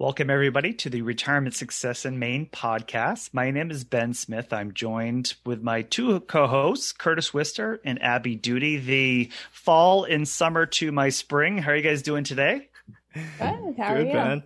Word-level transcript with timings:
Welcome, 0.00 0.30
everybody, 0.30 0.74
to 0.74 0.90
the 0.90 1.02
Retirement 1.02 1.56
Success 1.56 2.04
in 2.04 2.20
Maine 2.20 2.46
podcast. 2.46 3.34
My 3.34 3.50
name 3.50 3.72
is 3.72 3.82
Ben 3.82 4.14
Smith. 4.14 4.52
I'm 4.52 4.72
joined 4.72 5.34
with 5.44 5.60
my 5.60 5.82
two 5.82 6.20
co 6.20 6.46
hosts, 6.46 6.92
Curtis 6.92 7.34
Wister 7.34 7.80
and 7.84 8.00
Abby 8.00 8.36
Duty. 8.36 8.76
The 8.76 9.30
fall 9.50 10.04
and 10.04 10.28
summer 10.28 10.66
to 10.66 10.92
my 10.92 11.08
spring. 11.08 11.58
How 11.58 11.72
are 11.72 11.76
you 11.76 11.82
guys 11.82 12.02
doing 12.02 12.22
today? 12.22 12.68
Good. 13.12 13.24
How 13.40 13.64
good, 13.74 13.80
are 13.80 14.00
you? 14.02 14.12
Ben. 14.12 14.42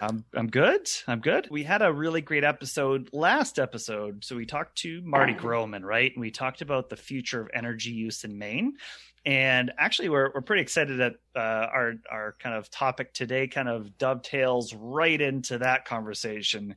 I'm 0.00 0.24
I'm 0.34 0.48
good. 0.48 0.90
I'm 1.06 1.20
good. 1.20 1.46
We 1.48 1.62
had 1.62 1.80
a 1.80 1.92
really 1.92 2.20
great 2.20 2.42
episode 2.42 3.08
last 3.12 3.60
episode. 3.60 4.24
So 4.24 4.34
we 4.34 4.46
talked 4.46 4.78
to 4.78 5.00
Marty 5.02 5.32
Groman, 5.32 5.86
right? 5.86 6.10
And 6.12 6.20
we 6.20 6.32
talked 6.32 6.60
about 6.60 6.88
the 6.88 6.96
future 6.96 7.40
of 7.40 7.50
energy 7.54 7.90
use 7.90 8.24
in 8.24 8.36
Maine 8.36 8.74
and 9.28 9.72
actually 9.76 10.08
we're, 10.08 10.30
we're 10.34 10.40
pretty 10.40 10.62
excited 10.62 11.00
that 11.00 11.16
uh, 11.36 11.68
our 11.70 11.94
our 12.10 12.34
kind 12.38 12.56
of 12.56 12.70
topic 12.70 13.12
today 13.12 13.46
kind 13.46 13.68
of 13.68 13.98
dovetails 13.98 14.72
right 14.72 15.20
into 15.20 15.58
that 15.58 15.84
conversation. 15.84 16.74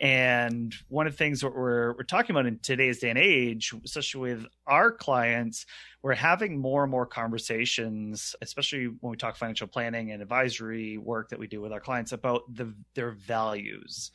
And 0.00 0.74
one 0.88 1.06
of 1.06 1.12
the 1.12 1.18
things 1.18 1.42
that 1.42 1.54
we're, 1.54 1.92
we're 1.92 2.04
talking 2.04 2.34
about 2.34 2.46
in 2.46 2.58
today's 2.62 3.00
day 3.00 3.10
and 3.10 3.18
age 3.18 3.74
especially 3.84 4.32
with 4.32 4.46
our 4.66 4.90
clients 4.90 5.66
we're 6.02 6.14
having 6.14 6.58
more 6.58 6.84
and 6.84 6.90
more 6.90 7.04
conversations 7.04 8.34
especially 8.40 8.86
when 8.86 9.10
we 9.10 9.18
talk 9.18 9.36
financial 9.36 9.66
planning 9.66 10.10
and 10.10 10.22
advisory 10.22 10.96
work 10.96 11.28
that 11.28 11.38
we 11.38 11.46
do 11.46 11.60
with 11.60 11.70
our 11.70 11.80
clients 11.80 12.12
about 12.12 12.42
the 12.54 12.74
their 12.94 13.10
values 13.10 14.10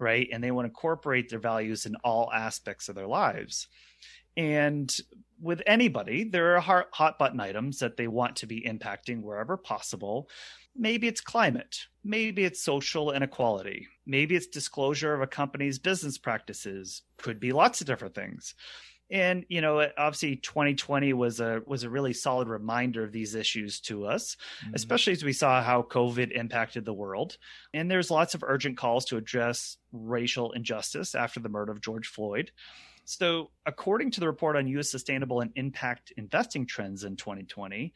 right? 0.00 0.28
And 0.32 0.42
they 0.42 0.52
want 0.52 0.66
to 0.66 0.70
incorporate 0.70 1.28
their 1.28 1.40
values 1.40 1.84
in 1.84 1.96
all 2.04 2.30
aspects 2.32 2.88
of 2.88 2.94
their 2.94 3.08
lives. 3.08 3.66
And 4.36 4.96
with 5.40 5.62
anybody, 5.66 6.24
there 6.24 6.56
are 6.56 6.86
hot 6.92 7.18
button 7.18 7.40
items 7.40 7.78
that 7.78 7.96
they 7.96 8.08
want 8.08 8.36
to 8.36 8.46
be 8.46 8.62
impacting 8.62 9.22
wherever 9.22 9.56
possible. 9.56 10.28
Maybe 10.76 11.08
it's 11.08 11.20
climate. 11.20 11.86
Maybe 12.04 12.44
it's 12.44 12.62
social 12.62 13.12
inequality. 13.12 13.88
Maybe 14.06 14.36
it's 14.36 14.46
disclosure 14.46 15.14
of 15.14 15.20
a 15.20 15.26
company's 15.26 15.78
business 15.78 16.18
practices. 16.18 17.02
Could 17.18 17.40
be 17.40 17.52
lots 17.52 17.80
of 17.80 17.86
different 17.86 18.14
things. 18.14 18.54
And 19.10 19.46
you 19.48 19.62
know, 19.62 19.88
obviously, 19.96 20.36
2020 20.36 21.14
was 21.14 21.40
a 21.40 21.62
was 21.66 21.82
a 21.82 21.90
really 21.90 22.12
solid 22.12 22.46
reminder 22.46 23.02
of 23.02 23.12
these 23.12 23.34
issues 23.34 23.80
to 23.82 24.04
us, 24.04 24.36
mm-hmm. 24.62 24.74
especially 24.74 25.14
as 25.14 25.24
we 25.24 25.32
saw 25.32 25.62
how 25.62 25.82
COVID 25.82 26.30
impacted 26.32 26.84
the 26.84 26.92
world. 26.92 27.38
And 27.72 27.90
there's 27.90 28.10
lots 28.10 28.34
of 28.34 28.44
urgent 28.46 28.76
calls 28.76 29.06
to 29.06 29.16
address 29.16 29.78
racial 29.92 30.52
injustice 30.52 31.14
after 31.14 31.40
the 31.40 31.48
murder 31.48 31.72
of 31.72 31.80
George 31.80 32.06
Floyd. 32.06 32.52
So, 33.10 33.52
according 33.64 34.10
to 34.10 34.20
the 34.20 34.26
report 34.26 34.54
on 34.54 34.66
U.S. 34.66 34.90
sustainable 34.90 35.40
and 35.40 35.50
impact 35.56 36.12
investing 36.18 36.66
trends 36.66 37.04
in 37.04 37.16
2020, 37.16 37.94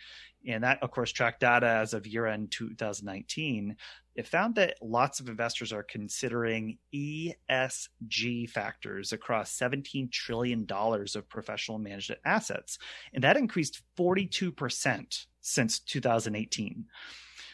and 0.49 0.65
that, 0.65 0.83
of 0.83 0.91
course, 0.91 1.13
tracked 1.13 1.41
data 1.41 1.67
as 1.67 1.93
of 1.93 2.07
year 2.07 2.27
end 2.27 2.51
2019, 2.51 3.77
it 4.15 4.27
found 4.27 4.55
that 4.55 4.79
lots 4.81 5.21
of 5.21 5.29
investors 5.29 5.71
are 5.71 5.83
considering 5.83 6.79
ESG 6.95 8.49
factors 8.49 9.13
across 9.13 9.55
$17 9.59 10.11
trillion 10.11 10.67
of 10.71 11.29
professional 11.29 11.79
managed 11.79 12.17
assets. 12.25 12.79
And 13.13 13.23
that 13.23 13.37
increased 13.37 13.83
42% 13.99 15.27
since 15.43 15.79
2018. 15.81 16.87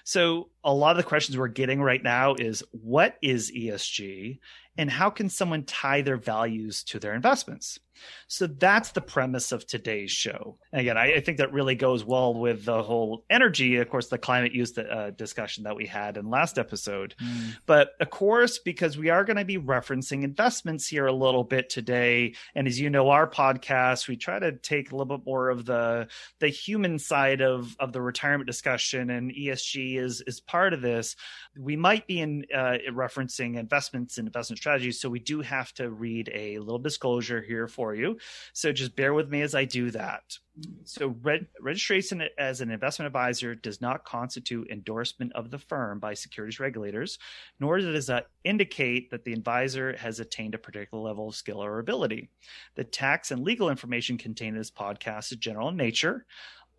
So, 0.05 0.49
a 0.63 0.73
lot 0.73 0.93
of 0.93 0.97
the 0.97 1.09
questions 1.09 1.37
we're 1.37 1.49
getting 1.49 1.83
right 1.83 2.03
now 2.03 2.37
is 2.37 2.63
what 2.71 3.19
is 3.21 3.51
ESG 3.51 4.39
and 4.79 4.91
how 4.91 5.11
can 5.11 5.29
someone 5.29 5.65
tie 5.65 6.01
their 6.01 6.17
values 6.17 6.85
to 6.85 7.01
their 7.01 7.15
investments? 7.15 7.79
So 8.27 8.47
that's 8.47 8.91
the 8.91 9.01
premise 9.01 9.53
of 9.53 9.67
today's 9.67 10.11
show. 10.11 10.59
And 10.73 10.81
again, 10.81 10.99
I, 10.99 11.15
I, 11.15 11.21
think 11.21 11.39
that 11.39 11.53
really 11.53 11.75
goes 11.75 12.05
well 12.05 12.35
with 12.35 12.65
the 12.65 12.83
whole 12.83 13.25
energy, 13.31 13.77
of 13.77 13.89
course, 13.89 14.09
the 14.09 14.19
climate 14.19 14.53
use 14.53 14.77
uh, 14.77 15.13
discussion 15.17 15.65
that 15.65 15.77
we 15.77 15.87
had 15.87 16.17
in 16.19 16.29
last 16.29 16.59
episode. 16.59 17.15
Mm. 17.23 17.57
But 17.65 17.93
of 18.01 18.11
course, 18.11 18.59
because 18.59 18.99
we 18.99 19.09
are 19.09 19.25
going 19.25 19.39
to 19.39 19.45
be 19.45 19.57
referencing 19.57 20.25
investments 20.25 20.87
here 20.87 21.07
a 21.07 21.13
little 21.13 21.45
bit 21.45 21.71
today, 21.71 22.35
and 22.55 22.67
as 22.67 22.79
you 22.79 22.91
know, 22.91 23.09
our 23.09 23.29
podcast, 23.29 24.09
we 24.09 24.17
try 24.17 24.39
to 24.39 24.53
take 24.53 24.93
a 24.93 24.97
little 24.97 25.17
bit 25.17 25.27
more 25.27 25.49
of 25.49 25.65
the 25.65 26.09
the 26.41 26.49
human 26.49 26.99
side 26.99 27.41
of 27.41 27.77
of 27.81 27.93
the 27.93 28.03
retirement 28.03 28.47
discussion, 28.47 29.11
and 29.11 29.33
ESG 29.33 29.97
is 29.99 30.21
is 30.27 30.41
part 30.41 30.75
of 30.75 30.83
this. 30.83 31.17
We 31.59 31.77
might 31.77 32.07
be 32.07 32.21
in 32.21 32.45
uh, 32.55 32.79
referencing 32.91 33.57
investments 33.57 34.19
and 34.19 34.29
investment 34.29 34.59
strategies, 34.59 35.01
so 35.01 35.09
we 35.09 35.21
do 35.21 35.41
have 35.41 35.73
to 35.75 35.91
read 35.91 36.31
a 36.35 36.59
little 36.59 36.79
disclosure 36.79 37.41
here 37.41 37.69
for 37.69 37.88
for 37.89 37.95
you. 37.95 38.19
So 38.53 38.71
just 38.71 38.95
bear 38.97 39.15
with 39.15 39.31
me 39.31 39.41
as 39.41 39.55
I 39.55 39.65
do 39.65 39.91
that. 39.93 40.37
So 40.85 41.17
registration 41.61 42.23
as 42.37 42.61
an 42.61 42.71
investment 42.71 43.07
advisor 43.07 43.55
does 43.55 43.81
not 43.81 44.05
constitute 44.05 44.69
endorsement 44.71 45.33
of 45.33 45.51
the 45.51 45.59
firm 45.59 46.01
by 46.01 46.13
securities 46.13 46.61
regulators, 46.61 47.19
nor 47.61 47.79
does 47.79 48.09
that 48.09 48.25
uh, 48.25 48.27
indicate 48.45 49.11
that 49.11 49.25
the 49.25 49.33
advisor 49.33 49.97
has 49.97 50.21
attained 50.21 50.55
a 50.55 50.59
particular 50.59 51.03
level 51.03 51.29
of 51.29 51.35
skill 51.35 51.65
or 51.65 51.79
ability. 51.79 52.29
The 52.75 52.85
tax 52.85 53.31
and 53.31 53.43
legal 53.43 53.71
information 53.71 54.19
contained 54.19 54.57
in 54.57 54.61
this 54.61 54.71
podcast 54.71 55.33
is 55.33 55.39
general 55.39 55.71
in 55.71 55.77
nature 55.77 56.27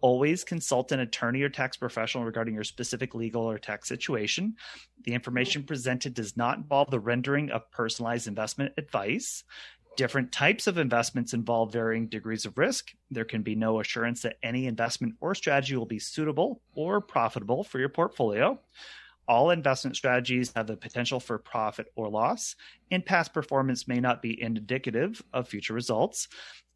always 0.02 0.44
consult 0.44 0.92
an 0.92 1.00
attorney 1.00 1.42
or 1.42 1.50
tax 1.50 1.78
professional 1.78 2.24
regarding 2.24 2.54
your 2.54 2.64
specific 2.64 3.14
legal 3.16 3.44
or 3.44 3.58
tax 3.58 3.88
situation. 3.88 4.56
The 5.04 5.14
information 5.14 5.64
presented 5.64 6.14
does 6.14 6.38
not 6.38 6.58
involve 6.58 6.90
the 6.90 7.00
rendering 7.00 7.52
of 7.52 7.70
personalized 7.72 8.28
investment 8.28 8.74
advice. 8.78 9.44
Different 10.00 10.32
types 10.32 10.66
of 10.66 10.78
investments 10.78 11.34
involve 11.34 11.74
varying 11.74 12.08
degrees 12.08 12.46
of 12.46 12.58
risk. 12.58 12.94
There 13.12 13.26
can 13.26 13.42
be 13.42 13.54
no 13.54 13.82
assurance 13.82 14.22
that 14.22 14.38
any 14.42 14.66
investment 14.66 15.16
or 15.20 15.36
strategy 15.36 15.76
will 15.76 15.86
be 15.86 16.00
suitable 16.00 16.62
or 16.74 17.02
profitable 17.02 17.66
for 17.66 17.80
your 17.80 17.90
portfolio. 17.90 18.58
All 19.28 19.50
investment 19.50 19.98
strategies 19.98 20.54
have 20.56 20.68
the 20.68 20.78
potential 20.78 21.20
for 21.20 21.38
profit 21.38 21.92
or 21.98 22.08
loss, 22.08 22.56
and 22.90 23.06
past 23.06 23.34
performance 23.34 23.90
may 23.90 24.00
not 24.00 24.22
be 24.22 24.42
indicative 24.42 25.22
of 25.34 25.50
future 25.50 25.74
results. 25.74 26.30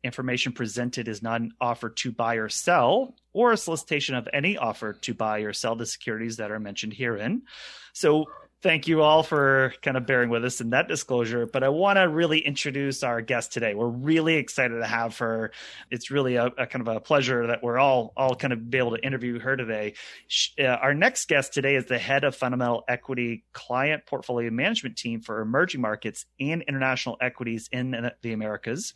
Information 0.04 0.52
presented 0.52 1.08
is 1.08 1.24
not 1.24 1.40
an 1.40 1.54
offer 1.62 1.90
to 1.92 2.12
buy 2.12 2.36
or 2.36 2.50
sell, 2.50 3.16
or 3.32 3.54
a 3.54 3.58
solicitation 3.58 4.16
of 4.16 4.28
any 4.34 4.58
offer 4.58 4.92
to 4.92 5.14
buy 5.14 5.40
or 5.40 5.54
sell 5.54 5.78
the 5.78 5.86
securities 5.86 6.36
that 6.38 6.52
are 6.52 6.60
mentioned 6.60 6.92
herein. 6.92 7.44
So, 7.94 8.26
thank 8.64 8.88
you 8.88 9.02
all 9.02 9.24
for 9.24 9.74
kind 9.82 9.98
of 9.98 10.08
bearing 10.08 10.30
with 10.30 10.44
us 10.46 10.62
in 10.62 10.70
that 10.70 10.88
disclosure. 10.88 11.46
But 11.46 11.64
I 11.64 11.70
want 11.70 11.98
to 11.98 12.08
really 12.08 12.40
introduce 12.40 13.04
our 13.04 13.22
guest 13.22 13.52
today. 13.52 13.76
We're 13.76 13.88
really 13.90 14.36
excited 14.36 14.80
to 14.80 14.86
have 14.86 15.18
her. 15.18 15.52
It's 15.92 16.10
really 16.10 16.38
a, 16.38 16.46
a 16.46 16.66
kind 16.66 16.88
of 16.88 16.96
a 16.96 17.00
pleasure 17.02 17.48
that 17.48 17.62
we're 17.62 17.78
all 17.78 18.14
all 18.16 18.36
kind 18.36 18.54
of 18.54 18.70
be 18.70 18.78
able 18.78 18.96
to 18.96 19.06
interview 19.06 19.38
her 19.40 19.58
today. 19.58 19.94
She, 20.28 20.64
uh, 20.64 20.78
our 20.78 20.94
next 20.94 21.28
guest 21.28 21.54
today 21.54 21.76
is 21.76 21.86
the 21.86 22.00
head 22.00 22.24
of 22.24 22.36
fundamental 22.36 22.86
equity 22.88 23.44
client 23.52 24.06
portfolio 24.06 24.50
management 24.50 24.98
team 24.98 25.20
for 25.20 25.42
emerging 25.42 25.82
markets 25.82 26.26
and 26.40 26.64
international 26.64 27.18
equities 27.22 27.68
in 27.72 28.12
the 28.22 28.34
Americas. 28.34 28.94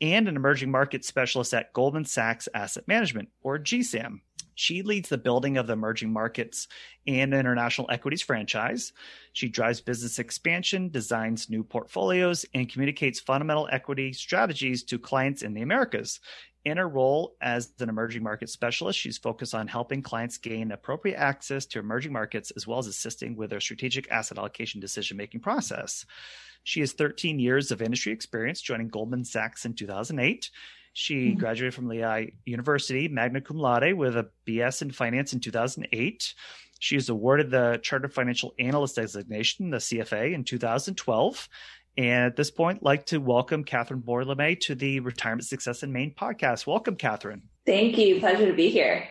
And 0.00 0.28
an 0.28 0.36
emerging 0.36 0.70
market 0.70 1.06
specialist 1.06 1.54
at 1.54 1.72
Goldman 1.72 2.04
Sachs 2.04 2.48
Asset 2.52 2.86
Management, 2.86 3.30
or 3.40 3.58
GSAM. 3.58 4.20
She 4.56 4.82
leads 4.82 5.10
the 5.10 5.18
building 5.18 5.58
of 5.58 5.66
the 5.66 5.74
emerging 5.74 6.12
markets 6.12 6.66
and 7.06 7.32
international 7.32 7.90
equities 7.90 8.22
franchise. 8.22 8.92
She 9.34 9.48
drives 9.48 9.82
business 9.82 10.18
expansion, 10.18 10.88
designs 10.88 11.50
new 11.50 11.62
portfolios, 11.62 12.46
and 12.54 12.68
communicates 12.68 13.20
fundamental 13.20 13.68
equity 13.70 14.14
strategies 14.14 14.82
to 14.84 14.98
clients 14.98 15.42
in 15.42 15.52
the 15.52 15.60
Americas. 15.60 16.20
In 16.64 16.78
her 16.78 16.88
role 16.88 17.36
as 17.40 17.70
an 17.78 17.90
emerging 17.90 18.24
market 18.24 18.48
specialist, 18.48 18.98
she's 18.98 19.18
focused 19.18 19.54
on 19.54 19.68
helping 19.68 20.02
clients 20.02 20.38
gain 20.38 20.72
appropriate 20.72 21.16
access 21.16 21.66
to 21.66 21.78
emerging 21.78 22.12
markets 22.12 22.50
as 22.56 22.66
well 22.66 22.78
as 22.78 22.86
assisting 22.86 23.36
with 23.36 23.50
their 23.50 23.60
strategic 23.60 24.10
asset 24.10 24.38
allocation 24.38 24.80
decision 24.80 25.16
making 25.16 25.40
process. 25.40 26.06
She 26.64 26.80
has 26.80 26.92
13 26.94 27.38
years 27.38 27.70
of 27.70 27.82
industry 27.82 28.12
experience, 28.12 28.60
joining 28.60 28.88
Goldman 28.88 29.24
Sachs 29.24 29.64
in 29.64 29.74
2008. 29.74 30.50
She 30.98 31.28
mm-hmm. 31.28 31.38
graduated 31.38 31.74
from 31.74 31.88
Lehigh 31.88 32.28
University, 32.46 33.06
magna 33.06 33.42
cum 33.42 33.58
laude, 33.58 33.92
with 33.92 34.16
a 34.16 34.30
BS 34.46 34.80
in 34.80 34.90
finance 34.90 35.34
in 35.34 35.40
2008. 35.40 36.34
She 36.78 36.94
was 36.94 37.10
awarded 37.10 37.50
the 37.50 37.78
Chartered 37.82 38.14
Financial 38.14 38.54
Analyst 38.58 38.96
designation, 38.96 39.68
the 39.68 39.76
CFA, 39.76 40.32
in 40.32 40.42
2012. 40.42 41.48
And 41.98 42.24
at 42.24 42.36
this 42.36 42.50
point, 42.50 42.82
like 42.82 43.04
to 43.06 43.18
welcome 43.18 43.62
Katherine 43.62 44.00
Bordlemay 44.00 44.58
to 44.60 44.74
the 44.74 45.00
Retirement 45.00 45.44
Success 45.44 45.82
in 45.82 45.92
Maine 45.92 46.14
podcast. 46.18 46.66
Welcome, 46.66 46.96
Katherine. 46.96 47.42
Thank 47.66 47.98
you. 47.98 48.18
Pleasure 48.18 48.46
to 48.46 48.54
be 48.54 48.70
here. 48.70 49.06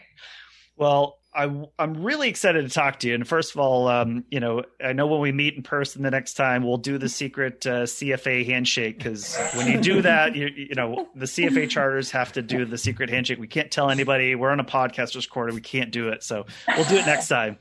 Well, 0.77 1.19
I, 1.35 1.67
am 1.79 2.03
really 2.03 2.29
excited 2.29 2.63
to 2.63 2.73
talk 2.73 2.99
to 2.99 3.07
you. 3.07 3.15
And 3.15 3.27
first 3.27 3.53
of 3.53 3.59
all, 3.59 3.87
um, 3.87 4.23
you 4.29 4.39
know, 4.39 4.63
I 4.83 4.93
know 4.93 5.07
when 5.07 5.19
we 5.19 5.31
meet 5.31 5.55
in 5.55 5.63
person 5.63 6.03
the 6.03 6.11
next 6.11 6.35
time, 6.35 6.63
we'll 6.63 6.77
do 6.77 6.97
the 6.97 7.09
secret 7.09 7.65
uh, 7.65 7.83
CFA 7.83 8.45
handshake 8.45 8.97
because 8.97 9.37
when 9.55 9.67
you 9.67 9.81
do 9.81 10.01
that, 10.03 10.35
you, 10.35 10.47
you 10.47 10.75
know, 10.75 11.07
the 11.15 11.25
CFA 11.25 11.69
charters 11.69 12.11
have 12.11 12.31
to 12.33 12.41
do 12.41 12.65
the 12.65 12.77
secret 12.77 13.09
handshake. 13.09 13.39
We 13.39 13.47
can't 13.47 13.71
tell 13.71 13.89
anybody. 13.89 14.35
We're 14.35 14.51
on 14.51 14.59
a 14.59 14.65
podcast 14.65 15.15
quarter. 15.29 15.53
We 15.53 15.61
can't 15.61 15.91
do 15.91 16.09
it, 16.09 16.23
so 16.23 16.45
we'll 16.67 16.85
do 16.85 16.95
it 16.95 17.05
next 17.05 17.27
time. 17.27 17.57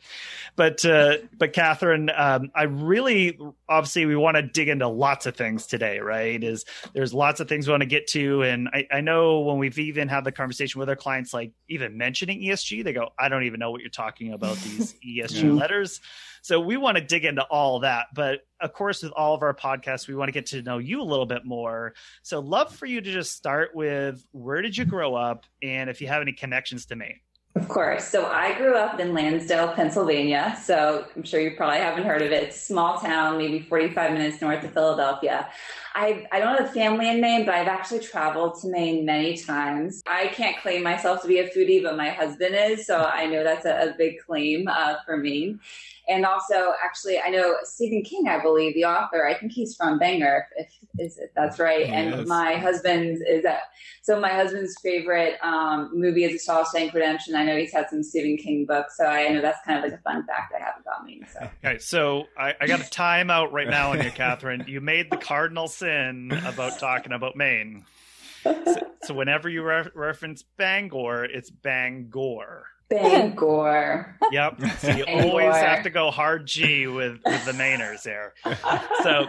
But 0.57 0.85
uh, 0.85 1.19
but 1.37 1.53
Katherine, 1.53 2.11
um, 2.15 2.51
I 2.55 2.65
really 2.65 3.39
obviously 3.69 4.07
we 4.07 4.17
want 4.17 4.37
to 4.37 4.43
dig 4.43 4.69
into 4.69 4.87
lots 4.87 5.27
of 5.27 5.37
things 5.37 5.67
today, 5.67 5.99
right? 5.99 6.43
Is 6.43 6.65
there's 6.95 7.13
lots 7.13 7.41
of 7.41 7.49
things 7.49 7.67
we 7.67 7.73
want 7.73 7.83
to 7.83 7.89
get 7.89 8.07
to, 8.09 8.43
and 8.43 8.69
I, 8.69 8.87
I 8.93 9.01
know 9.01 9.41
when 9.41 9.59
we've 9.59 9.79
even 9.79 10.09
had 10.09 10.25
the 10.25 10.33
conversation 10.33 10.79
with 10.79 10.89
our 10.89 10.97
clients, 10.97 11.35
like 11.35 11.53
even 11.69 11.97
mentioning 11.97 12.41
ESG, 12.41 12.85
they 12.85 12.93
go, 12.93 13.11
I 13.19 13.29
don't 13.29 13.45
even 13.45 13.61
know 13.61 13.64
what 13.71 13.81
you're 13.81 13.91
talking 13.91 14.33
about 14.33 14.57
these 14.59 14.95
ESG 15.07 15.43
yeah. 15.43 15.51
letters. 15.53 16.01
So 16.43 16.61
we 16.61 16.77
want 16.77 16.99
to 16.99 17.03
dig 17.03 17.25
into 17.25 17.43
all 17.45 17.81
that. 17.81 18.09
But 18.15 18.41
of 18.61 18.73
course, 18.73 19.03
with 19.03 19.13
all 19.13 19.35
of 19.35 19.43
our 19.43 19.55
podcasts, 19.55 20.07
we 20.07 20.15
want 20.15 20.29
to 20.29 20.33
get 20.33 20.47
to 20.47 20.63
know 20.63 20.79
you 20.79 21.01
a 21.01 21.05
little 21.05 21.27
bit 21.27 21.45
more. 21.45 21.95
So 22.23 22.41
love 22.41 22.75
for 22.75 22.87
you 22.87 23.01
to 23.01 23.13
just 23.13 23.33
start 23.33 23.75
with 23.75 24.27
where 24.33 24.61
did 24.61 24.77
you 24.77 24.85
grow 24.85 25.15
up 25.15 25.47
and 25.63 25.89
if 25.89 26.01
you 26.01 26.09
have 26.09 26.21
any 26.21 26.33
connections 26.33 26.87
to 26.87 26.97
Maine. 26.97 27.21
Of 27.57 27.69
course. 27.69 28.05
So 28.05 28.27
I 28.27 28.59
grew 28.59 28.75
up 28.75 28.99
in 28.99 29.15
Lansdale, 29.15 29.69
Pennsylvania. 29.69 30.59
So 30.63 31.07
I'm 31.15 31.23
sure 31.23 31.41
you 31.41 31.53
probably 31.57 31.79
haven't 31.79 32.05
heard 32.05 32.21
of 32.21 32.33
it. 32.33 32.43
It's 32.43 32.61
small 32.61 32.99
town, 32.99 33.39
maybe 33.39 33.61
45 33.61 34.13
minutes 34.13 34.43
north 34.43 34.65
of 34.65 34.73
Philadelphia. 34.73 35.49
I, 35.95 36.27
I 36.33 36.41
don't 36.41 36.59
have 36.59 36.69
a 36.69 36.73
family 36.73 37.09
in 37.09 37.21
Maine, 37.21 37.47
but 37.47 37.55
I've 37.55 37.69
actually 37.69 38.01
traveled 38.01 38.61
to 38.61 38.69
Maine 38.69 39.05
many 39.05 39.37
times. 39.37 40.03
I 40.07 40.27
can't 40.29 40.57
claim 40.61 40.83
myself 40.83 41.23
to 41.23 41.29
be 41.29 41.39
a 41.39 41.49
foodie, 41.49 41.83
but 41.83 41.97
my 41.97 42.11
husband 42.11 42.57
is. 42.57 42.87
So 42.87 43.05
I 43.05 43.27
know 43.27 43.45
that's 43.45 43.65
a, 43.65 43.91
a 43.91 43.95
big 43.97 44.19
claim 44.27 44.67
uh, 44.69 44.97
for 45.07 45.17
Maine. 45.17 45.61
And 46.07 46.27
also, 46.27 46.73
actually, 46.85 47.19
I 47.19 47.31
know 47.31 47.57
Stephen 47.63 48.03
King, 48.03 48.29
I 48.29 48.43
believe, 48.43 48.75
the 48.75 48.85
author, 48.85 49.27
I 49.27 49.35
think 49.35 49.53
he's 49.53 49.75
from 49.75 49.99
Bangor, 49.99 50.47
if, 50.57 50.69
if, 50.99 51.19
if 51.19 51.31
that's 51.35 51.59
right. 51.59 51.87
And 51.87 52.27
my 52.27 52.57
husband's 52.57 53.23
is 53.23 53.43
that. 53.45 53.63
So 54.03 54.21
my 54.21 54.29
husband's 54.29 54.79
favorite 54.83 55.39
um, 55.43 55.91
movie 55.95 56.25
is 56.25 56.47
A 56.47 56.51
Shawshank 56.51 56.93
Redemption. 56.93 57.35
I 57.35 57.45
know 57.45 57.57
he's 57.57 57.73
had 57.73 57.89
some 57.89 58.03
Stephen 58.03 58.37
King 58.37 58.67
books, 58.67 58.99
so 58.99 59.07
I 59.07 59.29
know 59.31 59.41
that's 59.41 59.65
kind 59.65 59.79
of 59.79 59.91
like 59.91 59.99
a 59.99 60.03
fun 60.03 60.27
fact 60.27 60.53
I 60.55 60.63
have 60.63 60.75
about 60.81 61.05
me. 61.05 61.23
So. 61.33 61.49
Okay, 61.65 61.79
so 61.79 62.25
I, 62.37 62.55
I 62.61 62.67
got 62.67 62.87
a 62.87 62.91
time 62.91 63.31
out 63.31 63.51
right 63.53 63.69
now 63.69 63.93
on 63.93 64.03
you, 64.03 64.11
Katherine. 64.11 64.65
You 64.69 64.83
made 64.83 65.11
the 65.11 65.17
cardinal 65.17 65.69
sin 65.85 66.33
about 66.47 66.79
talking 66.79 67.13
about 67.13 67.37
Maine. 67.37 67.85
So, 68.43 68.77
so 69.03 69.15
whenever 69.15 69.51
you 69.51 69.63
re- 69.63 69.91
reference 69.95 70.43
Bangor, 70.43 71.25
it's 71.25 71.51
Bangor. 71.51 72.65
Bangor. 72.89 74.11
Yep. 74.33 74.61
So 74.79 74.91
you 74.91 75.05
Bangor. 75.05 75.29
always 75.29 75.55
have 75.55 75.85
to 75.85 75.91
go 75.91 76.11
hard 76.11 76.47
G 76.47 76.87
with, 76.87 77.21
with 77.25 77.45
the 77.45 77.53
Mainers 77.53 78.03
there. 78.03 78.35
So, 79.03 79.27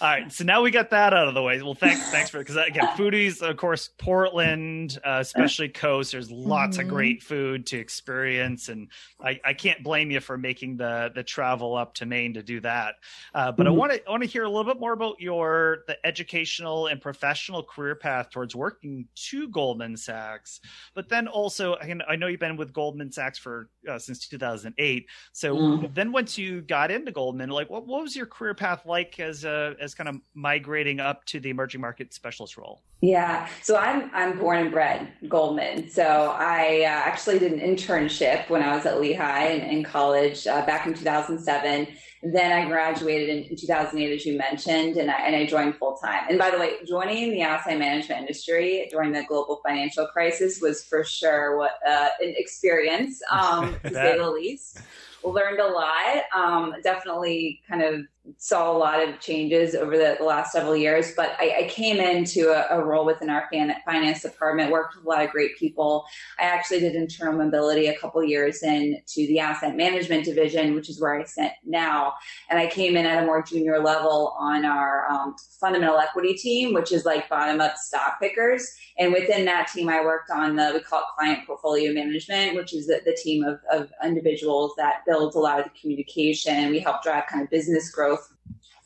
all 0.00 0.08
right. 0.08 0.30
So 0.32 0.44
now 0.44 0.62
we 0.62 0.70
got 0.70 0.90
that 0.90 1.12
out 1.12 1.26
of 1.26 1.34
the 1.34 1.42
way. 1.42 1.60
Well, 1.60 1.74
thanks, 1.74 2.10
thanks 2.10 2.30
for 2.30 2.38
because 2.38 2.56
again, 2.56 2.86
foodies, 2.96 3.42
of 3.42 3.56
course, 3.56 3.90
Portland, 3.98 4.98
uh, 5.04 5.18
especially 5.20 5.68
coast. 5.68 6.12
There's 6.12 6.30
lots 6.30 6.76
mm-hmm. 6.76 6.86
of 6.86 6.92
great 6.92 7.22
food 7.24 7.66
to 7.66 7.78
experience, 7.78 8.68
and 8.68 8.88
I, 9.20 9.40
I 9.44 9.52
can't 9.54 9.82
blame 9.82 10.12
you 10.12 10.20
for 10.20 10.38
making 10.38 10.76
the 10.76 11.10
the 11.14 11.24
travel 11.24 11.74
up 11.74 11.94
to 11.94 12.06
Maine 12.06 12.34
to 12.34 12.42
do 12.42 12.60
that. 12.60 12.94
Uh, 13.34 13.50
but 13.50 13.66
mm-hmm. 13.66 13.74
I 13.74 13.76
want 13.76 13.92
to 13.92 14.06
I 14.06 14.10
want 14.10 14.22
to 14.22 14.28
hear 14.28 14.44
a 14.44 14.48
little 14.48 14.64
bit 14.72 14.78
more 14.78 14.92
about 14.92 15.20
your 15.20 15.78
the 15.88 15.96
educational 16.06 16.86
and 16.86 17.00
professional 17.00 17.64
career 17.64 17.96
path 17.96 18.30
towards 18.30 18.54
working 18.54 19.08
to 19.14 19.48
Goldman 19.48 19.96
Sachs, 19.96 20.60
but 20.94 21.08
then 21.08 21.26
also 21.26 21.74
I, 21.74 21.92
I 22.08 22.16
know 22.16 22.28
you've 22.28 22.38
been 22.38 22.56
with 22.56 22.72
Goldman 22.72 22.95
Goldman 22.96 23.12
Sachs 23.12 23.38
for 23.38 23.68
uh, 23.88 23.98
since 23.98 24.26
2008. 24.26 25.06
So 25.32 25.54
mm. 25.54 25.94
then 25.94 26.12
once 26.12 26.38
you 26.38 26.62
got 26.62 26.90
into 26.90 27.12
Goldman, 27.12 27.50
like 27.50 27.68
what, 27.68 27.86
what 27.86 28.02
was 28.02 28.16
your 28.16 28.26
career 28.26 28.54
path 28.54 28.86
like 28.86 29.20
as 29.20 29.44
uh, 29.44 29.74
as 29.80 29.94
kind 29.94 30.08
of 30.08 30.16
migrating 30.34 30.98
up 30.98 31.24
to 31.26 31.40
the 31.40 31.50
emerging 31.50 31.82
market 31.82 32.14
specialist 32.14 32.56
role? 32.56 32.82
Yeah, 33.02 33.48
so 33.62 33.76
I'm 33.76 34.10
I'm 34.14 34.38
born 34.38 34.58
and 34.58 34.70
bred 34.72 35.12
Goldman. 35.28 35.90
So 35.90 36.34
I 36.38 36.82
uh, 36.84 37.08
actually 37.08 37.38
did 37.38 37.52
an 37.52 37.60
internship 37.60 38.48
when 38.48 38.62
I 38.62 38.74
was 38.74 38.86
at 38.86 38.98
Lehigh 38.98 39.48
in, 39.48 39.78
in 39.78 39.84
college 39.84 40.46
uh, 40.46 40.64
back 40.64 40.86
in 40.86 40.94
2007 40.94 41.88
then 42.34 42.52
I 42.52 42.66
graduated 42.66 43.28
in, 43.28 43.44
in 43.44 43.56
2008, 43.56 44.14
as 44.14 44.26
you 44.26 44.38
mentioned, 44.38 44.96
and 44.96 45.10
I, 45.10 45.20
and 45.26 45.36
I 45.36 45.46
joined 45.46 45.76
full 45.76 45.96
time. 45.96 46.24
And 46.28 46.38
by 46.38 46.50
the 46.50 46.58
way, 46.58 46.72
joining 46.86 47.30
the 47.30 47.42
asset 47.42 47.78
management 47.78 48.22
industry 48.22 48.88
during 48.90 49.12
the 49.12 49.24
global 49.24 49.60
financial 49.66 50.06
crisis 50.06 50.60
was 50.60 50.84
for 50.84 51.04
sure 51.04 51.58
what 51.58 51.72
uh, 51.86 52.08
an 52.20 52.34
experience, 52.36 53.20
um, 53.30 53.76
to 53.84 53.92
say 53.92 54.16
the 54.18 54.30
least. 54.30 54.80
Learned 55.24 55.58
a 55.58 55.66
lot. 55.66 56.22
Um, 56.34 56.74
definitely 56.84 57.60
kind 57.68 57.82
of 57.82 58.06
saw 58.38 58.70
a 58.70 58.76
lot 58.76 59.06
of 59.06 59.20
changes 59.20 59.74
over 59.74 59.96
the, 59.96 60.16
the 60.18 60.24
last 60.24 60.52
several 60.52 60.76
years, 60.76 61.12
but 61.16 61.36
I, 61.38 61.64
I 61.64 61.68
came 61.68 61.98
into 61.98 62.50
a, 62.50 62.78
a, 62.78 62.84
role 62.84 63.04
within 63.04 63.30
our 63.30 63.48
finance 63.84 64.22
department, 64.22 64.70
worked 64.70 64.96
with 64.96 65.04
a 65.04 65.08
lot 65.08 65.24
of 65.24 65.30
great 65.30 65.56
people. 65.58 66.04
I 66.38 66.44
actually 66.44 66.80
did 66.80 66.94
internal 66.94 67.34
mobility 67.34 67.86
a 67.86 67.98
couple 67.98 68.22
years 68.22 68.62
into 68.62 68.98
the 69.16 69.40
asset 69.40 69.76
management 69.76 70.24
division, 70.24 70.74
which 70.74 70.88
is 70.88 71.00
where 71.00 71.18
I 71.18 71.24
sit 71.24 71.52
now. 71.64 72.14
And 72.50 72.58
I 72.58 72.66
came 72.66 72.96
in 72.96 73.06
at 73.06 73.22
a 73.22 73.26
more 73.26 73.42
junior 73.42 73.82
level 73.82 74.36
on 74.38 74.64
our 74.64 75.10
um, 75.10 75.36
fundamental 75.60 75.98
equity 75.98 76.34
team, 76.34 76.74
which 76.74 76.92
is 76.92 77.04
like 77.04 77.28
bottom 77.28 77.60
up 77.60 77.76
stock 77.76 78.20
pickers. 78.20 78.68
And 78.98 79.12
within 79.12 79.44
that 79.44 79.68
team, 79.68 79.88
I 79.88 80.02
worked 80.04 80.30
on 80.30 80.56
the, 80.56 80.72
we 80.74 80.80
call 80.80 81.00
it 81.00 81.06
client 81.16 81.46
portfolio 81.46 81.92
management, 81.92 82.56
which 82.56 82.74
is 82.74 82.86
the, 82.86 83.00
the 83.04 83.14
team 83.14 83.44
of, 83.44 83.60
of 83.70 83.90
individuals 84.04 84.72
that 84.76 85.04
builds 85.06 85.36
a 85.36 85.38
lot 85.38 85.58
of 85.58 85.64
the 85.64 85.78
communication. 85.78 86.70
We 86.70 86.78
help 86.78 87.02
drive 87.02 87.26
kind 87.26 87.42
of 87.42 87.50
business 87.50 87.90
growth 87.90 88.15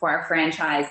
for 0.00 0.11
our 0.11 0.25
franchise. 0.25 0.87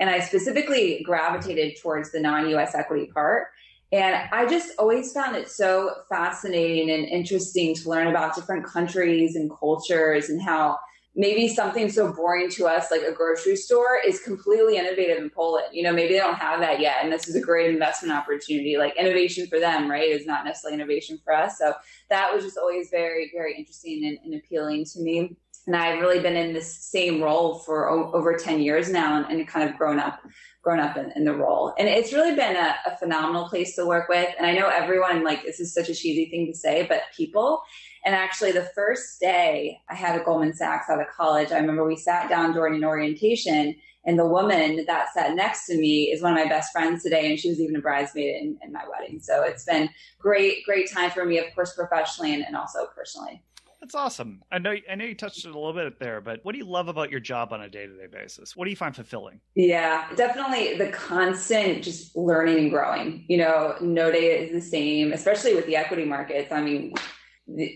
And 0.00 0.08
I 0.08 0.20
specifically 0.20 1.02
gravitated 1.04 1.76
towards 1.82 2.12
the 2.12 2.20
non 2.20 2.48
US 2.50 2.74
equity 2.74 3.06
part. 3.12 3.48
And 3.92 4.16
I 4.32 4.46
just 4.46 4.72
always 4.78 5.12
found 5.12 5.36
it 5.36 5.50
so 5.50 5.90
fascinating 6.08 6.90
and 6.90 7.04
interesting 7.04 7.74
to 7.74 7.90
learn 7.90 8.06
about 8.06 8.34
different 8.34 8.64
countries 8.64 9.36
and 9.36 9.50
cultures 9.50 10.30
and 10.30 10.40
how 10.40 10.78
maybe 11.14 11.46
something 11.46 11.90
so 11.90 12.10
boring 12.10 12.48
to 12.48 12.66
us 12.66 12.90
like 12.90 13.02
a 13.02 13.12
grocery 13.12 13.54
store 13.54 13.98
is 14.06 14.20
completely 14.20 14.78
innovative 14.78 15.18
in 15.18 15.28
Poland. 15.28 15.66
You 15.72 15.82
know, 15.82 15.92
maybe 15.92 16.14
they 16.14 16.18
don't 16.18 16.36
have 16.36 16.60
that 16.60 16.80
yet. 16.80 16.98
And 17.02 17.12
this 17.12 17.28
is 17.28 17.36
a 17.36 17.40
great 17.40 17.70
investment 17.70 18.14
opportunity. 18.14 18.78
Like 18.78 18.96
innovation 18.96 19.46
for 19.46 19.60
them, 19.60 19.90
right, 19.90 20.08
is 20.08 20.26
not 20.26 20.46
necessarily 20.46 20.80
innovation 20.80 21.20
for 21.22 21.34
us. 21.34 21.58
So 21.58 21.74
that 22.08 22.32
was 22.32 22.44
just 22.44 22.56
always 22.56 22.88
very, 22.88 23.30
very 23.34 23.54
interesting 23.58 24.06
and, 24.06 24.18
and 24.24 24.42
appealing 24.42 24.86
to 24.86 25.00
me 25.00 25.36
and 25.66 25.76
I've 25.76 26.00
really 26.00 26.20
been 26.20 26.36
in 26.36 26.52
this 26.52 26.74
same 26.74 27.22
role 27.22 27.58
for 27.60 27.88
o- 27.88 28.12
over 28.12 28.36
10 28.36 28.60
years 28.60 28.90
now 28.90 29.16
and, 29.16 29.26
and, 29.26 29.46
kind 29.46 29.68
of 29.68 29.76
grown 29.76 29.98
up, 29.98 30.20
grown 30.62 30.80
up 30.80 30.96
in, 30.96 31.12
in 31.14 31.24
the 31.24 31.34
role. 31.34 31.72
And 31.78 31.88
it's 31.88 32.12
really 32.12 32.34
been 32.34 32.56
a, 32.56 32.74
a, 32.86 32.96
phenomenal 32.96 33.48
place 33.48 33.76
to 33.76 33.86
work 33.86 34.08
with. 34.08 34.28
And 34.36 34.46
I 34.46 34.52
know 34.52 34.68
everyone, 34.68 35.24
like, 35.24 35.44
this 35.44 35.60
is 35.60 35.72
such 35.72 35.88
a 35.88 35.94
cheesy 35.94 36.28
thing 36.30 36.46
to 36.46 36.54
say, 36.54 36.86
but 36.88 37.02
people. 37.16 37.62
And 38.04 38.14
actually, 38.14 38.52
the 38.52 38.70
first 38.74 39.20
day 39.20 39.80
I 39.88 39.94
had 39.94 40.20
a 40.20 40.24
Goldman 40.24 40.54
Sachs 40.54 40.90
out 40.90 41.00
of 41.00 41.06
college, 41.08 41.52
I 41.52 41.58
remember 41.58 41.84
we 41.84 41.96
sat 41.96 42.28
down 42.28 42.52
during 42.52 42.74
an 42.74 42.84
orientation 42.84 43.76
and 44.04 44.18
the 44.18 44.26
woman 44.26 44.84
that 44.86 45.12
sat 45.14 45.36
next 45.36 45.66
to 45.66 45.76
me 45.76 46.10
is 46.10 46.22
one 46.22 46.32
of 46.32 46.44
my 46.44 46.48
best 46.48 46.72
friends 46.72 47.04
today, 47.04 47.30
and 47.30 47.38
she 47.38 47.48
was 47.48 47.60
even 47.60 47.76
a 47.76 47.80
bridesmaid 47.80 48.34
in, 48.42 48.58
in 48.62 48.72
my 48.72 48.82
wedding. 48.90 49.20
So 49.20 49.44
it's 49.44 49.64
been 49.64 49.88
great, 50.18 50.64
great 50.64 50.90
time 50.90 51.10
for 51.10 51.24
me, 51.24 51.38
of 51.38 51.46
course, 51.54 51.74
professionally 51.74 52.34
and, 52.34 52.44
and 52.44 52.56
also 52.56 52.86
personally. 52.96 53.42
That's 53.82 53.96
awesome. 53.96 54.44
I 54.52 54.58
know 54.58 54.76
I 54.88 54.94
know 54.94 55.04
you 55.04 55.16
touched 55.16 55.44
it 55.44 55.48
a 55.50 55.58
little 55.58 55.72
bit 55.72 55.98
there, 55.98 56.20
but 56.20 56.38
what 56.44 56.52
do 56.52 56.58
you 56.58 56.64
love 56.64 56.86
about 56.86 57.10
your 57.10 57.18
job 57.18 57.52
on 57.52 57.62
a 57.62 57.68
day-to-day 57.68 58.06
basis? 58.12 58.54
What 58.54 58.66
do 58.66 58.70
you 58.70 58.76
find 58.76 58.94
fulfilling? 58.94 59.40
Yeah, 59.56 60.06
definitely 60.14 60.78
the 60.78 60.86
constant 60.92 61.82
just 61.82 62.14
learning 62.14 62.58
and 62.58 62.70
growing. 62.70 63.24
You 63.28 63.38
know, 63.38 63.74
no 63.80 64.12
day 64.12 64.38
is 64.38 64.52
the 64.52 64.60
same, 64.60 65.12
especially 65.12 65.56
with 65.56 65.66
the 65.66 65.74
equity 65.74 66.04
markets. 66.04 66.52
I 66.52 66.62
mean, 66.62 66.94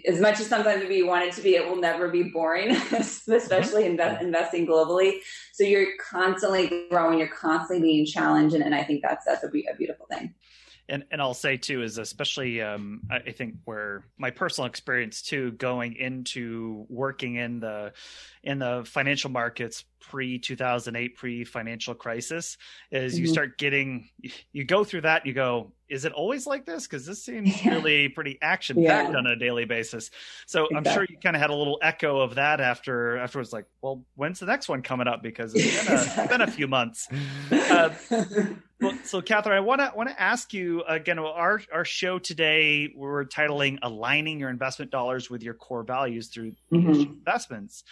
as 0.06 0.20
much 0.20 0.38
as 0.38 0.46
sometimes 0.46 0.88
we 0.88 1.02
want 1.02 1.24
it 1.24 1.34
to 1.34 1.42
be, 1.42 1.56
it 1.56 1.68
will 1.68 1.80
never 1.80 2.08
be 2.08 2.22
boring, 2.22 2.70
especially 2.92 3.82
mm-hmm. 3.82 3.90
invest, 3.90 4.22
investing 4.22 4.64
globally. 4.64 5.18
So 5.54 5.64
you're 5.64 5.88
constantly 6.08 6.86
growing, 6.88 7.18
you're 7.18 7.26
constantly 7.26 7.82
being 7.82 8.06
challenged, 8.06 8.54
and, 8.54 8.62
and 8.62 8.76
I 8.76 8.84
think 8.84 9.02
that's 9.02 9.24
that's 9.24 9.42
a, 9.42 9.48
a 9.48 9.76
beautiful 9.76 10.06
thing 10.08 10.34
and 10.88 11.04
and 11.10 11.20
I'll 11.20 11.34
say 11.34 11.56
too 11.56 11.82
is 11.82 11.98
especially 11.98 12.62
um, 12.62 13.02
I 13.10 13.32
think 13.32 13.56
where 13.64 14.04
my 14.18 14.30
personal 14.30 14.66
experience 14.66 15.22
too 15.22 15.52
going 15.52 15.96
into 15.96 16.86
working 16.88 17.36
in 17.36 17.60
the 17.60 17.92
in 18.42 18.58
the 18.58 18.82
financial 18.86 19.30
markets 19.30 19.84
pre 20.00 20.38
2008 20.38 21.16
pre 21.16 21.44
financial 21.44 21.94
crisis 21.94 22.56
is 22.90 23.14
mm-hmm. 23.14 23.22
you 23.22 23.28
start 23.28 23.58
getting 23.58 24.08
you 24.52 24.64
go 24.64 24.84
through 24.84 25.02
that 25.02 25.22
and 25.22 25.28
you 25.28 25.34
go 25.34 25.72
is 25.88 26.04
it 26.04 26.12
always 26.12 26.46
like 26.46 26.64
this? 26.64 26.86
Because 26.86 27.06
this 27.06 27.22
seems 27.24 27.62
yeah. 27.64 27.74
really 27.74 28.08
pretty 28.08 28.38
action 28.42 28.84
packed 28.84 29.12
yeah. 29.12 29.18
on 29.18 29.26
a 29.26 29.36
daily 29.36 29.64
basis. 29.64 30.10
So 30.46 30.66
exactly. 30.66 30.76
I'm 30.76 30.94
sure 30.94 31.06
you 31.08 31.16
kind 31.18 31.36
of 31.36 31.42
had 31.42 31.50
a 31.50 31.54
little 31.54 31.78
echo 31.82 32.20
of 32.20 32.36
that 32.36 32.60
after 32.60 33.18
afterwards. 33.18 33.52
Like, 33.52 33.66
well, 33.82 34.04
when's 34.14 34.40
the 34.40 34.46
next 34.46 34.68
one 34.68 34.82
coming 34.82 35.08
up? 35.08 35.22
Because 35.22 35.54
it's 35.54 35.86
been 35.86 35.96
a, 35.96 36.00
it's 36.00 36.28
been 36.28 36.40
a 36.40 36.50
few 36.50 36.66
months. 36.66 37.08
Uh, 37.50 37.90
well, 38.80 38.98
so 39.04 39.20
Katherine, 39.20 39.56
I 39.56 39.60
want 39.60 39.80
to 39.80 39.92
want 39.94 40.08
to 40.08 40.20
ask 40.20 40.52
you 40.52 40.82
again. 40.84 41.18
Our 41.18 41.60
our 41.72 41.84
show 41.84 42.18
today 42.18 42.92
we're 42.94 43.24
titling 43.24 43.78
"Aligning 43.82 44.40
Your 44.40 44.50
Investment 44.50 44.90
Dollars 44.90 45.30
with 45.30 45.42
Your 45.42 45.54
Core 45.54 45.82
Values 45.82 46.28
Through 46.28 46.52
mm-hmm. 46.72 46.90
Investments." 46.90 47.84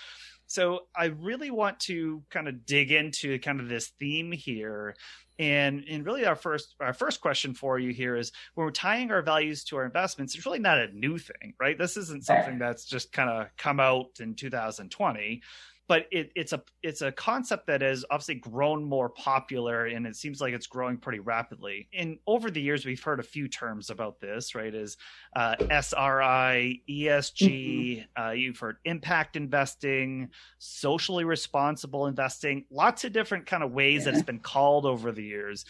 So 0.47 0.81
I 0.97 1.07
really 1.07 1.51
want 1.51 1.81
to 1.81 2.23
kind 2.31 2.49
of 2.49 2.67
dig 2.67 2.93
into 2.93 3.39
kind 3.39 3.61
of 3.61 3.69
this 3.69 3.89
theme 3.99 4.33
here. 4.33 4.95
And 5.39 5.85
and 5.91 6.07
really 6.07 6.27
our 6.27 6.37
first 6.37 6.77
our 6.79 6.93
first 6.93 7.21
question 7.21 7.55
for 7.55 7.79
you 7.79 7.93
here 7.93 8.15
is 8.15 8.31
when 8.55 8.67
we're 8.67 8.71
tying 8.71 9.11
our 9.11 9.23
values 9.23 9.65
to 9.65 9.77
our 9.77 9.85
investments, 9.85 10.37
it's 10.37 10.47
really 10.47 10.61
not 10.61 10.79
a 10.79 10.93
new 10.93 11.19
thing, 11.19 11.55
right? 11.59 11.77
This 11.77 11.97
isn't 11.97 12.25
something 12.25 12.59
that's 12.59 12.85
just 12.85 13.13
kind 13.13 13.29
of 13.29 13.49
come 13.57 13.81
out 13.81 14.07
in 14.21 14.37
2020 14.37 15.43
but 15.89 16.07
it, 16.11 16.31
it's 16.35 16.53
a 16.53 16.63
it's 16.83 17.03
a 17.03 17.13
concept 17.13 17.67
that 17.67 17.83
has 17.83 18.05
obviously 18.11 18.37
grown 18.37 18.85
more 18.85 19.09
popular 19.09 19.87
and 19.87 20.07
it 20.07 20.17
seems 20.17 20.41
like 20.41 20.55
it's 20.55 20.67
growing 20.67 20.97
pretty 20.97 21.19
rapidly 21.19 21.89
and 21.93 22.19
over 22.27 22.51
the 22.51 22.61
years 22.61 22.87
we've 22.87 23.03
heard 23.03 23.21
a 23.21 23.25
few 23.25 23.49
terms 23.49 23.91
about 23.91 24.21
this 24.21 24.55
right 24.55 24.75
is 24.75 24.97
uh, 25.37 25.55
sri 25.81 26.83
esg 26.89 27.41
mm-hmm. 27.41 28.23
uh, 28.23 28.31
you've 28.31 28.59
heard 28.59 28.77
impact 28.85 29.37
investing 29.37 30.29
socially 30.59 31.25
responsible 31.25 32.07
investing 32.07 32.65
lots 32.71 33.05
of 33.05 33.13
different 33.13 33.47
kind 33.47 33.63
of 33.63 33.73
ways 33.73 34.01
yeah. 34.01 34.13
that 34.13 34.15
it's 34.15 34.27
been 34.27 34.41
called 34.41 34.87
over 34.87 35.13
the 35.13 35.25
years 35.25 35.65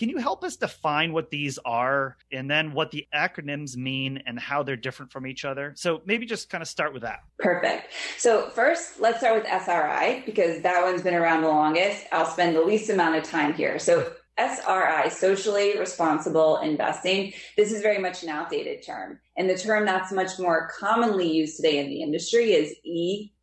can 0.00 0.08
you 0.08 0.16
help 0.16 0.42
us 0.42 0.56
define 0.56 1.12
what 1.12 1.28
these 1.28 1.58
are 1.62 2.16
and 2.32 2.50
then 2.50 2.72
what 2.72 2.90
the 2.90 3.06
acronyms 3.14 3.76
mean 3.76 4.22
and 4.24 4.40
how 4.40 4.62
they're 4.62 4.74
different 4.74 5.12
from 5.12 5.26
each 5.26 5.44
other? 5.44 5.74
So 5.76 6.00
maybe 6.06 6.24
just 6.24 6.48
kind 6.48 6.62
of 6.62 6.68
start 6.68 6.94
with 6.94 7.02
that. 7.02 7.18
Perfect. 7.38 7.92
So, 8.16 8.48
first, 8.48 8.98
let's 8.98 9.18
start 9.18 9.36
with 9.36 9.44
SRI 9.44 10.22
because 10.24 10.62
that 10.62 10.82
one's 10.82 11.02
been 11.02 11.12
around 11.12 11.42
the 11.42 11.48
longest. 11.48 12.06
I'll 12.12 12.24
spend 12.24 12.56
the 12.56 12.62
least 12.62 12.88
amount 12.88 13.16
of 13.16 13.24
time 13.24 13.52
here. 13.52 13.78
So, 13.78 14.10
SRI, 14.38 15.10
socially 15.10 15.78
responsible 15.78 16.56
investing, 16.60 17.34
this 17.58 17.70
is 17.70 17.82
very 17.82 17.98
much 17.98 18.22
an 18.22 18.30
outdated 18.30 18.82
term. 18.82 19.20
And 19.36 19.50
the 19.50 19.58
term 19.58 19.84
that's 19.84 20.12
much 20.12 20.38
more 20.38 20.70
commonly 20.78 21.30
used 21.30 21.56
today 21.56 21.76
in 21.76 21.90
the 21.90 22.00
industry 22.00 22.54
is 22.54 22.74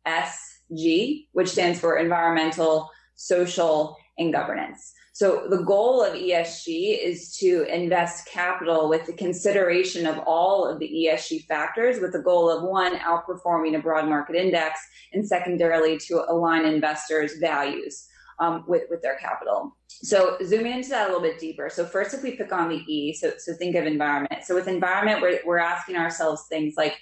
ESG, 0.08 1.28
which 1.30 1.50
stands 1.50 1.78
for 1.78 1.98
environmental, 1.98 2.90
social, 3.14 3.96
and 4.18 4.32
governance. 4.32 4.94
So 5.18 5.48
the 5.50 5.64
goal 5.64 6.00
of 6.00 6.14
ESG 6.14 6.96
is 7.04 7.36
to 7.38 7.64
invest 7.64 8.28
capital 8.28 8.88
with 8.88 9.04
the 9.04 9.12
consideration 9.12 10.06
of 10.06 10.20
all 10.28 10.64
of 10.64 10.78
the 10.78 10.86
ESG 10.88 11.44
factors 11.46 12.00
with 12.00 12.12
the 12.12 12.22
goal 12.22 12.48
of 12.48 12.62
one, 12.62 12.96
outperforming 12.98 13.76
a 13.76 13.82
broad 13.82 14.08
market 14.08 14.36
index 14.36 14.78
and 15.12 15.26
secondarily 15.26 15.98
to 16.06 16.24
align 16.30 16.64
investors 16.64 17.32
values 17.40 18.06
um, 18.38 18.62
with, 18.68 18.84
with 18.90 19.02
their 19.02 19.16
capital. 19.16 19.76
So 19.88 20.38
zooming 20.44 20.74
into 20.74 20.90
that 20.90 21.08
a 21.08 21.12
little 21.12 21.28
bit 21.28 21.40
deeper. 21.40 21.68
So 21.68 21.84
first, 21.84 22.14
if 22.14 22.22
we 22.22 22.36
pick 22.36 22.52
on 22.52 22.68
the 22.68 22.84
E, 22.86 23.12
so, 23.12 23.32
so 23.38 23.54
think 23.54 23.74
of 23.74 23.86
environment. 23.86 24.44
So 24.44 24.54
with 24.54 24.68
environment, 24.68 25.20
we're, 25.20 25.40
we're 25.44 25.58
asking 25.58 25.96
ourselves 25.96 26.44
things 26.48 26.74
like, 26.76 26.96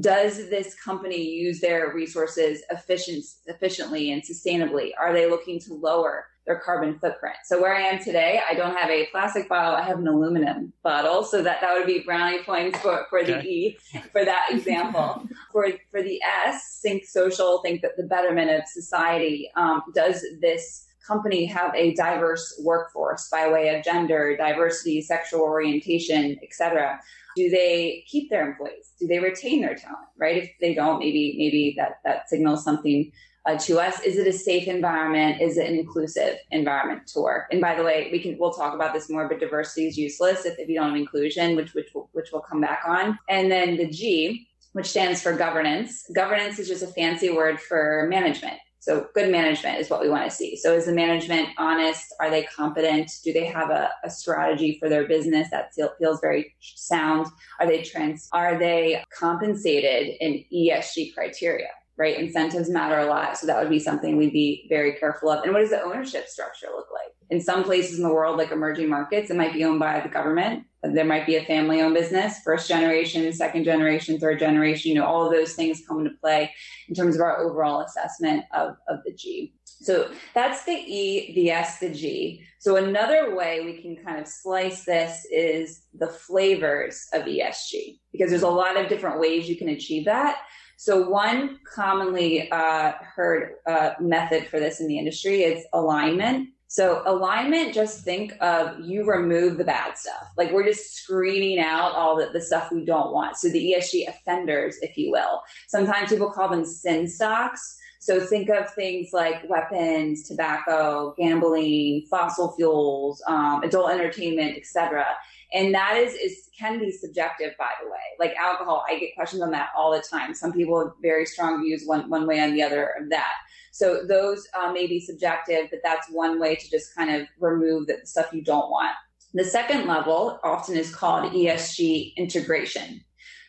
does 0.00 0.50
this 0.50 0.74
company 0.74 1.22
use 1.22 1.60
their 1.60 1.92
resources 1.94 2.64
efficient, 2.72 3.24
efficiently 3.46 4.10
and 4.10 4.20
sustainably? 4.20 4.90
Are 4.98 5.12
they 5.12 5.30
looking 5.30 5.60
to 5.60 5.74
lower 5.74 6.26
their 6.46 6.58
carbon 6.58 6.98
footprint. 6.98 7.36
So 7.44 7.60
where 7.60 7.74
I 7.74 7.82
am 7.82 8.02
today, 8.02 8.40
I 8.48 8.54
don't 8.54 8.76
have 8.76 8.90
a 8.90 9.06
plastic 9.06 9.48
bottle, 9.48 9.76
I 9.76 9.82
have 9.82 9.98
an 9.98 10.08
aluminum 10.08 10.72
bottle. 10.82 11.22
So 11.22 11.42
that, 11.42 11.60
that 11.60 11.72
would 11.74 11.86
be 11.86 12.00
brownie 12.00 12.42
points 12.42 12.78
for, 12.80 13.06
for 13.10 13.22
the 13.22 13.40
E 13.42 13.78
for 14.10 14.24
that 14.24 14.48
example. 14.50 15.28
for 15.52 15.68
for 15.90 16.02
the 16.02 16.20
S, 16.46 16.80
think 16.82 17.04
social, 17.04 17.60
think 17.62 17.82
that 17.82 17.96
the 17.96 18.04
betterment 18.04 18.50
of 18.50 18.62
society. 18.66 19.50
Um, 19.56 19.82
does 19.94 20.24
this 20.40 20.86
company 21.06 21.44
have 21.46 21.74
a 21.74 21.94
diverse 21.94 22.60
workforce 22.64 23.28
by 23.28 23.50
way 23.50 23.74
of 23.74 23.84
gender, 23.84 24.36
diversity, 24.36 25.02
sexual 25.02 25.40
orientation, 25.40 26.38
etc.? 26.42 27.00
Do 27.36 27.48
they 27.48 28.04
keep 28.08 28.30
their 28.30 28.50
employees? 28.50 28.92
Do 28.98 29.06
they 29.06 29.18
retain 29.18 29.62
their 29.62 29.74
talent? 29.74 30.08
Right? 30.18 30.36
If 30.38 30.50
they 30.60 30.74
don't, 30.74 30.98
maybe 30.98 31.34
maybe 31.38 31.74
that 31.78 32.00
that 32.04 32.28
signals 32.28 32.64
something 32.64 33.12
uh, 33.46 33.56
to 33.56 33.78
us 33.78 34.00
is 34.00 34.16
it 34.18 34.26
a 34.26 34.32
safe 34.32 34.68
environment 34.68 35.40
is 35.40 35.56
it 35.56 35.68
an 35.68 35.76
inclusive 35.76 36.36
environment 36.50 37.06
to 37.06 37.20
work 37.20 37.46
and 37.50 37.60
by 37.60 37.74
the 37.74 37.82
way 37.82 38.08
we 38.12 38.20
can 38.20 38.36
we'll 38.38 38.52
talk 38.52 38.74
about 38.74 38.92
this 38.92 39.10
more 39.10 39.28
but 39.28 39.40
diversity 39.40 39.86
is 39.86 39.98
useless 39.98 40.44
if, 40.44 40.58
if 40.58 40.68
you 40.68 40.76
don't 40.76 40.90
have 40.90 40.96
inclusion 40.96 41.56
which 41.56 41.74
which 41.74 41.88
which 42.12 42.28
we'll 42.32 42.42
come 42.42 42.60
back 42.60 42.82
on 42.86 43.18
and 43.28 43.50
then 43.50 43.76
the 43.76 43.88
g 43.88 44.46
which 44.72 44.86
stands 44.86 45.20
for 45.22 45.32
governance 45.32 46.04
governance 46.14 46.58
is 46.58 46.68
just 46.68 46.82
a 46.82 46.88
fancy 46.88 47.30
word 47.30 47.60
for 47.60 48.06
management 48.08 48.58
so 48.82 49.06
good 49.14 49.30
management 49.30 49.78
is 49.78 49.88
what 49.88 50.00
we 50.00 50.08
want 50.08 50.28
to 50.28 50.36
see. 50.36 50.56
So 50.56 50.74
is 50.74 50.86
the 50.86 50.92
management 50.92 51.50
honest? 51.56 52.12
Are 52.18 52.30
they 52.30 52.42
competent? 52.42 53.12
Do 53.22 53.32
they 53.32 53.44
have 53.44 53.70
a, 53.70 53.88
a 54.02 54.10
strategy 54.10 54.76
for 54.80 54.88
their 54.88 55.06
business 55.06 55.50
that 55.52 55.70
feels 56.00 56.18
very 56.20 56.56
sound? 56.58 57.28
Are 57.60 57.66
they 57.68 57.82
trans? 57.82 58.28
Are 58.32 58.58
they 58.58 59.00
compensated 59.16 60.16
in 60.20 60.44
ESG 60.52 61.14
criteria? 61.14 61.68
Right? 62.02 62.18
Incentives 62.18 62.68
matter 62.68 62.98
a 62.98 63.06
lot. 63.06 63.38
So 63.38 63.46
that 63.46 63.60
would 63.60 63.70
be 63.70 63.78
something 63.78 64.16
we'd 64.16 64.32
be 64.32 64.66
very 64.68 64.94
careful 64.94 65.30
of. 65.30 65.44
And 65.44 65.52
what 65.52 65.60
does 65.60 65.70
the 65.70 65.80
ownership 65.80 66.26
structure 66.26 66.66
look 66.66 66.88
like? 66.92 67.14
In 67.30 67.40
some 67.40 67.62
places 67.62 67.96
in 67.96 68.02
the 68.02 68.12
world, 68.12 68.38
like 68.38 68.50
emerging 68.50 68.88
markets, 68.88 69.30
it 69.30 69.36
might 69.36 69.52
be 69.52 69.64
owned 69.64 69.78
by 69.78 70.00
the 70.00 70.08
government. 70.08 70.64
There 70.82 71.04
might 71.04 71.26
be 71.26 71.36
a 71.36 71.44
family 71.44 71.80
owned 71.80 71.94
business, 71.94 72.40
first 72.44 72.68
generation, 72.68 73.32
second 73.32 73.62
generation, 73.62 74.18
third 74.18 74.40
generation. 74.40 74.88
You 74.88 74.96
know, 74.96 75.06
all 75.06 75.24
of 75.24 75.32
those 75.32 75.54
things 75.54 75.84
come 75.86 76.00
into 76.00 76.10
play 76.20 76.52
in 76.88 76.96
terms 76.96 77.14
of 77.14 77.20
our 77.20 77.38
overall 77.38 77.82
assessment 77.82 78.44
of, 78.52 78.74
of 78.88 78.98
the 79.06 79.12
G. 79.12 79.54
So 79.64 80.10
that's 80.34 80.64
the 80.64 80.72
E, 80.72 81.32
the 81.34 81.50
S, 81.50 81.78
the 81.78 81.90
G. 81.90 82.42
So 82.58 82.76
another 82.76 83.36
way 83.36 83.64
we 83.64 83.80
can 83.80 83.96
kind 84.04 84.20
of 84.20 84.26
slice 84.26 84.84
this 84.84 85.24
is 85.30 85.82
the 85.94 86.08
flavors 86.08 87.06
of 87.12 87.22
ESG, 87.22 88.00
because 88.10 88.30
there's 88.30 88.42
a 88.42 88.48
lot 88.48 88.76
of 88.76 88.88
different 88.88 89.20
ways 89.20 89.48
you 89.48 89.56
can 89.56 89.68
achieve 89.68 90.04
that. 90.06 90.38
So 90.82 91.08
one 91.08 91.60
commonly 91.72 92.50
uh, 92.50 92.94
heard 93.14 93.52
uh, 93.68 93.90
method 94.00 94.48
for 94.48 94.58
this 94.58 94.80
in 94.80 94.88
the 94.88 94.98
industry 94.98 95.44
is 95.44 95.64
alignment. 95.72 96.48
So 96.66 97.04
alignment, 97.06 97.72
just 97.72 98.00
think 98.00 98.34
of 98.40 98.80
you 98.80 99.04
remove 99.04 99.58
the 99.58 99.64
bad 99.64 99.96
stuff. 99.96 100.32
Like 100.36 100.50
we're 100.50 100.66
just 100.66 100.96
screening 100.96 101.60
out 101.60 101.92
all 101.92 102.16
the, 102.16 102.30
the 102.32 102.40
stuff 102.40 102.72
we 102.72 102.84
don't 102.84 103.12
want. 103.12 103.36
So 103.36 103.48
the 103.48 103.74
ESG 103.74 104.08
offenders, 104.08 104.76
if 104.82 104.96
you 104.96 105.12
will. 105.12 105.42
Sometimes 105.68 106.10
people 106.10 106.32
call 106.32 106.48
them 106.48 106.64
sin 106.64 107.06
stocks. 107.06 107.78
So 108.00 108.18
think 108.18 108.48
of 108.48 108.74
things 108.74 109.10
like 109.12 109.48
weapons, 109.48 110.26
tobacco, 110.26 111.14
gambling, 111.16 112.06
fossil 112.10 112.56
fuels, 112.56 113.22
um, 113.28 113.62
adult 113.62 113.92
entertainment, 113.92 114.56
etc 114.56 115.06
and 115.52 115.74
that 115.74 115.96
is 115.96 116.14
is 116.14 116.48
can 116.58 116.78
be 116.78 116.90
subjective 116.90 117.52
by 117.58 117.70
the 117.82 117.88
way. 117.88 117.98
Like 118.18 118.34
alcohol 118.36 118.84
i 118.88 118.98
get 118.98 119.14
questions 119.14 119.42
on 119.42 119.50
that 119.52 119.70
all 119.76 119.92
the 119.92 120.02
time. 120.02 120.34
Some 120.34 120.52
people 120.52 120.78
have 120.78 120.92
very 121.00 121.26
strong 121.26 121.62
views 121.62 121.84
one 121.86 122.08
one 122.08 122.26
way 122.26 122.40
on 122.40 122.52
the 122.54 122.62
other 122.62 122.94
of 123.00 123.10
that. 123.10 123.34
So 123.72 124.04
those 124.06 124.46
uh, 124.58 124.72
may 124.72 124.86
be 124.86 125.00
subjective 125.00 125.68
but 125.70 125.80
that's 125.82 126.08
one 126.10 126.38
way 126.38 126.56
to 126.56 126.70
just 126.70 126.94
kind 126.94 127.10
of 127.14 127.28
remove 127.38 127.86
the 127.86 128.00
stuff 128.04 128.32
you 128.32 128.42
don't 128.42 128.70
want. 128.70 128.92
The 129.34 129.44
second 129.44 129.86
level 129.86 130.38
often 130.44 130.76
is 130.76 130.94
called 130.94 131.32
esg 131.32 132.16
integration. 132.16 133.02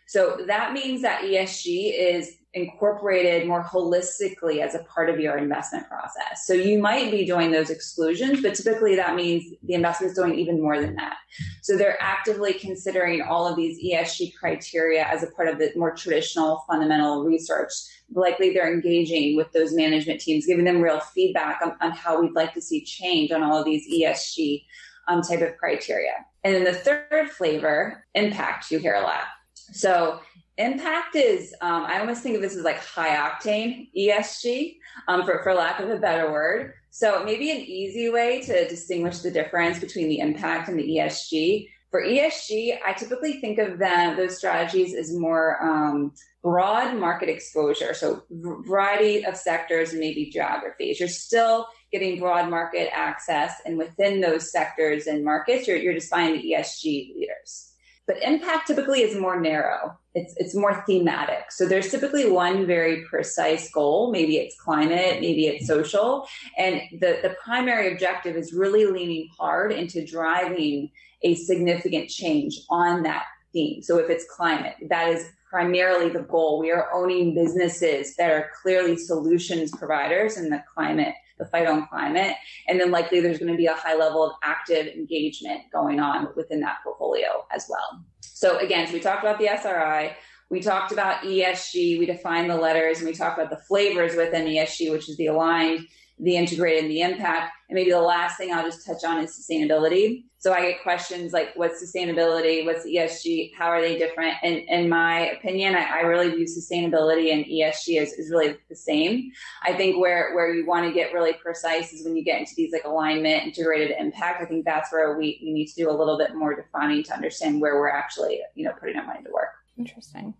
So 0.08 0.40
that 0.48 0.74
means 0.74 1.02
that 1.02 1.24
esg 1.24 1.66
is 1.66 2.36
incorporated 2.54 3.48
more 3.48 3.64
holistically 3.64 4.60
as 4.60 4.76
a 4.76 4.84
part 4.84 5.10
of 5.10 5.20
your 5.20 5.38
investment 5.38 5.88
process. 5.88 6.46
So 6.46 6.54
you 6.54 6.80
might 6.80 7.10
be 7.10 7.26
doing 7.26 7.52
those 7.52 7.72
exclusions, 7.72 8.42
but 8.42 8.54
typically 8.54 8.96
that 8.96 9.16
means 9.16 9.44
the 9.64 9.74
investment 9.74 10.12
is 10.12 10.18
doing 10.18 10.36
even 10.36 10.62
more 10.62 10.80
than 10.80 10.96
that. 10.96 11.16
So 11.64 11.76
they're 11.76 12.02
actively 12.02 12.54
considering 12.54 13.24
all 13.24 13.48
of 13.48 13.56
these 13.56 13.84
ESG 13.84 14.36
criteria 14.36 15.04
as 15.04 15.24
a 15.24 15.28
part 15.32 15.48
of 15.48 15.58
the 15.58 15.72
more 15.76 15.96
traditional 15.96 16.64
fundamental 16.68 17.24
research. 17.24 17.72
Likely 18.14 18.54
they're 18.54 18.72
engaging 18.72 19.36
with 19.36 19.52
those 19.52 19.74
management 19.74 20.22
teams, 20.22 20.46
giving 20.46 20.66
them 20.66 20.80
real 20.82 21.00
feedback 21.00 21.60
on, 21.64 21.76
on 21.82 21.92
how 21.92 22.22
we'd 22.22 22.34
like 22.34 22.54
to 22.54 22.62
see 22.62 22.84
change 22.84 23.32
on 23.32 23.42
all 23.42 23.58
of 23.58 23.66
these 23.66 23.92
ESG 23.92 24.64
um, 25.08 25.24
type 25.24 25.42
of 25.42 25.58
criteria. 25.58 26.14
And 26.44 26.54
then 26.54 26.64
the 26.66 26.74
third 26.74 27.32
flavor, 27.32 28.06
impact, 28.14 28.70
you 28.70 28.78
hear 28.78 28.96
a 28.96 29.02
lot. 29.02 29.24
So 29.72 30.20
Impact 30.58 31.16
is, 31.16 31.56
um, 31.62 31.86
I 31.86 32.00
almost 32.00 32.22
think 32.22 32.36
of 32.36 32.42
this 32.42 32.56
as 32.56 32.64
like 32.64 32.78
high 32.78 33.16
octane 33.18 33.90
ESG, 33.98 34.78
um, 35.08 35.26
for, 35.26 35.42
for 35.42 35.54
lack 35.54 35.80
of 35.80 35.90
a 35.90 35.98
better 35.98 36.32
word. 36.32 36.74
So 36.92 37.24
maybe 37.24 37.50
an 37.50 37.58
easy 37.58 38.10
way 38.10 38.42
to 38.42 38.68
distinguish 38.68 39.20
the 39.20 39.32
difference 39.32 39.80
between 39.80 40.10
the 40.10 40.20
impact 40.20 40.70
and 40.70 40.78
the 40.78 40.88
ESG. 40.98 41.68
For 41.90 42.04
ESG, 42.04 42.78
I 42.86 42.94
typically 42.94 43.42
think 43.42 43.58
of 43.58 43.80
them, 43.80 44.16
those 44.16 44.38
strategies 44.38 44.94
as 44.96 45.12
more 45.12 45.64
um, 45.64 46.14
broad 46.44 46.96
market 47.00 47.30
exposure. 47.30 47.96
So 47.96 48.24
variety 48.30 49.26
of 49.26 49.36
sectors 49.36 49.92
and 49.92 50.00
maybe 50.00 50.30
geographies. 50.30 51.00
You're 51.00 51.10
still 51.10 51.68
getting 51.92 52.20
broad 52.20 52.50
market 52.50 52.90
access. 52.94 53.54
And 53.66 53.78
within 53.78 54.22
those 54.22 54.52
sectors 54.52 55.08
and 55.08 55.26
markets, 55.26 55.68
you're, 55.68 55.78
you're 55.78 55.94
just 55.94 56.10
finding 56.10 56.42
the 56.42 56.52
ESG 56.54 57.16
leaders. 57.16 57.73
But 58.06 58.22
impact 58.22 58.68
typically 58.68 59.02
is 59.02 59.18
more 59.18 59.40
narrow. 59.40 59.98
It's, 60.14 60.34
it's 60.38 60.54
more 60.54 60.84
thematic. 60.86 61.52
So 61.52 61.66
there's 61.66 61.90
typically 61.90 62.30
one 62.30 62.68
very 62.68 63.04
precise 63.06 63.72
goal. 63.72 64.12
Maybe 64.12 64.38
it's 64.38 64.60
climate, 64.60 65.22
maybe 65.22 65.48
it's 65.48 65.66
social. 65.66 66.28
And 66.58 66.82
the, 67.00 67.20
the 67.24 67.36
primary 67.44 67.92
objective 67.92 68.36
is 68.36 68.54
really 68.54 68.86
leaning 68.86 69.30
hard 69.38 69.72
into 69.72 70.06
driving 70.06 70.92
a 71.24 71.36
significant 71.36 72.10
change 72.10 72.60
on 72.70 73.04
that 73.04 73.24
theme. 73.54 73.82
So 73.82 73.98
if 73.98 74.10
it's 74.10 74.26
climate, 74.30 74.76
that 74.90 75.10
is 75.10 75.30
primarily 75.50 76.10
the 76.10 76.24
goal. 76.24 76.60
We 76.60 76.72
are 76.72 76.92
owning 76.94 77.34
businesses 77.36 78.16
that 78.16 78.32
are 78.32 78.50
clearly 78.62 78.98
solutions 78.98 79.72
providers 79.72 80.38
in 80.38 80.50
the 80.50 80.64
climate 80.74 81.14
the 81.44 81.50
fight 81.50 81.68
on 81.68 81.88
climate. 81.88 82.36
And 82.68 82.80
then 82.80 82.92
likely 82.92 83.20
there's 83.20 83.40
going 83.40 83.52
to 83.52 83.58
be 83.58 83.66
a 83.66 83.74
high 83.74 83.96
level 83.96 84.24
of 84.24 84.34
active 84.44 84.88
engagement 84.88 85.62
going 85.72 86.00
on 86.00 86.30
within 86.36 86.60
that 86.62 86.78
portfolio 86.84 87.46
as 87.52 87.68
well. 87.70 88.04
So 88.22 88.58
again, 88.60 88.88
so 88.88 88.94
we 88.94 89.00
talked 89.00 89.24
about 89.24 89.40
the 89.40 89.48
SRI. 89.48 90.16
We 90.50 90.60
talked 90.60 90.92
about 90.92 91.24
ESG. 91.24 92.00
We 92.00 92.06
defined 92.06 92.50
the 92.50 92.56
letters 92.56 93.00
and 93.00 93.08
we 93.08 93.14
talked 93.14 93.38
about 93.38 93.50
the 93.50 93.64
flavors 93.66 94.16
within 94.16 94.46
ESG, 94.46 94.92
which 94.92 95.10
is 95.10 95.18
the 95.18 95.28
aligned, 95.28 95.88
the 96.20 96.36
integrated, 96.36 96.84
and 96.84 96.92
the 96.92 97.02
impact. 97.02 97.52
And 97.70 97.76
maybe 97.76 97.92
the 97.92 98.00
last 98.00 98.38
thing 98.38 98.54
I'll 98.54 98.64
just 98.64 98.86
touch 98.86 99.04
on 99.04 99.24
is 99.24 99.32
sustainability. 99.32 100.26
So 100.38 100.54
I 100.54 100.72
get 100.72 100.84
questions 100.84 101.32
like, 101.32 101.56
what's 101.56 101.82
sustainability? 101.82 102.66
What's 102.66 102.86
ESG? 102.86 103.54
How 103.58 103.68
are 103.68 103.82
they 103.82 103.98
different? 103.98 104.36
And 104.44 104.58
in 104.68 104.90
my 104.90 105.32
opinion, 105.32 105.74
I, 105.74 105.84
I 105.84 106.02
really 106.02 106.30
view 106.30 106.46
sustainability 106.46 107.32
and 107.32 107.46
ESG 107.46 108.02
as, 108.02 108.14
as 108.20 108.30
really 108.30 108.58
the 108.70 108.76
same. 108.76 109.32
I 109.64 109.74
think 109.74 110.00
where, 110.00 110.36
where 110.36 110.54
you 110.54 110.66
want 110.66 110.86
to 110.86 110.94
get 110.94 111.14
really 111.14 111.34
precise 111.34 111.94
is 111.94 112.06
when 112.06 112.16
you 112.16 112.24
get 112.24 112.40
into 112.40 112.54
these 112.56 112.74
like 112.74 112.84
alignment, 112.84 113.44
integrated 113.44 113.96
impact. 113.98 114.42
I 114.42 114.46
think 114.46 114.66
that's 114.66 114.92
where 114.92 115.18
we, 115.18 115.40
we 115.42 115.54
need 115.54 115.68
to 115.68 115.76
do 115.76 115.90
a 115.90 115.96
little 115.96 116.18
bit 116.18 116.36
more 116.36 116.54
defining 116.56 117.04
to 117.04 117.14
understand 117.14 117.62
where 117.62 117.76
we're 117.80 117.90
actually, 117.90 118.42
you 118.54 118.66
know, 118.66 118.74
putting 118.80 118.98
our 118.98 119.06
money 119.06 119.24
to 119.24 119.32
work. 119.32 119.50
Interesting. 119.78 120.34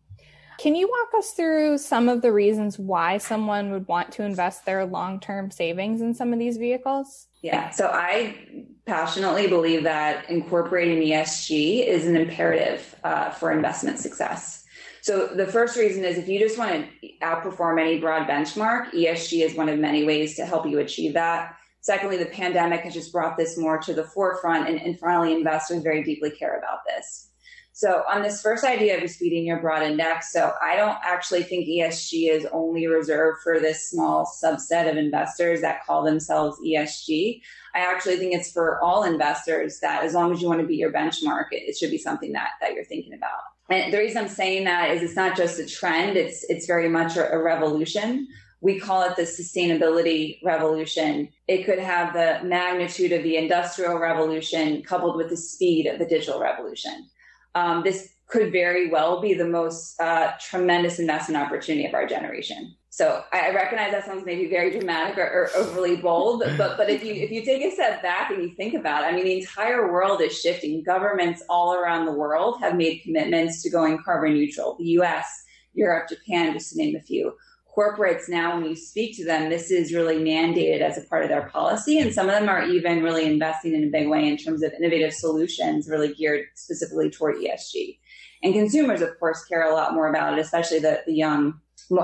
Can 0.58 0.76
you 0.76 0.88
walk 0.88 1.20
us 1.20 1.32
through 1.32 1.78
some 1.78 2.10
of 2.10 2.22
the 2.22 2.32
reasons 2.32 2.80
why 2.80 3.18
someone 3.18 3.72
would 3.72 3.88
want 3.88 4.12
to 4.14 4.24
invest 4.24 4.66
their 4.66 4.86
long 4.86 5.20
term 5.20 5.52
savings 5.52 6.02
in 6.02 6.14
some 6.14 6.34
of 6.34 6.40
these 6.40 6.58
vehicles? 6.58 7.28
Yeah, 7.42 7.72
so 7.72 7.90
I 7.94 8.66
passionately 8.86 9.48
believe 9.48 9.84
that 9.84 10.30
incorporating 10.30 11.00
ESG 11.00 11.86
is 11.86 12.06
an 12.06 12.16
imperative 12.16 12.96
uh, 13.04 13.32
for 13.32 13.52
investment 13.52 14.00
success. 14.00 14.64
So 15.02 15.28
the 15.28 15.48
first 15.48 15.76
reason 15.76 16.06
is 16.06 16.18
if 16.18 16.30
you 16.30 16.40
just 16.40 16.58
want 16.58 16.88
to 17.02 17.10
outperform 17.22 17.82
any 17.82 18.00
broad 18.00 18.26
benchmark, 18.26 18.92
ESG 18.92 19.44
is 19.44 19.56
one 19.56 19.68
of 19.68 19.78
many 19.78 20.06
ways 20.06 20.36
to 20.38 20.46
help 20.46 20.66
you 20.66 20.80
achieve 20.80 21.14
that. 21.14 21.58
Secondly, 21.82 22.16
the 22.16 22.28
pandemic 22.28 22.80
has 22.82 22.94
just 22.94 23.12
brought 23.12 23.36
this 23.36 23.58
more 23.58 23.78
to 23.80 23.94
the 23.94 24.06
forefront, 24.06 24.70
and, 24.70 24.80
and 24.80 24.98
finally, 24.98 25.34
investors 25.34 25.84
very 25.84 26.02
deeply 26.02 26.32
care 26.32 26.58
about 26.58 26.80
this. 26.88 27.32
So 27.76 28.04
on 28.08 28.22
this 28.22 28.40
first 28.40 28.64
idea 28.64 29.04
of 29.04 29.10
speeding 29.10 29.48
your 29.48 29.60
broad 29.60 29.82
index, 29.82 30.32
so 30.32 30.54
I 30.62 30.76
don't 30.76 30.98
actually 31.04 31.42
think 31.42 31.68
ESG 31.68 32.30
is 32.30 32.46
only 32.52 32.86
reserved 32.86 33.40
for 33.42 33.60
this 33.60 33.90
small 33.90 34.32
subset 34.44 34.90
of 34.90 34.96
investors 34.96 35.62
that 35.62 35.84
call 35.84 36.04
themselves 36.04 36.60
ESG. 36.64 37.42
I 37.74 37.80
actually 37.80 38.18
think 38.18 38.36
it's 38.36 38.52
for 38.52 38.80
all 38.84 39.04
investors 39.04 39.80
that 39.80 40.04
as 40.04 40.14
long 40.14 40.32
as 40.32 40.40
you 40.40 40.48
want 40.48 40.62
to 40.62 40.68
beat 40.68 40.78
your 40.78 40.94
benchmark, 40.94 41.46
it, 41.50 41.64
it 41.68 41.76
should 41.76 41.90
be 41.90 41.98
something 41.98 42.32
that, 42.34 42.50
that 42.62 42.76
you're 42.76 42.86
thinking 42.86 43.16
about. 43.16 43.42
And 43.72 43.92
the 43.92 43.98
reason 43.98 44.20
I'm 44.20 44.30
saying 44.30 44.66
that 44.66 44.92
is 44.92 45.02
it's 45.02 45.16
not 45.16 45.36
just 45.36 45.58
a 45.58 45.66
trend, 45.66 46.16
it's 46.16 46.46
it's 46.50 46.68
very 46.68 46.90
much 46.90 47.18
a, 47.18 47.32
a 47.32 47.42
revolution 47.42 48.28
we 48.62 48.80
call 48.80 49.04
it 49.04 49.18
the 49.18 49.24
sustainability 49.24 50.40
revolution. 50.42 51.28
It 51.50 51.66
could 51.66 51.80
have 51.80 52.14
the 52.14 52.40
magnitude 52.48 53.12
of 53.12 53.22
the 53.22 53.36
industrial 53.36 54.00
revolution 54.00 54.84
coupled 54.84 55.18
with 55.18 55.30
the 55.30 55.36
speed 55.36 55.86
of 55.86 56.00
the 56.00 56.06
digital 56.06 56.40
revolution 56.40 57.10
um, 57.56 57.84
this 57.84 58.10
could 58.28 58.52
very 58.52 58.90
well 58.90 59.22
be 59.22 59.34
the 59.34 59.46
most 59.46 60.00
uh, 60.00 60.32
tremendous 60.40 60.98
investment 60.98 61.42
opportunity 61.42 61.86
of 61.86 61.94
our 61.94 62.08
generation. 62.08 62.76
So 62.90 63.24
I 63.32 63.52
recognize 63.54 63.92
that 63.92 64.06
sounds 64.06 64.26
maybe 64.26 64.48
very 64.48 64.72
dramatic 64.72 65.18
or, 65.18 65.24
or, 65.24 65.50
overly 65.56 65.98
bold, 65.98 66.44
but 66.58 66.78
but 66.78 66.90
if 66.90 67.04
you 67.04 67.14
if 67.14 67.32
you 67.32 67.44
take 67.44 67.64
a 67.64 67.72
step 67.72 68.04
back 68.04 68.30
and 68.30 68.44
you 68.44 68.52
think 68.52 68.76
about 68.76 69.04
it, 69.04 69.08
I 69.08 69.12
mean 69.14 69.26
the 69.26 69.40
entire 69.40 69.92
world 69.92 70.22
is 70.22 70.40
shifting. 70.40 70.84
Governments 70.84 71.42
all 71.50 71.74
around 71.74 72.06
the 72.06 72.12
world 72.12 72.60
have 72.62 72.76
made 72.76 73.00
commitments 73.00 73.64
to 73.64 73.72
going 73.72 73.98
carbon 74.04 74.34
neutral. 74.34 74.76
The 74.78 74.86
U.S., 75.00 75.28
Europe, 75.74 76.08
Japan, 76.10 76.54
just 76.54 76.72
to 76.74 76.78
name 76.78 76.96
a 76.96 77.02
few 77.02 77.34
corporates 77.76 78.30
now, 78.30 78.56
when 78.56 78.66
you 78.66 78.76
speak 78.76 79.16
to 79.18 79.26
them, 79.26 79.50
this 79.50 79.72
is 79.72 79.94
really 79.94 80.18
mandated 80.18 80.82
as 80.82 80.98
a 80.98 81.08
part 81.08 81.24
of 81.24 81.30
their 81.30 81.50
policy. 81.50 82.00
And 82.00 82.14
some 82.14 82.28
of 82.28 82.34
them 82.34 82.50
are 82.50 82.64
even 82.64 83.04
really 83.04 83.26
investing 83.26 83.74
in 83.74 83.84
a 83.84 83.92
big 83.92 84.08
way 84.08 84.28
in 84.28 84.38
terms 84.38 84.62
of 84.64 84.74
innovative 84.74 85.14
solutions, 85.14 85.90
really 85.90 86.14
geared 86.14 86.46
specifically 86.56 87.10
toward 87.10 87.38
ESG. 87.38 87.98
And 88.44 88.54
consumers, 88.54 89.02
of 89.02 89.18
course, 89.20 89.46
care 89.46 89.70
a 89.70 89.74
lot 89.74 89.94
more 89.94 90.08
about 90.08 90.34
it, 90.34 90.40
especially 90.40 90.80
the, 90.80 91.02
the 91.06 91.14
young, 91.14 91.60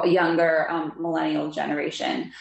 younger 0.06 0.70
um, 0.72 0.94
millennial 1.00 1.52
generation. 1.52 2.32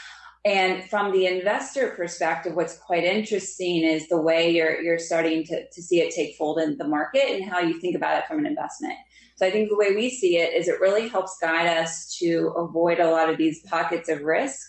And 0.45 0.88
from 0.88 1.12
the 1.12 1.27
investor 1.27 1.91
perspective, 1.91 2.55
what's 2.55 2.79
quite 2.79 3.05
interesting 3.05 3.83
is 3.83 4.09
the 4.09 4.21
way 4.21 4.51
you're, 4.51 4.81
you're 4.81 4.99
starting 4.99 5.45
to, 5.45 5.69
to 5.69 5.83
see 5.83 6.01
it 6.01 6.14
take 6.14 6.37
fold 6.37 6.59
in 6.61 6.79
the 6.79 6.87
market 6.87 7.29
and 7.29 7.45
how 7.45 7.59
you 7.59 7.81
think 7.81 7.97
about 7.97 8.19
it 8.19 8.27
from 8.27 8.38
an 8.38 8.47
investment. 8.47 8.95
So 9.38 9.46
I 9.46 9.53
think 9.53 9.68
the 9.68 9.77
way 9.77 9.94
we 9.94 10.11
see 10.11 10.37
it 10.37 10.53
is 10.53 10.66
it 10.66 10.81
really 10.81 11.07
helps 11.07 11.38
guide 11.40 11.68
us 11.68 12.12
to 12.18 12.53
avoid 12.57 12.98
a 12.98 13.09
lot 13.09 13.31
of 13.31 13.38
these 13.38 13.62
pockets 13.62 14.09
of 14.09 14.22
risk 14.22 14.66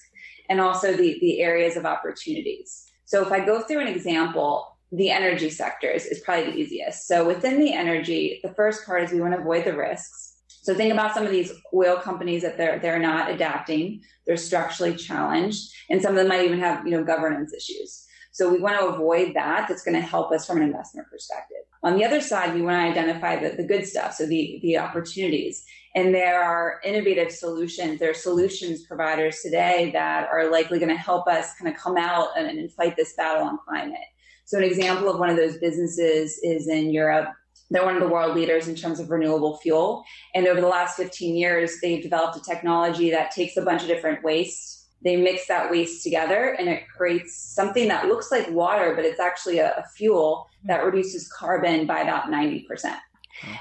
and 0.48 0.62
also 0.62 0.94
the, 0.94 1.18
the 1.22 1.42
areas 1.42 1.76
of 1.76 1.88
opportunities. 1.88 2.86
So 3.06 3.26
if 3.26 3.32
I 3.32 3.44
go 3.44 3.62
through 3.62 3.80
an 3.80 3.88
example, 3.88 4.78
the 4.92 5.10
energy 5.10 5.50
sectors 5.50 6.06
is 6.06 6.20
probably 6.20 6.52
the 6.52 6.58
easiest. 6.60 7.08
So 7.08 7.26
within 7.26 7.60
the 7.60 7.74
energy, 7.74 8.40
the 8.44 8.54
first 8.54 8.86
part 8.86 9.02
is 9.02 9.12
we 9.12 9.22
want 9.22 9.34
to 9.34 9.40
avoid 9.40 9.66
the 9.66 9.76
risks. 9.76 10.36
So 10.62 10.76
think 10.76 10.94
about 10.94 11.16
some 11.16 11.26
of 11.26 11.32
these 11.32 11.52
oil 11.74 11.98
companies 11.98 12.44
that 12.44 12.58
they're 12.58 12.78
they're 12.78 13.00
not 13.00 13.32
adapting, 13.32 14.02
they're 14.28 14.38
structurally 14.38 14.96
challenged, 14.96 15.74
and 15.90 16.00
some 16.00 16.12
of 16.12 16.18
them 16.18 16.28
might 16.28 16.46
even 16.46 16.60
have 16.60 16.86
you 16.86 16.92
know 16.92 17.04
governance 17.04 17.54
issues. 17.54 18.06
So 18.32 18.52
we 18.52 18.60
want 18.60 18.80
to 18.80 18.88
avoid 18.88 19.34
that. 19.36 19.68
That's 19.68 19.84
going 19.84 20.00
to 20.00 20.06
help 20.06 20.32
us 20.32 20.46
from 20.46 20.58
an 20.58 20.64
investment 20.64 21.08
perspective. 21.10 21.58
On 21.82 21.96
the 21.96 22.06
other 22.06 22.22
side, 22.22 22.54
we 22.54 22.62
want 22.62 22.76
to 22.76 23.00
identify 23.00 23.38
the, 23.38 23.56
the 23.56 23.64
good 23.64 23.86
stuff, 23.86 24.14
so 24.14 24.26
the, 24.26 24.60
the 24.62 24.78
opportunities. 24.78 25.66
And 25.96 26.14
there 26.14 26.44
are 26.44 26.80
innovative 26.84 27.32
solutions. 27.32 28.00
There 28.00 28.12
are 28.12 28.16
solutions 28.16 28.86
providers 28.86 29.40
today 29.42 29.90
that 29.94 30.28
are 30.32 30.52
likely 30.52 30.78
going 30.78 30.90
to 30.90 30.98
help 30.98 31.28
us 31.28 31.56
kind 31.56 31.74
of 31.74 31.82
come 31.82 31.98
out 31.98 32.30
and, 32.38 32.48
and 32.48 32.72
fight 32.72 32.96
this 32.96 33.14
battle 33.16 33.44
on 33.44 33.58
climate. 33.68 33.98
So 34.46 34.58
an 34.58 34.64
example 34.64 35.10
of 35.10 35.20
one 35.20 35.30
of 35.30 35.38
those 35.38 35.58
businesses 35.58 36.40
is 36.44 36.68
in 36.68 36.92
Europe. 36.92 37.30
They're 37.72 37.86
one 37.86 37.96
of 37.96 38.02
the 38.02 38.10
world 38.10 38.36
leaders 38.36 38.68
in 38.68 38.76
terms 38.76 39.00
of 39.00 39.10
renewable 39.10 39.58
fuel. 39.58 40.04
And 40.36 40.48
over 40.48 40.60
the 40.60 40.68
last 40.68 40.98
15 40.98 41.36
years, 41.36 41.80
they've 41.82 42.02
developed 42.02 42.38
a 42.38 42.42
technology 42.42 43.10
that 43.12 43.32
takes 43.32 43.58
a 43.58 43.62
bunch 43.62 43.84
of 43.84 43.88
different 43.88 44.24
wastes 44.24 44.79
they 45.02 45.16
mix 45.16 45.48
that 45.48 45.72
waste 45.72 46.04
together 46.04 46.56
and 46.60 46.68
it 46.68 46.84
creates 46.96 47.36
something 47.36 47.88
that 47.88 48.08
looks 48.08 48.32
like 48.32 48.50
water, 48.52 48.94
but 48.96 49.06
it's 49.06 49.20
actually 49.20 49.60
a, 49.60 49.72
a 49.78 49.84
fuel 49.96 50.50
that 50.66 50.82
hmm. 50.82 50.88
reduces 50.88 51.32
carbon 51.32 51.86
by 51.86 52.00
about 52.02 52.26
90%. 52.26 52.98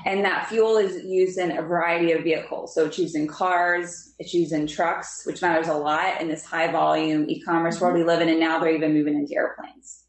And 0.06 0.24
that 0.24 0.48
fuel 0.48 0.76
is 0.76 1.04
used 1.04 1.38
in 1.38 1.56
a 1.56 1.62
variety 1.62 2.10
of 2.10 2.24
vehicles. 2.24 2.74
So 2.74 2.86
it's 2.86 2.98
used 2.98 3.14
in 3.14 3.28
cars, 3.28 4.14
it's 4.18 4.34
used 4.34 4.52
in 4.52 4.66
trucks, 4.66 5.22
which 5.24 5.40
matters 5.40 5.68
a 5.68 5.74
lot 5.74 6.20
in 6.20 6.26
this 6.26 6.44
high 6.44 6.70
volume 6.72 7.30
e-commerce 7.30 7.80
world 7.80 7.94
we 7.94 8.00
hmm. 8.00 8.08
live 8.08 8.20
in. 8.20 8.28
And 8.28 8.40
now 8.40 8.58
they're 8.58 8.74
even 8.74 8.94
moving 8.94 9.14
into 9.14 9.34
airplanes. 9.34 10.04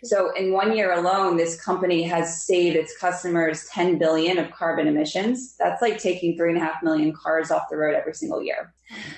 Hmm. 0.00 0.06
So 0.06 0.34
in 0.34 0.52
one 0.52 0.76
year 0.76 0.92
alone, 0.92 1.36
this 1.36 1.62
company 1.62 2.02
has 2.02 2.44
saved 2.44 2.74
its 2.74 2.96
customers 2.98 3.68
10 3.72 3.98
billion 3.98 4.38
of 4.38 4.50
carbon 4.50 4.88
emissions. 4.88 5.54
That's 5.56 5.80
like 5.80 5.98
taking 5.98 6.36
three 6.36 6.50
and 6.50 6.60
a 6.60 6.64
half 6.64 6.82
million 6.82 7.12
cars 7.12 7.52
off 7.52 7.68
the 7.70 7.76
road 7.76 7.94
every 7.94 8.14
single 8.14 8.42
year. 8.42 8.74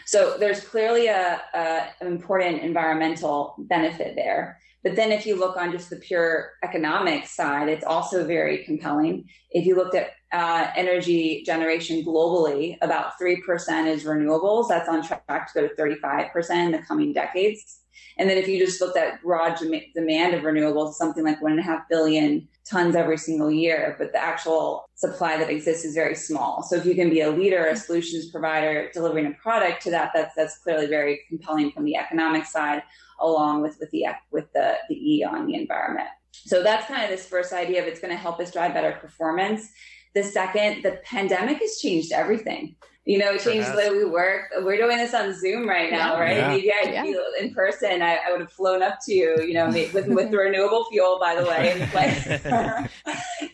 So 0.06 0.36
there's 0.38 0.60
clearly 0.60 1.06
a, 1.08 1.40
a 1.54 1.86
an 2.00 2.06
important 2.06 2.62
environmental 2.62 3.54
benefit 3.58 4.14
there. 4.16 4.58
But 4.82 4.96
then 4.96 5.12
if 5.12 5.24
you 5.24 5.36
look 5.36 5.56
on 5.56 5.72
just 5.72 5.88
the 5.88 5.96
pure 5.96 6.52
economic 6.62 7.26
side, 7.26 7.68
it's 7.70 7.84
also 7.84 8.26
very 8.26 8.64
compelling. 8.64 9.28
If 9.50 9.64
you 9.64 9.76
looked 9.76 9.94
at 9.94 10.10
uh, 10.30 10.70
energy 10.76 11.42
generation 11.44 12.04
globally, 12.04 12.76
about 12.82 13.12
3% 13.20 13.38
is 13.86 14.04
renewables. 14.04 14.68
That's 14.68 14.88
on 14.88 15.02
track 15.02 15.52
to 15.52 15.60
go 15.60 15.68
to 15.68 15.74
35% 15.74 16.50
in 16.50 16.72
the 16.72 16.82
coming 16.86 17.14
decades. 17.14 17.83
And 18.18 18.28
then 18.28 18.38
if 18.38 18.48
you 18.48 18.58
just 18.58 18.80
looked 18.80 18.96
at 18.96 19.22
broad 19.22 19.56
demand 19.94 20.34
of 20.34 20.42
renewables, 20.42 20.94
something 20.94 21.24
like 21.24 21.42
one 21.42 21.52
and 21.52 21.60
a 21.60 21.64
half 21.64 21.88
billion 21.88 22.48
tons 22.68 22.96
every 22.96 23.18
single 23.18 23.50
year, 23.50 23.94
but 23.98 24.12
the 24.12 24.18
actual 24.18 24.86
supply 24.94 25.36
that 25.36 25.50
exists 25.50 25.84
is 25.84 25.94
very 25.94 26.14
small. 26.14 26.62
So 26.62 26.76
if 26.76 26.86
you 26.86 26.94
can 26.94 27.10
be 27.10 27.20
a 27.20 27.30
leader, 27.30 27.66
a 27.66 27.76
solutions 27.76 28.30
provider, 28.30 28.90
delivering 28.92 29.26
a 29.26 29.32
product 29.32 29.82
to 29.82 29.90
that, 29.90 30.12
that's 30.14 30.34
that's 30.34 30.58
clearly 30.58 30.86
very 30.86 31.20
compelling 31.28 31.70
from 31.72 31.84
the 31.84 31.96
economic 31.96 32.46
side, 32.46 32.82
along 33.20 33.62
with 33.62 33.76
with 33.80 33.90
the 33.90 34.06
with 34.30 34.52
the 34.52 34.76
the 34.88 34.94
E 34.94 35.24
on 35.24 35.46
the 35.46 35.54
environment. 35.54 36.08
So 36.32 36.62
that's 36.62 36.86
kind 36.86 37.02
of 37.04 37.10
this 37.10 37.26
first 37.26 37.52
idea 37.52 37.80
of 37.82 37.86
it's 37.86 38.00
going 38.00 38.12
to 38.12 38.18
help 38.18 38.40
us 38.40 38.50
drive 38.50 38.74
better 38.74 38.92
performance. 38.92 39.70
the 40.14 40.22
second 40.22 40.82
the 40.82 41.00
pandemic 41.04 41.58
has 41.58 41.78
changed 41.78 42.12
everything. 42.12 42.76
You 43.06 43.18
know, 43.18 43.32
it 43.32 43.42
changed 43.42 43.70
the 43.70 43.76
way 43.76 43.90
we 43.90 44.06
work. 44.06 44.50
We're 44.62 44.78
doing 44.78 44.96
this 44.96 45.12
on 45.12 45.38
Zoom 45.38 45.68
right 45.68 45.90
now, 45.90 46.18
right? 46.18 46.38
Yeah. 46.38 46.48
Maybe 46.48 46.72
I'd 46.72 46.92
yeah. 46.94 47.02
be 47.02 47.18
in 47.38 47.52
person. 47.52 48.00
I, 48.00 48.18
I, 48.26 48.32
would 48.32 48.40
have 48.40 48.52
flown 48.52 48.82
up 48.82 48.98
to 49.04 49.12
you, 49.12 49.42
you 49.42 49.52
know, 49.52 49.68
with, 49.68 50.08
with 50.08 50.08
renewable 50.32 50.86
fuel, 50.90 51.18
by 51.20 51.34
the 51.34 51.44
way, 51.44 51.72
in 51.72 51.80
the 51.80 51.86
place. 51.88 52.24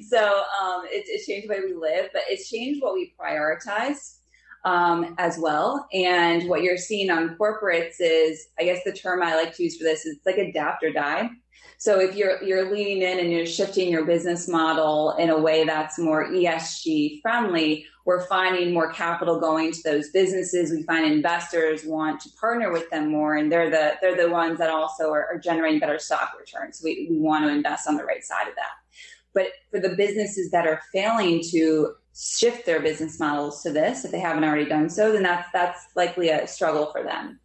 so 0.09 0.43
um, 0.63 0.85
it, 0.85 1.05
it's 1.09 1.27
changed 1.27 1.49
the 1.49 1.55
way 1.55 1.61
we 1.67 1.75
live, 1.75 2.11
but 2.13 2.23
it's 2.29 2.49
changed 2.49 2.81
what 2.81 2.95
we 2.95 3.13
prioritize 3.21 4.19
um, 4.65 5.15
as 5.19 5.37
well. 5.37 5.89
And 5.93 6.49
what 6.49 6.63
you're 6.63 6.77
seeing 6.77 7.11
on 7.11 7.37
corporates 7.37 7.97
is, 7.99 8.49
I 8.59 8.65
guess 8.65 8.85
the 8.85 8.93
term 8.93 9.23
I 9.23 9.35
like 9.35 9.57
to 9.57 9.65
use 9.65 9.77
for 9.77 9.85
this 9.85 10.07
is 10.07 10.19
like 10.25 10.39
adapt 10.39 10.85
or 10.85 10.93
die. 10.93 11.29
So 11.81 11.99
if 11.99 12.15
you're 12.15 12.43
you're 12.43 12.71
leaning 12.71 13.01
in 13.01 13.21
and 13.21 13.33
you're 13.33 13.47
shifting 13.47 13.89
your 13.89 14.05
business 14.05 14.47
model 14.47 15.13
in 15.13 15.31
a 15.31 15.39
way 15.39 15.65
that's 15.65 15.99
more 15.99 16.29
ESG 16.29 17.23
friendly, 17.23 17.87
we're 18.05 18.27
finding 18.27 18.75
more 18.75 18.93
capital 18.93 19.41
going 19.41 19.73
to 19.73 19.83
those 19.83 20.11
businesses. 20.11 20.71
We 20.71 20.83
find 20.83 21.11
investors 21.11 21.83
want 21.87 22.21
to 22.21 22.29
partner 22.39 22.71
with 22.71 22.91
them 22.91 23.11
more, 23.11 23.37
and 23.37 23.51
they're 23.51 23.71
the 23.71 23.95
they're 24.03 24.15
the 24.15 24.31
ones 24.31 24.59
that 24.59 24.69
also 24.69 25.11
are, 25.11 25.27
are 25.33 25.39
generating 25.39 25.81
better 25.81 25.99
stock 25.99 26.35
returns. 26.39 26.83
We, 26.85 27.07
we 27.09 27.17
want 27.17 27.47
to 27.47 27.51
invest 27.51 27.89
on 27.89 27.97
the 27.97 28.05
right 28.05 28.23
side 28.23 28.47
of 28.47 28.57
that. 28.57 28.73
But 29.33 29.47
for 29.71 29.81
the 29.81 29.97
businesses 29.97 30.51
that 30.51 30.67
are 30.67 30.83
failing 30.93 31.43
to 31.51 31.95
shift 32.15 32.67
their 32.67 32.81
business 32.81 33.19
models 33.19 33.63
to 33.63 33.73
this, 33.73 34.05
if 34.05 34.11
they 34.11 34.21
haven't 34.21 34.45
already 34.45 34.67
done 34.67 34.91
so, 34.91 35.13
then 35.13 35.23
that's 35.23 35.49
that's 35.55 35.87
likely 35.97 36.29
a 36.29 36.47
struggle 36.47 36.93
for 36.93 37.03
them. 37.03 37.41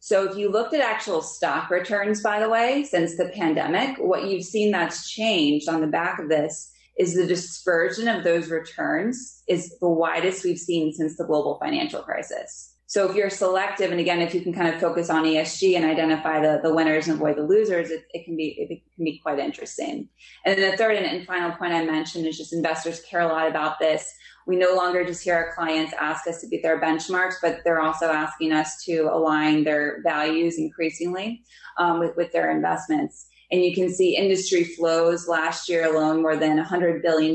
So 0.00 0.28
if 0.28 0.36
you 0.36 0.50
looked 0.50 0.72
at 0.72 0.80
actual 0.80 1.20
stock 1.20 1.70
returns, 1.70 2.22
by 2.22 2.40
the 2.40 2.48
way, 2.48 2.84
since 2.84 3.16
the 3.16 3.30
pandemic, 3.34 3.98
what 3.98 4.24
you've 4.24 4.44
seen 4.44 4.70
that's 4.70 5.10
changed 5.10 5.68
on 5.68 5.82
the 5.82 5.86
back 5.86 6.18
of 6.18 6.30
this 6.30 6.72
is 6.98 7.14
the 7.14 7.26
dispersion 7.26 8.08
of 8.08 8.24
those 8.24 8.50
returns 8.50 9.42
is 9.46 9.78
the 9.78 9.88
widest 9.88 10.44
we've 10.44 10.58
seen 10.58 10.92
since 10.92 11.16
the 11.16 11.24
global 11.24 11.58
financial 11.58 12.02
crisis. 12.02 12.74
So 12.86 13.08
if 13.08 13.14
you're 13.14 13.30
selective, 13.30 13.92
and 13.92 14.00
again, 14.00 14.20
if 14.20 14.34
you 14.34 14.40
can 14.40 14.52
kind 14.52 14.74
of 14.74 14.80
focus 14.80 15.10
on 15.10 15.24
ESG 15.24 15.76
and 15.76 15.84
identify 15.84 16.40
the, 16.40 16.60
the 16.60 16.74
winners 16.74 17.06
and 17.06 17.16
avoid 17.16 17.36
the 17.36 17.42
losers, 17.42 17.90
it, 17.90 18.04
it 18.12 18.24
can 18.24 18.36
be 18.36 18.48
it 18.58 18.82
can 18.96 19.04
be 19.04 19.20
quite 19.22 19.38
interesting. 19.38 20.08
And 20.44 20.58
then 20.58 20.70
the 20.72 20.76
third 20.76 20.96
and, 20.96 21.06
and 21.06 21.24
final 21.24 21.52
point 21.52 21.72
I 21.72 21.84
mentioned 21.84 22.26
is 22.26 22.36
just 22.36 22.52
investors 22.52 23.00
care 23.08 23.20
a 23.20 23.28
lot 23.28 23.48
about 23.48 23.78
this 23.78 24.12
we 24.50 24.56
no 24.56 24.74
longer 24.74 25.04
just 25.04 25.22
hear 25.22 25.36
our 25.36 25.54
clients 25.54 25.94
ask 26.00 26.26
us 26.26 26.40
to 26.40 26.48
beat 26.48 26.64
their 26.64 26.80
benchmarks, 26.80 27.34
but 27.40 27.60
they're 27.62 27.80
also 27.80 28.06
asking 28.06 28.50
us 28.50 28.82
to 28.84 29.02
align 29.02 29.62
their 29.62 30.02
values 30.02 30.58
increasingly 30.58 31.44
um, 31.78 32.00
with, 32.00 32.16
with 32.16 32.32
their 32.32 32.50
investments. 32.50 33.28
And 33.52 33.62
you 33.62 33.72
can 33.72 33.88
see 33.88 34.16
industry 34.16 34.64
flows 34.64 35.28
last 35.28 35.68
year 35.68 35.86
alone, 35.86 36.20
more 36.22 36.36
than 36.36 36.62
$100 36.62 37.00
billion 37.00 37.32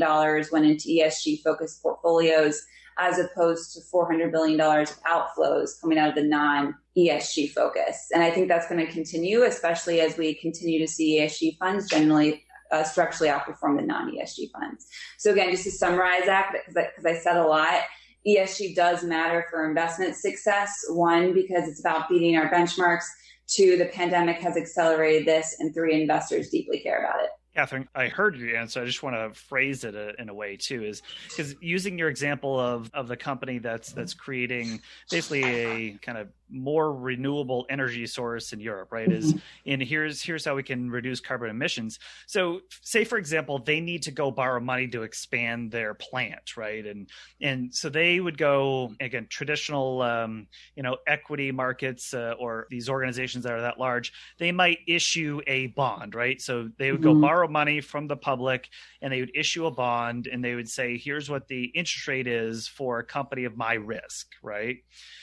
went 0.52 0.66
into 0.66 0.90
ESG 0.90 1.42
focused 1.42 1.82
portfolios, 1.82 2.62
as 2.98 3.18
opposed 3.18 3.74
to 3.74 3.80
$400 3.94 4.32
billion 4.32 4.60
of 4.60 4.90
outflows 5.04 5.80
coming 5.80 5.98
out 5.98 6.10
of 6.10 6.16
the 6.16 6.24
non 6.24 6.76
ESG 6.98 7.52
focus. 7.52 8.10
And 8.14 8.24
I 8.24 8.32
think 8.32 8.50
that's 8.50 8.68
going 8.68 8.86
to 8.86 8.92
continue, 8.92 9.44
especially 9.44 10.02
as 10.02 10.18
we 10.18 10.34
continue 10.36 10.80
to 10.80 10.88
see 10.88 11.20
ESG 11.20 11.58
funds 11.60 11.90
generally 11.90 12.45
uh, 12.72 12.84
structurally 12.84 13.32
outperform 13.32 13.78
the 13.78 13.86
non-ESG 13.86 14.52
funds. 14.52 14.88
So 15.18 15.32
again, 15.32 15.52
just 15.52 15.64
to 15.64 15.72
summarize 15.72 16.26
that, 16.26 16.54
because 16.68 17.06
I, 17.06 17.18
said 17.18 17.38
a 17.38 17.46
lot, 17.46 17.82
ESG 18.28 18.76
does 18.76 19.04
matter 19.04 19.46
for 19.50 19.68
investment 19.68 20.16
success. 20.16 20.86
One, 20.90 21.34
because 21.34 21.68
it's 21.68 21.80
about 21.80 22.10
beating 22.10 22.38
our 22.38 22.50
benchmarks. 22.50 23.06
Two, 23.48 23.78
the 23.78 23.86
pandemic 23.86 24.38
has 24.38 24.58
accelerated 24.58 25.28
this, 25.28 25.58
and 25.60 25.74
three, 25.74 26.02
investors 26.02 26.50
deeply 26.50 26.80
care 26.80 27.00
about 27.00 27.24
it. 27.24 27.30
Katherine, 27.56 27.88
I 27.96 28.08
heard 28.10 28.36
your 28.36 28.58
answer. 28.58 28.82
I 28.82 28.86
just 28.86 29.02
want 29.02 29.16
to 29.16 29.40
phrase 29.40 29.86
it 29.86 29.96
in 30.20 30.28
a 30.28 30.34
way 30.34 30.58
too, 30.58 30.84
is 30.84 31.02
because 31.30 31.56
using 31.62 31.98
your 31.98 32.10
example 32.10 32.60
of 32.60 32.92
of 32.94 33.08
the 33.08 33.16
company 33.16 33.60
that's 33.60 33.94
that's 33.94 34.14
creating 34.14 34.82
basically 35.10 35.44
a 35.44 35.92
kind 36.02 36.18
of 36.18 36.28
more 36.50 36.94
renewable 36.94 37.66
energy 37.70 38.06
source 38.08 38.54
in 38.54 38.60
Europe, 38.60 38.92
right? 38.92 39.12
Is 39.12 39.34
mm-hmm. 39.34 39.72
and 39.72 39.82
here's 39.82 40.22
here's 40.22 40.46
how 40.46 40.56
we 40.56 40.64
can 40.64 40.90
reduce 40.90 41.20
carbon 41.20 41.50
emissions. 41.50 42.00
So, 42.28 42.62
say 42.82 43.04
for 43.04 43.18
example, 43.18 43.60
they 43.60 43.80
need 43.80 44.04
to 44.04 44.12
go 44.12 44.32
borrow 44.32 44.60
money 44.60 44.88
to 44.90 45.04
expand 45.04 45.72
their 45.72 45.94
plant, 45.94 46.58
right? 46.58 46.86
And 46.86 47.10
and 47.42 47.74
so 47.74 47.90
they 47.90 48.20
would 48.20 48.38
go 48.38 48.94
again 49.00 49.28
traditional, 49.30 50.02
um, 50.02 50.48
you 50.76 50.84
know, 50.84 50.98
equity 51.08 51.52
markets 51.52 52.14
uh, 52.14 52.36
or 52.40 52.68
these 52.70 52.90
organizations 52.90 53.44
that 53.44 53.54
are 53.54 53.62
that 53.62 53.80
large. 53.80 54.14
They 54.38 54.52
might 54.52 54.80
issue 54.88 55.42
a 55.48 55.68
bond, 55.68 56.16
right? 56.16 56.42
So 56.42 56.70
they 56.78 56.92
would 56.92 57.02
mm-hmm. 57.02 57.22
go 57.22 57.28
borrow 57.28 57.48
money 57.48 57.82
from 57.82 58.08
the 58.08 58.18
public 58.18 58.70
and 59.02 59.12
they 59.12 59.20
would 59.20 59.36
issue 59.36 59.66
a 59.66 59.72
bond 59.72 60.28
and 60.28 60.44
they 60.44 60.56
would 60.56 60.70
say, 60.70 60.98
here's 60.98 61.30
what 61.30 61.48
the 61.48 61.66
interest 61.66 62.08
rate 62.08 62.28
is 62.28 62.68
for 62.68 63.00
a 63.00 63.04
company 63.04 63.46
of 63.46 63.58
my 63.58 63.74
risk, 63.74 64.28
right? 64.42 64.78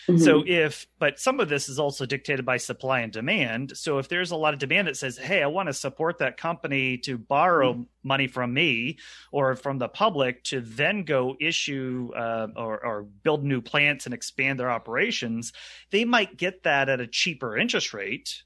Mm-hmm. 0.09 0.23
So 0.23 0.43
if, 0.47 0.87
but 0.99 1.12
some 1.19 1.41
of 1.41 1.49
this 1.49 1.69
is 1.69 1.79
also 1.79 2.07
dictated 2.07 2.45
by 2.45 2.57
supply 2.57 3.01
and 3.01 3.13
demand. 3.13 3.77
So 3.77 3.99
if 3.99 4.09
there's 4.09 4.31
a 4.31 4.37
lot 4.37 4.55
of 4.55 4.61
demand 4.61 4.89
that 4.89 4.97
says, 4.97 5.17
hey, 5.17 5.43
I 5.43 5.47
want 5.47 5.69
to 5.69 5.73
support 5.73 6.19
that 6.19 6.37
company 6.37 6.99
to 6.99 7.19
borrow 7.19 7.75
mm-hmm. 7.75 7.83
money 8.03 8.27
from 8.27 8.53
me 8.55 8.99
or 9.31 9.57
from 9.57 9.79
the 9.79 9.89
public 9.89 10.45
to 10.45 10.61
then 10.61 11.05
go 11.05 11.37
issue 11.41 12.11
uh, 12.17 12.49
or, 12.57 12.85
or 12.85 13.03
build 13.03 13.45
new 13.45 13.61
plants 13.61 14.07
and 14.07 14.15
expand 14.15 14.61
their 14.61 14.71
operations, 14.71 15.53
they 15.91 16.05
might 16.05 16.37
get 16.37 16.63
that 16.65 16.89
at 16.89 17.01
a 17.01 17.07
cheaper 17.07 17.57
interest 17.57 17.95
rate 17.95 18.43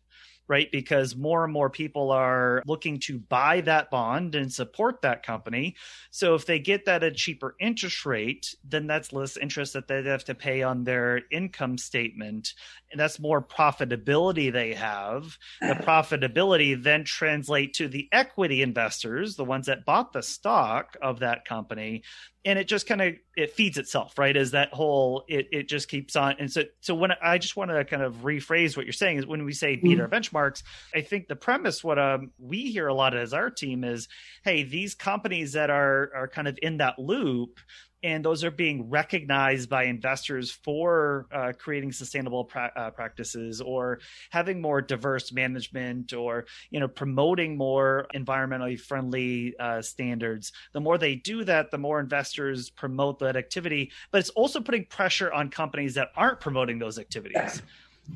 right? 0.48 0.70
Because 0.70 1.16
more 1.16 1.44
and 1.44 1.52
more 1.52 1.70
people 1.70 2.10
are 2.12 2.62
looking 2.66 2.98
to 3.00 3.18
buy 3.18 3.60
that 3.62 3.90
bond 3.90 4.34
and 4.34 4.52
support 4.52 5.02
that 5.02 5.24
company. 5.24 5.74
So 6.10 6.34
if 6.34 6.46
they 6.46 6.58
get 6.58 6.84
that 6.84 7.02
at 7.02 7.12
a 7.12 7.14
cheaper 7.14 7.56
interest 7.60 8.06
rate, 8.06 8.54
then 8.64 8.86
that's 8.86 9.12
less 9.12 9.36
interest 9.36 9.72
that 9.72 9.88
they 9.88 10.02
have 10.04 10.24
to 10.24 10.34
pay 10.34 10.62
on 10.62 10.84
their 10.84 11.22
income 11.30 11.78
statement. 11.78 12.54
And 12.90 13.00
that's 13.00 13.18
more 13.18 13.42
profitability 13.42 14.52
they 14.52 14.74
have. 14.74 15.36
The 15.60 15.72
uh-huh. 15.72 15.82
profitability 15.82 16.80
then 16.80 17.04
translate 17.04 17.74
to 17.74 17.88
the 17.88 18.08
equity 18.12 18.62
investors, 18.62 19.36
the 19.36 19.44
ones 19.44 19.66
that 19.66 19.84
bought 19.84 20.12
the 20.12 20.22
stock 20.22 20.96
of 21.02 21.20
that 21.20 21.44
company 21.44 22.02
and 22.46 22.60
it 22.60 22.68
just 22.68 22.86
kind 22.86 23.02
of 23.02 23.14
it 23.36 23.50
feeds 23.50 23.76
itself 23.76 24.16
right 24.16 24.36
as 24.36 24.52
that 24.52 24.72
whole 24.72 25.24
it, 25.28 25.48
it 25.52 25.68
just 25.68 25.88
keeps 25.88 26.16
on 26.16 26.36
and 26.38 26.50
so 26.50 26.62
so 26.80 26.94
when 26.94 27.10
i 27.22 27.36
just 27.36 27.56
want 27.56 27.70
to 27.70 27.84
kind 27.84 28.02
of 28.02 28.14
rephrase 28.18 28.76
what 28.76 28.86
you're 28.86 28.92
saying 28.92 29.18
is 29.18 29.26
when 29.26 29.44
we 29.44 29.52
say 29.52 29.76
beat 29.76 29.98
mm-hmm. 29.98 30.00
our 30.00 30.08
benchmarks 30.08 30.62
i 30.94 31.00
think 31.00 31.26
the 31.26 31.36
premise 31.36 31.84
what 31.84 31.98
um, 31.98 32.30
we 32.38 32.70
hear 32.70 32.86
a 32.86 32.94
lot 32.94 33.14
as 33.14 33.34
our 33.34 33.50
team 33.50 33.84
is 33.84 34.08
hey 34.44 34.62
these 34.62 34.94
companies 34.94 35.52
that 35.52 35.68
are 35.68 36.10
are 36.14 36.28
kind 36.28 36.48
of 36.48 36.58
in 36.62 36.78
that 36.78 36.98
loop 36.98 37.58
and 38.06 38.24
those 38.24 38.44
are 38.44 38.52
being 38.52 38.88
recognized 38.88 39.68
by 39.68 39.82
investors 39.82 40.52
for 40.52 41.26
uh, 41.32 41.52
creating 41.58 41.90
sustainable 41.90 42.44
pra- 42.44 42.70
uh, 42.76 42.88
practices 42.90 43.60
or 43.60 43.98
having 44.30 44.60
more 44.60 44.80
diverse 44.80 45.32
management 45.32 46.12
or 46.12 46.46
you 46.70 46.78
know 46.78 46.86
promoting 46.86 47.56
more 47.56 48.06
environmentally 48.14 48.78
friendly 48.78 49.56
uh, 49.58 49.82
standards. 49.82 50.52
The 50.72 50.80
more 50.80 50.98
they 50.98 51.16
do 51.16 51.42
that 51.44 51.72
the 51.72 51.78
more 51.78 51.98
investors 51.98 52.70
promote 52.70 53.18
that 53.18 53.36
activity 53.36 53.90
but 54.12 54.18
it's 54.18 54.30
also 54.30 54.60
putting 54.60 54.84
pressure 54.84 55.32
on 55.32 55.50
companies 55.50 55.94
that 55.94 56.10
aren't 56.14 56.38
promoting 56.38 56.78
those 56.78 57.00
activities. 57.00 57.60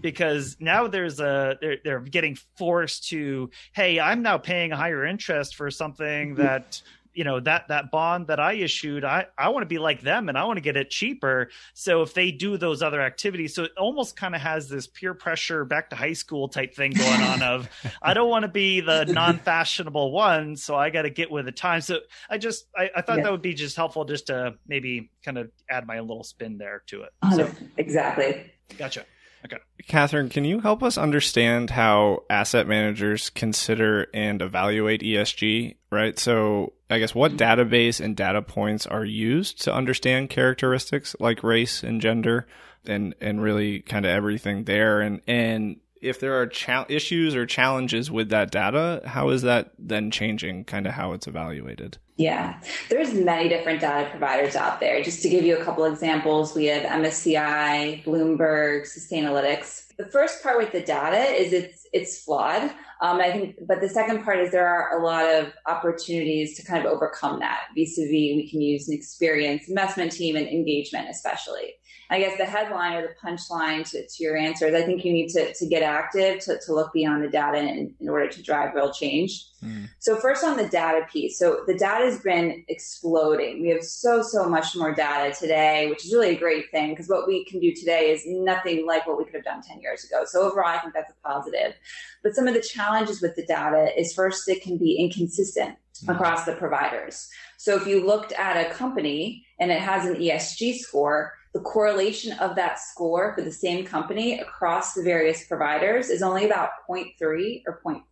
Because 0.00 0.56
now 0.60 0.86
there's 0.86 1.18
a 1.18 1.58
they're, 1.60 1.78
they're 1.82 1.98
getting 1.98 2.36
forced 2.56 3.08
to 3.08 3.50
hey 3.72 3.98
i'm 3.98 4.22
now 4.22 4.38
paying 4.38 4.70
a 4.70 4.76
higher 4.76 5.04
interest 5.04 5.56
for 5.56 5.68
something 5.68 6.34
mm-hmm. 6.34 6.42
that 6.42 6.80
you 7.14 7.24
know 7.24 7.40
that 7.40 7.68
that 7.68 7.90
bond 7.90 8.28
that 8.28 8.40
I 8.40 8.54
issued, 8.54 9.04
I 9.04 9.26
I 9.36 9.48
want 9.48 9.62
to 9.62 9.66
be 9.66 9.78
like 9.78 10.00
them 10.00 10.28
and 10.28 10.38
I 10.38 10.44
want 10.44 10.56
to 10.56 10.60
get 10.60 10.76
it 10.76 10.90
cheaper. 10.90 11.50
So 11.74 12.02
if 12.02 12.14
they 12.14 12.30
do 12.30 12.56
those 12.56 12.82
other 12.82 13.00
activities, 13.00 13.54
so 13.54 13.64
it 13.64 13.72
almost 13.76 14.16
kind 14.16 14.34
of 14.34 14.40
has 14.40 14.68
this 14.68 14.86
peer 14.86 15.14
pressure 15.14 15.64
back 15.64 15.90
to 15.90 15.96
high 15.96 16.12
school 16.12 16.48
type 16.48 16.74
thing 16.74 16.92
going 16.92 17.22
on 17.22 17.42
of 17.42 17.68
I 18.02 18.14
don't 18.14 18.28
want 18.28 18.44
to 18.44 18.50
be 18.50 18.80
the 18.80 19.04
non-fashionable 19.04 20.12
one, 20.12 20.56
so 20.56 20.76
I 20.76 20.90
got 20.90 21.02
to 21.02 21.10
get 21.10 21.30
with 21.30 21.46
the 21.46 21.52
time. 21.52 21.80
So 21.80 22.00
I 22.28 22.38
just 22.38 22.66
I, 22.76 22.90
I 22.96 23.02
thought 23.02 23.18
yeah. 23.18 23.24
that 23.24 23.32
would 23.32 23.42
be 23.42 23.54
just 23.54 23.76
helpful 23.76 24.04
just 24.04 24.28
to 24.28 24.54
maybe 24.66 25.10
kind 25.24 25.38
of 25.38 25.50
add 25.68 25.86
my 25.86 26.00
little 26.00 26.24
spin 26.24 26.58
there 26.58 26.82
to 26.86 27.02
it. 27.02 27.10
So 27.34 27.50
exactly. 27.76 28.50
Gotcha. 28.78 29.04
Okay. 29.44 29.58
Katherine, 29.88 30.28
can 30.28 30.44
you 30.44 30.60
help 30.60 30.82
us 30.82 30.98
understand 30.98 31.70
how 31.70 32.24
asset 32.28 32.66
managers 32.66 33.30
consider 33.30 34.06
and 34.12 34.42
evaluate 34.42 35.00
ESG? 35.00 35.76
Right. 35.90 36.18
So, 36.18 36.74
I 36.88 36.98
guess 36.98 37.14
what 37.14 37.32
mm-hmm. 37.32 37.60
database 37.60 38.00
and 38.00 38.16
data 38.16 38.42
points 38.42 38.86
are 38.86 39.04
used 39.04 39.62
to 39.62 39.74
understand 39.74 40.30
characteristics 40.30 41.16
like 41.18 41.42
race 41.42 41.82
and 41.82 42.00
gender 42.00 42.46
and, 42.84 43.14
and 43.20 43.42
really 43.42 43.80
kind 43.80 44.04
of 44.04 44.10
everything 44.10 44.64
there? 44.64 45.00
And, 45.00 45.20
and 45.26 45.80
if 46.00 46.20
there 46.20 46.40
are 46.40 46.46
cha- 46.46 46.86
issues 46.88 47.34
or 47.34 47.46
challenges 47.46 48.10
with 48.10 48.30
that 48.30 48.50
data, 48.50 49.02
how 49.04 49.30
is 49.30 49.42
that 49.42 49.72
then 49.78 50.10
changing 50.10 50.64
kind 50.64 50.86
of 50.86 50.92
how 50.92 51.12
it's 51.12 51.26
evaluated? 51.26 51.98
Yeah, 52.20 52.60
there's 52.90 53.14
many 53.14 53.48
different 53.48 53.80
data 53.80 54.10
providers 54.10 54.54
out 54.54 54.78
there. 54.78 55.02
Just 55.02 55.22
to 55.22 55.30
give 55.30 55.42
you 55.42 55.56
a 55.56 55.64
couple 55.64 55.86
examples, 55.86 56.54
we 56.54 56.66
have 56.66 56.82
MSCI, 56.82 58.04
Bloomberg, 58.04 58.82
Sustainalytics. 58.82 59.96
The 59.96 60.04
first 60.04 60.42
part 60.42 60.58
with 60.58 60.70
the 60.70 60.82
data 60.82 61.16
is 61.16 61.54
it's 61.54 61.79
it's 61.92 62.22
flawed. 62.22 62.70
Um, 63.02 63.18
I 63.18 63.32
think, 63.32 63.56
but 63.66 63.80
the 63.80 63.88
second 63.88 64.24
part 64.24 64.38
is 64.40 64.50
there 64.50 64.68
are 64.68 64.98
a 64.98 65.02
lot 65.02 65.24
of 65.24 65.52
opportunities 65.66 66.56
to 66.56 66.64
kind 66.64 66.84
of 66.84 66.92
overcome 66.92 67.40
that. 67.40 67.68
Vis-a-vis, 67.74 68.10
we 68.10 68.48
can 68.50 68.60
use 68.60 68.88
an 68.88 68.94
experienced 68.94 69.68
investment 69.68 70.12
team 70.12 70.36
and 70.36 70.46
engagement, 70.46 71.08
especially. 71.08 71.74
I 72.10 72.18
guess 72.18 72.36
the 72.36 72.44
headline 72.44 72.94
or 72.94 73.02
the 73.02 73.14
punchline 73.24 73.88
to, 73.90 74.04
to 74.04 74.22
your 74.22 74.36
answer 74.36 74.66
is 74.66 74.74
I 74.74 74.82
think 74.82 75.04
you 75.04 75.12
need 75.12 75.28
to, 75.28 75.54
to 75.54 75.66
get 75.66 75.84
active 75.84 76.40
to, 76.40 76.58
to 76.66 76.74
look 76.74 76.92
beyond 76.92 77.22
the 77.22 77.28
data 77.28 77.58
in, 77.58 77.94
in 78.00 78.08
order 78.08 78.28
to 78.28 78.42
drive 78.42 78.74
real 78.74 78.92
change. 78.92 79.46
Mm. 79.64 79.88
So 80.00 80.16
first 80.16 80.42
on 80.42 80.56
the 80.56 80.68
data 80.68 81.06
piece. 81.12 81.38
So 81.38 81.60
the 81.68 81.78
data 81.78 82.06
has 82.06 82.18
been 82.20 82.64
exploding. 82.66 83.62
We 83.62 83.68
have 83.68 83.84
so, 83.84 84.22
so 84.22 84.48
much 84.48 84.74
more 84.74 84.92
data 84.92 85.34
today, 85.38 85.88
which 85.88 86.04
is 86.04 86.12
really 86.12 86.30
a 86.30 86.38
great 86.38 86.70
thing 86.72 86.90
because 86.90 87.08
what 87.08 87.28
we 87.28 87.44
can 87.44 87.60
do 87.60 87.72
today 87.72 88.10
is 88.10 88.24
nothing 88.26 88.86
like 88.86 89.06
what 89.06 89.16
we 89.16 89.24
could 89.24 89.34
have 89.34 89.44
done 89.44 89.62
10 89.62 89.80
years 89.80 90.04
ago. 90.04 90.24
So 90.26 90.42
overall, 90.42 90.68
I 90.68 90.78
think 90.78 90.94
that's 90.94 91.12
a 91.12 91.28
positive. 91.28 91.74
But 92.22 92.34
some 92.34 92.46
of 92.46 92.54
the 92.54 92.60
challenges 92.60 93.22
with 93.22 93.36
the 93.36 93.46
data 93.46 93.88
is 93.98 94.12
first, 94.12 94.48
it 94.48 94.62
can 94.62 94.76
be 94.76 94.96
inconsistent 94.96 95.76
mm. 96.04 96.14
across 96.14 96.44
the 96.44 96.52
providers. 96.52 97.28
So 97.56 97.76
if 97.76 97.86
you 97.86 98.06
looked 98.06 98.32
at 98.32 98.56
a 98.56 98.72
company 98.74 99.44
and 99.58 99.70
it 99.70 99.80
has 99.80 100.06
an 100.06 100.16
ESG 100.16 100.78
score, 100.78 101.34
the 101.52 101.60
correlation 101.60 102.38
of 102.38 102.54
that 102.56 102.78
score 102.78 103.34
for 103.34 103.42
the 103.42 103.50
same 103.50 103.84
company 103.84 104.38
across 104.38 104.94
the 104.94 105.02
various 105.02 105.46
providers 105.46 106.08
is 106.08 106.22
only 106.22 106.44
about 106.46 106.70
0.3 106.88 107.62
or 107.66 107.80
0.4. 107.84 108.02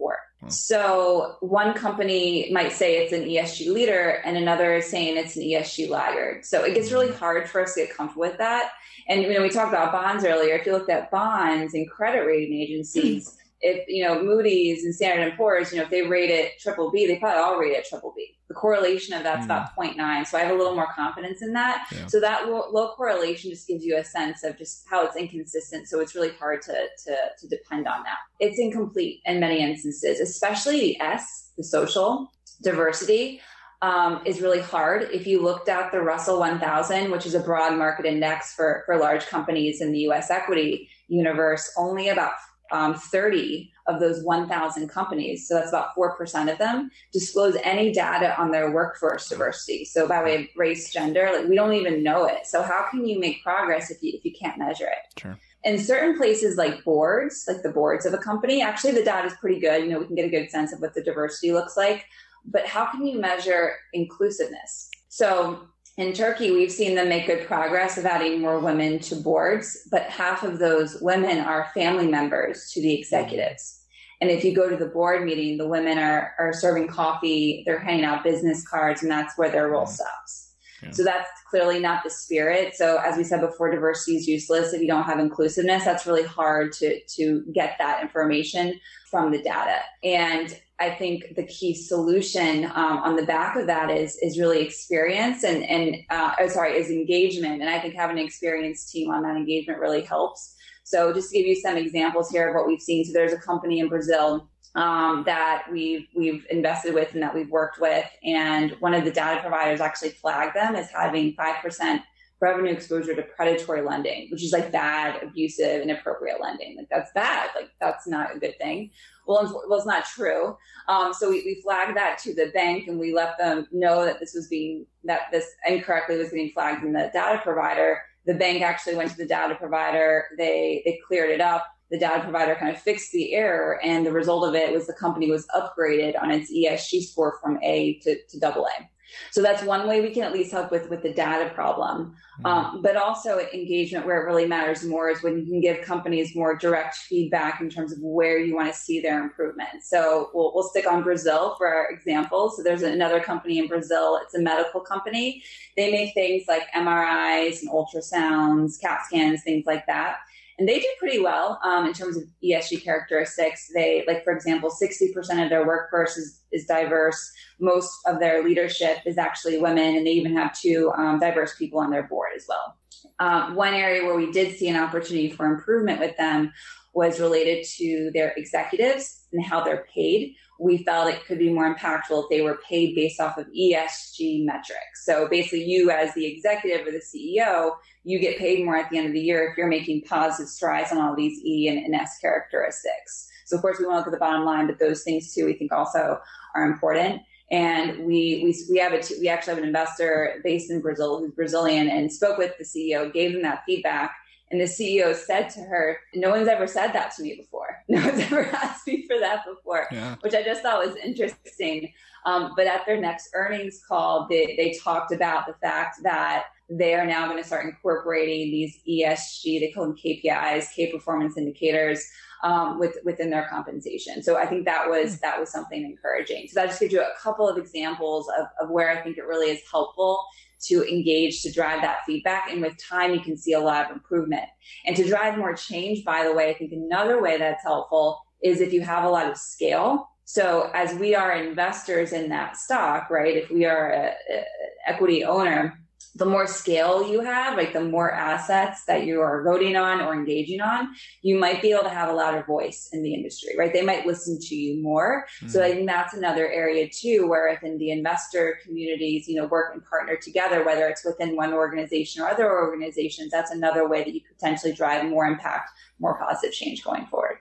Hmm. 0.41 0.49
So 0.49 1.37
one 1.41 1.73
company 1.75 2.51
might 2.53 2.73
say 2.73 2.97
it's 2.99 3.13
an 3.13 3.25
ESG 3.25 3.73
leader 3.73 4.21
and 4.25 4.37
another 4.37 4.75
is 4.75 4.91
saying 4.91 5.17
it's 5.17 5.37
an 5.37 5.43
ESG 5.43 5.89
laggard. 5.89 6.45
So 6.45 6.65
it 6.65 6.75
gets 6.75 6.91
really 6.91 7.09
hmm. 7.09 7.15
hard 7.17 7.49
for 7.49 7.61
us 7.61 7.75
to 7.75 7.87
get 7.87 7.97
comfortable 7.97 8.23
with 8.23 8.39
that. 8.39 8.73
And 9.09 9.23
you 9.23 9.33
know, 9.33 9.43
we 9.43 9.51
talked 9.51 9.73
about 9.73 9.93
bonds 9.93 10.25
earlier. 10.25 10.57
If 10.57 10.67
you 10.67 10.73
looked 10.73 10.91
at 10.91 11.11
bonds 11.11 11.75
and 11.75 11.89
credit 11.89 12.27
rating 12.27 12.61
agencies, 12.61 13.37
if 13.61 13.89
you 13.89 14.05
know 14.05 14.23
Moody's 14.23 14.85
and 14.85 14.95
Standard 14.95 15.29
and 15.29 15.37
Poor's, 15.37 15.73
you 15.73 15.79
know, 15.79 15.85
if 15.85 15.91
they 15.91 16.03
rate 16.03 16.31
it 16.31 16.53
triple 16.61 16.91
B, 16.91 17.07
they 17.07 17.19
probably 17.19 17.41
all 17.41 17.59
rate 17.59 17.73
it 17.73 17.87
triple 17.89 18.13
B. 18.17 18.37
The 18.49 18.55
correlation 18.55 19.15
of 19.15 19.25
that's 19.25 19.43
mm. 19.43 19.45
about 19.47 19.77
0.9, 19.77 20.27
so 20.27 20.39
I 20.39 20.43
have 20.43 20.55
a 20.55 20.57
little 20.57 20.75
more 20.75 20.89
confidence 20.95 21.43
in 21.43 21.53
that. 21.55 21.87
Yeah. 21.93 22.07
So 22.07 22.21
that 22.21 22.49
low, 22.49 22.65
low, 22.71 22.95
correlation 22.95 23.51
just 23.51 23.67
gives 23.67 23.85
you 23.85 23.97
a 23.97 24.05
sense 24.05 24.45
of 24.45 24.57
just 24.57 24.85
how 24.89 25.05
it's 25.05 25.17
inconsistent. 25.17 25.89
So 25.89 26.01
it's 26.01 26.15
really 26.15 26.33
hard 26.39 26.63
to 26.63 26.73
to 26.73 27.17
to 27.39 27.49
depend 27.49 27.89
on 27.89 28.05
that. 28.05 28.19
It's 28.39 28.59
incomplete 28.59 29.21
in 29.25 29.41
many 29.41 29.61
instances, 29.61 30.21
especially 30.21 30.81
the 30.81 31.01
S, 31.01 31.51
the 31.57 31.65
social 31.65 32.31
diversity. 32.63 33.41
Um, 33.81 34.23
is 34.25 34.41
really 34.41 34.61
hard. 34.61 35.09
If 35.13 35.25
you 35.25 35.41
looked 35.41 35.69
at 35.69 35.93
the 35.93 36.01
Russell 36.01 36.41
1000, 36.41 37.13
which 37.13 37.25
is 37.27 37.37
a 37.37 37.39
broad 37.39 37.79
market 37.79 38.07
index 38.07 38.53
for, 38.53 38.83
for 38.87 38.99
large 38.99 39.25
companies 39.27 39.81
in 39.81 39.93
the 39.93 40.01
US 40.09 40.33
equity 40.33 40.89
universe, 41.07 41.71
only 41.77 42.09
about 42.09 42.33
um, 42.71 42.95
30 42.95 43.73
of 43.87 44.01
those 44.01 44.23
1,000 44.23 44.89
companies, 44.89 45.49
so 45.49 45.55
that's 45.55 45.71
about 45.71 45.95
4% 45.97 46.53
of 46.53 46.59
them, 46.59 46.91
disclose 47.13 47.57
any 47.63 47.93
data 47.93 48.39
on 48.39 48.51
their 48.51 48.71
workforce 48.71 49.29
diversity. 49.29 49.85
So 49.85 50.07
by 50.07 50.23
way 50.23 50.43
of 50.43 50.47
race, 50.57 50.93
gender, 50.93 51.31
like 51.33 51.49
we 51.49 51.57
don't 51.57 51.73
even 51.73 52.03
know 52.03 52.27
it. 52.27 52.47
So 52.47 52.63
how 52.63 52.87
can 52.91 53.07
you 53.07 53.19
make 53.19 53.43
progress 53.43 53.91
if 53.91 54.03
you, 54.03 54.13
if 54.15 54.25
you 54.25 54.33
can't 54.33 54.59
measure 54.59 54.87
it? 54.87 55.21
Sure. 55.21 55.39
In 55.65 55.79
certain 55.79 56.17
places 56.17 56.57
like 56.57 56.85
boards, 56.85 57.45
like 57.49 57.63
the 57.63 57.73
boards 57.73 58.07
of 58.07 58.15
a 58.15 58.19
company, 58.19 58.63
actually 58.63 58.93
the 58.93 59.05
data 59.05 59.27
is 59.27 59.35
pretty 59.35 59.59
good. 59.59 59.83
You 59.83 59.91
know, 59.91 59.99
we 59.99 60.07
can 60.07 60.15
get 60.15 60.27
a 60.27 60.31
good 60.31 60.51
sense 60.51 60.73
of 60.73 60.81
what 60.81 60.95
the 60.95 61.03
diversity 61.03 61.53
looks 61.53 61.77
like. 61.77 62.05
But 62.45 62.67
how 62.67 62.87
can 62.87 63.07
you 63.07 63.21
measure 63.21 63.75
inclusiveness? 63.93 64.91
So 65.09 65.69
in 65.99 66.13
Turkey, 66.13 66.53
we've 66.53 66.71
seen 66.71 66.95
them 66.95 67.09
make 67.09 67.27
good 67.27 67.45
progress 67.47 67.99
of 67.99 68.07
adding 68.07 68.41
more 68.41 68.61
women 68.61 69.01
to 69.01 69.17
boards, 69.17 69.77
but 69.91 70.05
half 70.05 70.45
of 70.45 70.61
those 70.61 70.97
women 71.03 71.39
are 71.39 71.73
family 71.75 72.07
members 72.07 72.71
to 72.73 72.81
the 72.81 72.95
executives. 72.95 73.85
And 74.21 74.31
if 74.31 74.45
you 74.45 74.55
go 74.55 74.69
to 74.69 74.77
the 74.77 74.87
board 74.87 75.25
meeting, 75.25 75.59
the 75.59 75.67
women 75.67 75.99
are, 75.99 76.35
are 76.39 76.53
serving 76.53 76.87
coffee, 76.87 77.65
they're 77.67 77.81
handing 77.81 78.05
out 78.05 78.23
business 78.23 78.67
cards, 78.67 79.03
and 79.03 79.11
that's 79.11 79.37
where 79.37 79.51
their 79.51 79.71
role 79.71 79.87
mm-hmm. 79.87 79.95
stops. 79.95 80.55
Yeah. 80.85 80.91
So 80.93 81.03
that's 81.03 81.29
clearly 81.51 81.81
not 81.81 82.05
the 82.05 82.11
spirit. 82.11 82.77
So 82.77 82.99
as 82.99 83.17
we 83.17 83.25
said 83.25 83.41
before, 83.41 83.69
diversity 83.69 84.17
is 84.17 84.29
useless 84.29 84.73
if 84.73 84.81
you 84.81 84.87
don't 84.87 85.03
have 85.03 85.19
inclusiveness. 85.19 85.85
That's 85.85 86.07
really 86.07 86.23
hard 86.23 86.73
to 86.75 87.01
to 87.17 87.45
get 87.53 87.75
that 87.79 88.01
information 88.01 88.79
from 89.11 89.33
the 89.33 89.43
data. 89.43 89.81
And 90.05 90.57
I 90.81 90.91
think 90.91 91.35
the 91.35 91.43
key 91.45 91.75
solution 91.75 92.65
um, 92.67 92.99
on 92.99 93.17
the 93.17 93.25
back 93.25 93.57
of 93.57 93.67
that 93.67 93.91
is 93.91 94.17
is 94.23 94.39
really 94.39 94.61
experience 94.61 95.43
and 95.43 95.65
and 95.65 95.97
uh, 96.11 96.33
oh, 96.39 96.49
sorry 96.49 96.79
is 96.79 96.91
engagement. 96.91 97.61
And 97.61 97.69
I 97.69 97.81
think 97.81 97.95
having 97.95 98.19
an 98.19 98.25
experienced 98.25 98.91
team 98.93 99.11
on 99.11 99.23
that 99.23 99.37
engagement 99.37 99.81
really 99.81 100.03
helps. 100.03 100.55
So 100.85 101.13
just 101.13 101.31
to 101.31 101.39
give 101.39 101.47
you 101.47 101.57
some 101.57 101.77
examples 101.77 102.31
here 102.31 102.49
of 102.49 102.55
what 102.55 102.67
we've 102.67 102.81
seen. 102.81 103.05
So 103.05 103.13
there's 103.13 103.33
a 103.33 103.39
company 103.39 103.81
in 103.81 103.89
Brazil 103.89 104.49
um, 104.75 105.25
that 105.27 105.65
we've 105.71 106.07
we've 106.15 106.47
invested 106.51 106.95
with 106.95 107.13
and 107.15 107.23
that 107.23 107.35
we've 107.35 107.51
worked 107.51 107.81
with, 107.81 108.09
and 108.23 108.71
one 108.79 108.95
of 108.95 109.05
the 109.05 109.11
data 109.11 109.41
providers 109.41 109.81
actually 109.81 110.11
flagged 110.11 110.55
them 110.55 110.77
as 110.77 110.91
having 110.91 111.35
five 111.35 111.57
percent 111.63 112.03
revenue 112.41 112.73
exposure 112.73 113.15
to 113.15 113.23
predatory 113.23 113.83
lending, 113.83 114.29
which 114.31 114.45
is 114.45 114.53
like 114.53 114.71
bad, 114.71 115.23
abusive, 115.23 115.83
inappropriate 115.83 116.41
lending. 116.41 116.77
Like 116.77 116.89
that's 116.89 117.11
bad. 117.13 117.51
Like 117.55 117.71
that's 117.81 118.07
not 118.07 118.35
a 118.35 118.39
good 118.39 118.57
thing. 118.59 118.91
Well, 119.27 119.63
well, 119.69 119.79
it's 119.79 119.87
not 119.87 120.05
true. 120.05 120.57
Um, 120.87 121.13
so 121.13 121.31
we, 121.31 121.43
we 121.45 121.61
flagged 121.63 121.97
that 121.97 122.19
to 122.21 122.35
the 122.35 122.51
bank 122.55 122.87
and 122.89 122.99
we 122.99 123.13
let 123.13 123.37
them 123.39 123.67
know 123.73 124.05
that 124.05 124.21
this 124.21 124.35
was 124.35 124.47
being 124.49 124.87
that 125.05 125.23
this 125.33 125.47
incorrectly 125.67 126.17
was 126.17 126.31
being 126.31 126.51
flagged 126.51 126.85
in 126.85 126.93
the 126.93 127.11
data 127.13 127.41
provider. 127.43 128.01
The 128.27 128.35
bank 128.35 128.63
actually 128.63 128.97
went 128.97 129.11
to 129.11 129.17
the 129.17 129.27
data 129.27 129.55
provider. 129.57 130.27
They 130.39 130.83
they 130.85 131.01
cleared 131.07 131.31
it 131.31 131.41
up. 131.41 131.67
The 131.91 131.99
data 131.99 132.23
provider 132.23 132.55
kind 132.55 132.75
of 132.75 132.81
fixed 132.81 133.13
the 133.13 133.33
error, 133.35 133.81
and 133.83 134.05
the 134.05 134.13
result 134.13 134.47
of 134.47 134.55
it 134.55 134.73
was 134.73 134.87
the 134.87 134.93
company 134.93 135.31
was 135.31 135.47
upgraded 135.57 136.21
on 136.21 136.31
its 136.31 136.53
ESG 136.53 137.03
score 137.05 137.39
from 137.43 137.59
A 137.63 137.99
to, 138.01 138.17
to 138.29 138.39
double 138.39 138.67
A. 138.67 138.91
So 139.31 139.43
that's 139.43 139.63
one 139.63 139.87
way 139.89 140.01
we 140.01 140.11
can 140.11 140.23
at 140.23 140.33
least 140.33 140.53
help 140.53 140.71
with 140.71 140.89
with 140.91 141.03
the 141.03 141.13
data 141.13 141.51
problem. 141.55 142.17
Mm-hmm. 142.41 142.47
Um, 142.47 142.83
but 142.83 142.97
also 142.97 143.39
engagement 143.53 144.07
where 144.07 144.21
it 144.21 144.25
really 144.25 144.47
matters 144.47 144.85
more 144.85 145.11
is 145.11 145.23
when 145.23 145.39
you 145.39 145.45
can 145.45 145.61
give 145.61 145.85
companies 145.85 146.35
more 146.35 146.57
direct 146.57 146.97
feedback 146.97 147.61
in 147.61 147.71
terms 147.71 147.93
of 147.93 147.99
where 148.01 148.39
you 148.39 148.55
want 148.55 148.73
to 148.73 148.79
see 148.79 149.01
their 149.01 149.23
improvement. 149.23 149.83
So 149.83 150.31
we'll, 150.35 150.53
we'll 150.55 150.69
stick 150.69 150.91
on 150.91 151.03
Brazil 151.03 151.55
for 151.57 151.67
our 151.67 151.91
example. 151.91 152.51
So 152.51 152.63
there's 152.63 152.83
another 152.83 153.21
company 153.21 153.59
in 153.59 153.67
Brazil. 153.67 154.21
It's 154.23 154.35
a 154.35 154.41
medical 154.41 154.81
company. 154.81 155.43
They 155.77 155.91
make 155.91 156.15
things 156.15 156.45
like 156.49 156.63
MRIs 156.75 157.63
and 157.63 157.71
ultrasounds, 157.71 158.81
CAT 158.81 159.01
scans, 159.07 159.43
things 159.43 159.67
like 159.67 159.87
that 159.87 160.19
and 160.59 160.69
they 160.69 160.81
do 160.81 160.89
pretty 160.99 161.21
well 161.21 161.61
um, 161.63 161.87
in 161.87 161.93
terms 161.93 162.17
of 162.17 162.25
ESG 162.43 162.83
characteristics. 162.83 163.71
They, 163.73 164.05
like 164.07 164.25
for 164.25 164.33
example, 164.33 164.71
60% 164.71 165.43
of 165.43 165.51
their 165.51 165.67
workforce 165.67 166.17
is, 166.17 166.41
is 166.51 166.67
diverse. 166.67 167.33
Most 167.61 167.93
of 168.07 168.19
their 168.19 168.43
leadership 168.43 168.99
is 169.07 169.19
actually 169.19 169.59
women, 169.59 169.97
and 169.97 170.07
they 170.07 170.13
even 170.13 170.37
have 170.37 170.59
two 170.59 170.93
um, 170.97 171.21
diverse 171.21 171.57
people 171.57 171.79
on 171.79 171.91
their 171.91 172.03
board 172.05 172.31
as 172.37 172.47
well. 172.49 172.77
Um, 173.21 173.55
one 173.55 173.75
area 173.75 174.05
where 174.05 174.17
we 174.17 174.33
did 174.33 174.57
see 174.57 174.69
an 174.69 174.77
opportunity 174.77 175.31
for 175.31 175.47
improvement 175.47 176.01
with 176.01 176.17
them 176.17 176.53
was 176.93 177.21
related 177.21 177.65
to 177.77 178.11
their 178.13 178.33
executives 178.37 179.27
and 179.33 179.45
how 179.45 179.63
they're 179.63 179.87
paid. 179.95 180.35
We 180.59 180.79
felt 180.79 181.13
it 181.13 181.25
could 181.27 181.39
be 181.39 181.53
more 181.53 181.73
impactful 181.73 182.25
if 182.25 182.29
they 182.31 182.41
were 182.41 182.59
paid 182.69 182.95
based 182.95 183.21
off 183.21 183.39
of 183.39 183.47
ESG 183.47 184.45
metrics. 184.45 185.05
So 185.05 185.29
basically, 185.29 185.65
you 185.65 185.91
as 185.91 186.13
the 186.15 186.27
executive 186.27 186.87
or 186.87 186.91
the 186.91 187.03
CEO, 187.03 187.77
you 188.05 188.19
get 188.19 188.39
paid 188.39 188.65
more 188.65 188.77
at 188.77 188.91
the 188.91 188.99
end 188.99 189.07
of 189.07 189.13
the 189.13 189.21
year 189.21 189.49
if 189.49 189.57
you're 189.57 189.69
making 189.69 190.03
positive 190.03 190.49
strides 190.49 190.93
on 190.93 190.99
all 190.99 191.15
these 191.15 191.39
E 191.45 191.69
and, 191.69 191.79
and 191.79 191.95
S 191.95 192.19
characteristics. 192.21 193.29
So 193.47 193.57
of 193.57 193.63
course, 193.63 193.79
we 193.79 193.87
want 193.87 193.97
to 193.97 193.99
look 194.01 194.09
at 194.09 194.13
the 194.13 194.25
bottom 194.25 194.45
line, 194.45 194.67
but 194.67 194.79
those 194.79 195.03
things 195.03 195.33
too, 195.33 195.47
we 195.47 195.55
think 195.55 195.73
also 195.73 196.21
are 196.55 196.65
important. 196.65 197.23
And 197.51 198.05
we, 198.05 198.43
we, 198.45 198.55
we 198.71 198.79
have 198.79 198.93
a, 198.93 199.01
we 199.21 199.29
actually 199.29 199.55
have 199.55 199.63
an 199.63 199.69
investor 199.69 200.41
based 200.45 200.71
in 200.71 200.83
Brazil 200.83 201.19
who's 201.19 201.33
Brazilian 201.33 201.89
and 201.89 202.13
spoke 202.13 202.37
with 202.37 202.53
the 202.59 202.65
CEO, 202.65 203.11
gave 203.11 203.33
them 203.33 203.43
that 203.43 203.63
feedback 203.65 204.15
and 204.51 204.61
the 204.61 204.65
CEO 204.65 205.15
said 205.15 205.51
to 205.51 205.61
her, 205.61 205.99
No 206.15 206.31
one's 206.31 206.49
ever 206.49 206.67
said 206.67 206.93
that 206.93 207.15
to 207.17 207.23
me 207.23 207.37
before. 207.37 207.67
No 207.89 208.05
one's 208.05 208.21
ever 208.21 208.47
asked 208.47 208.87
me 208.87 209.07
for 209.07 209.19
that 209.19 209.45
before, 209.47 209.89
yeah. 209.91 210.17
which 210.21 210.35
I 210.35 210.43
just 210.43 210.63
thought 210.63 210.85
was 210.85 210.97
interesting. 210.97 211.93
Um, 212.27 212.53
but 212.57 212.67
at 212.67 212.85
their 212.87 213.01
next 213.01 213.31
earnings 213.35 213.83
call, 213.87 214.27
they, 214.29 214.55
they 214.57 214.79
talked 214.83 215.13
about 215.13 215.47
the 215.47 215.55
fact 215.55 216.03
that 216.03 216.45
they 216.69 216.95
are 216.95 217.07
now 217.07 217.27
going 217.27 217.41
to 217.41 217.47
start 217.47 217.65
incorporating 217.65 218.51
these 218.51 218.79
ESG, 218.87 219.61
they 219.61 219.73
call 219.75 219.85
them 219.85 219.97
KPIs, 219.97 220.75
K 220.75 220.93
performance 220.93 221.39
indicators, 221.39 222.07
um, 222.45 222.79
with, 222.79 222.99
within 223.05 223.31
their 223.31 223.49
compensation. 223.49 224.23
So 224.23 224.37
I 224.37 224.47
think 224.47 224.65
that 224.67 224.89
was 224.89 225.15
hmm. 225.15 225.21
that 225.23 225.41
was 225.41 225.51
something 225.51 225.83
encouraging. 225.85 226.49
So 226.49 226.61
that 226.61 226.69
just 226.69 226.81
gives 226.81 226.93
you 226.93 227.01
a 227.01 227.13
couple 227.21 227.49
of 227.49 227.57
examples 227.57 228.29
of, 228.39 228.47
of 228.61 228.71
where 228.71 228.91
I 228.91 229.01
think 229.01 229.19
it 229.19 229.25
really 229.25 229.51
is 229.51 229.61
helpful 229.71 230.25
to 230.67 230.83
engage 230.89 231.43
to 231.43 231.53
drive 231.53 231.83
that 231.83 231.99
feedback. 232.07 232.51
And 232.51 232.61
with 232.61 232.77
time, 232.83 233.15
you 233.15 233.21
can 233.21 233.37
see 233.37 233.53
a 233.53 233.61
lot 233.61 233.87
of 233.87 233.93
improvement. 233.97 234.45
And 234.87 234.97
to 234.97 235.07
drive 235.07 235.39
more 235.39 235.55
change, 235.55 236.05
by 236.05 236.25
the 236.25 236.33
way, 236.33 236.51
I 236.51 236.55
think 236.55 236.73
another 236.73 237.23
way 237.23 237.39
that's 237.39 237.63
helpful 237.63 238.21
is 238.43 238.61
if 238.61 238.73
you 238.73 238.81
have 238.83 239.05
a 239.05 239.09
lot 239.09 239.31
of 239.31 239.37
scale. 239.37 240.09
So 240.25 240.71
as 240.75 240.95
we 240.95 241.15
are 241.15 241.33
investors 241.33 242.13
in 242.13 242.29
that 242.29 242.57
stock, 242.57 243.09
right? 243.09 243.37
If 243.37 243.51
we 243.51 243.65
are 243.65 243.93
an 243.93 244.45
equity 244.87 245.25
owner, 245.25 245.81
the 246.15 246.25
more 246.25 246.47
scale 246.47 247.11
you 247.11 247.21
have, 247.21 247.57
like 247.57 247.73
the 247.73 247.81
more 247.81 248.13
assets 248.13 248.85
that 248.87 249.05
you 249.07 249.21
are 249.21 249.45
voting 249.45 249.77
on 249.77 250.01
or 250.01 250.15
engaging 250.15 250.61
on, 250.61 250.95
you 251.23 251.39
might 251.39 251.63
be 251.63 251.71
able 251.71 251.85
to 251.85 251.89
have 251.89 252.09
a 252.09 252.13
louder 252.13 252.43
voice 252.43 252.89
in 252.93 253.03
the 253.03 253.15
industry, 253.15 253.55
right? 253.59 253.73
They 253.73 253.83
might 253.83 254.07
listen 254.07 254.39
to 254.41 254.55
you 254.55 254.83
more. 254.83 255.27
Mm-hmm. 255.39 255.49
So 255.49 255.63
I 255.63 255.73
think 255.73 255.87
that's 255.87 256.15
another 256.15 256.49
area 256.49 256.89
too, 256.89 257.27
where 257.29 257.51
within 257.51 257.79
the 257.79 257.91
investor 257.91 258.59
communities, 258.65 259.29
you 259.29 259.37
know, 259.37 259.47
work 259.47 259.75
and 259.75 259.85
partner 259.85 260.17
together, 260.17 260.65
whether 260.65 260.89
it's 260.89 261.05
within 261.05 261.37
one 261.37 261.53
organization 261.53 262.23
or 262.23 262.29
other 262.29 262.51
organizations, 262.51 263.31
that's 263.31 263.51
another 263.51 263.89
way 263.89 264.05
that 264.05 264.15
you 264.15 264.21
potentially 264.33 264.73
drive 264.73 265.05
more 265.07 265.27
impact, 265.27 265.71
more 265.99 266.19
positive 266.19 266.55
change 266.55 266.83
going 266.83 267.07
forward. 267.07 267.39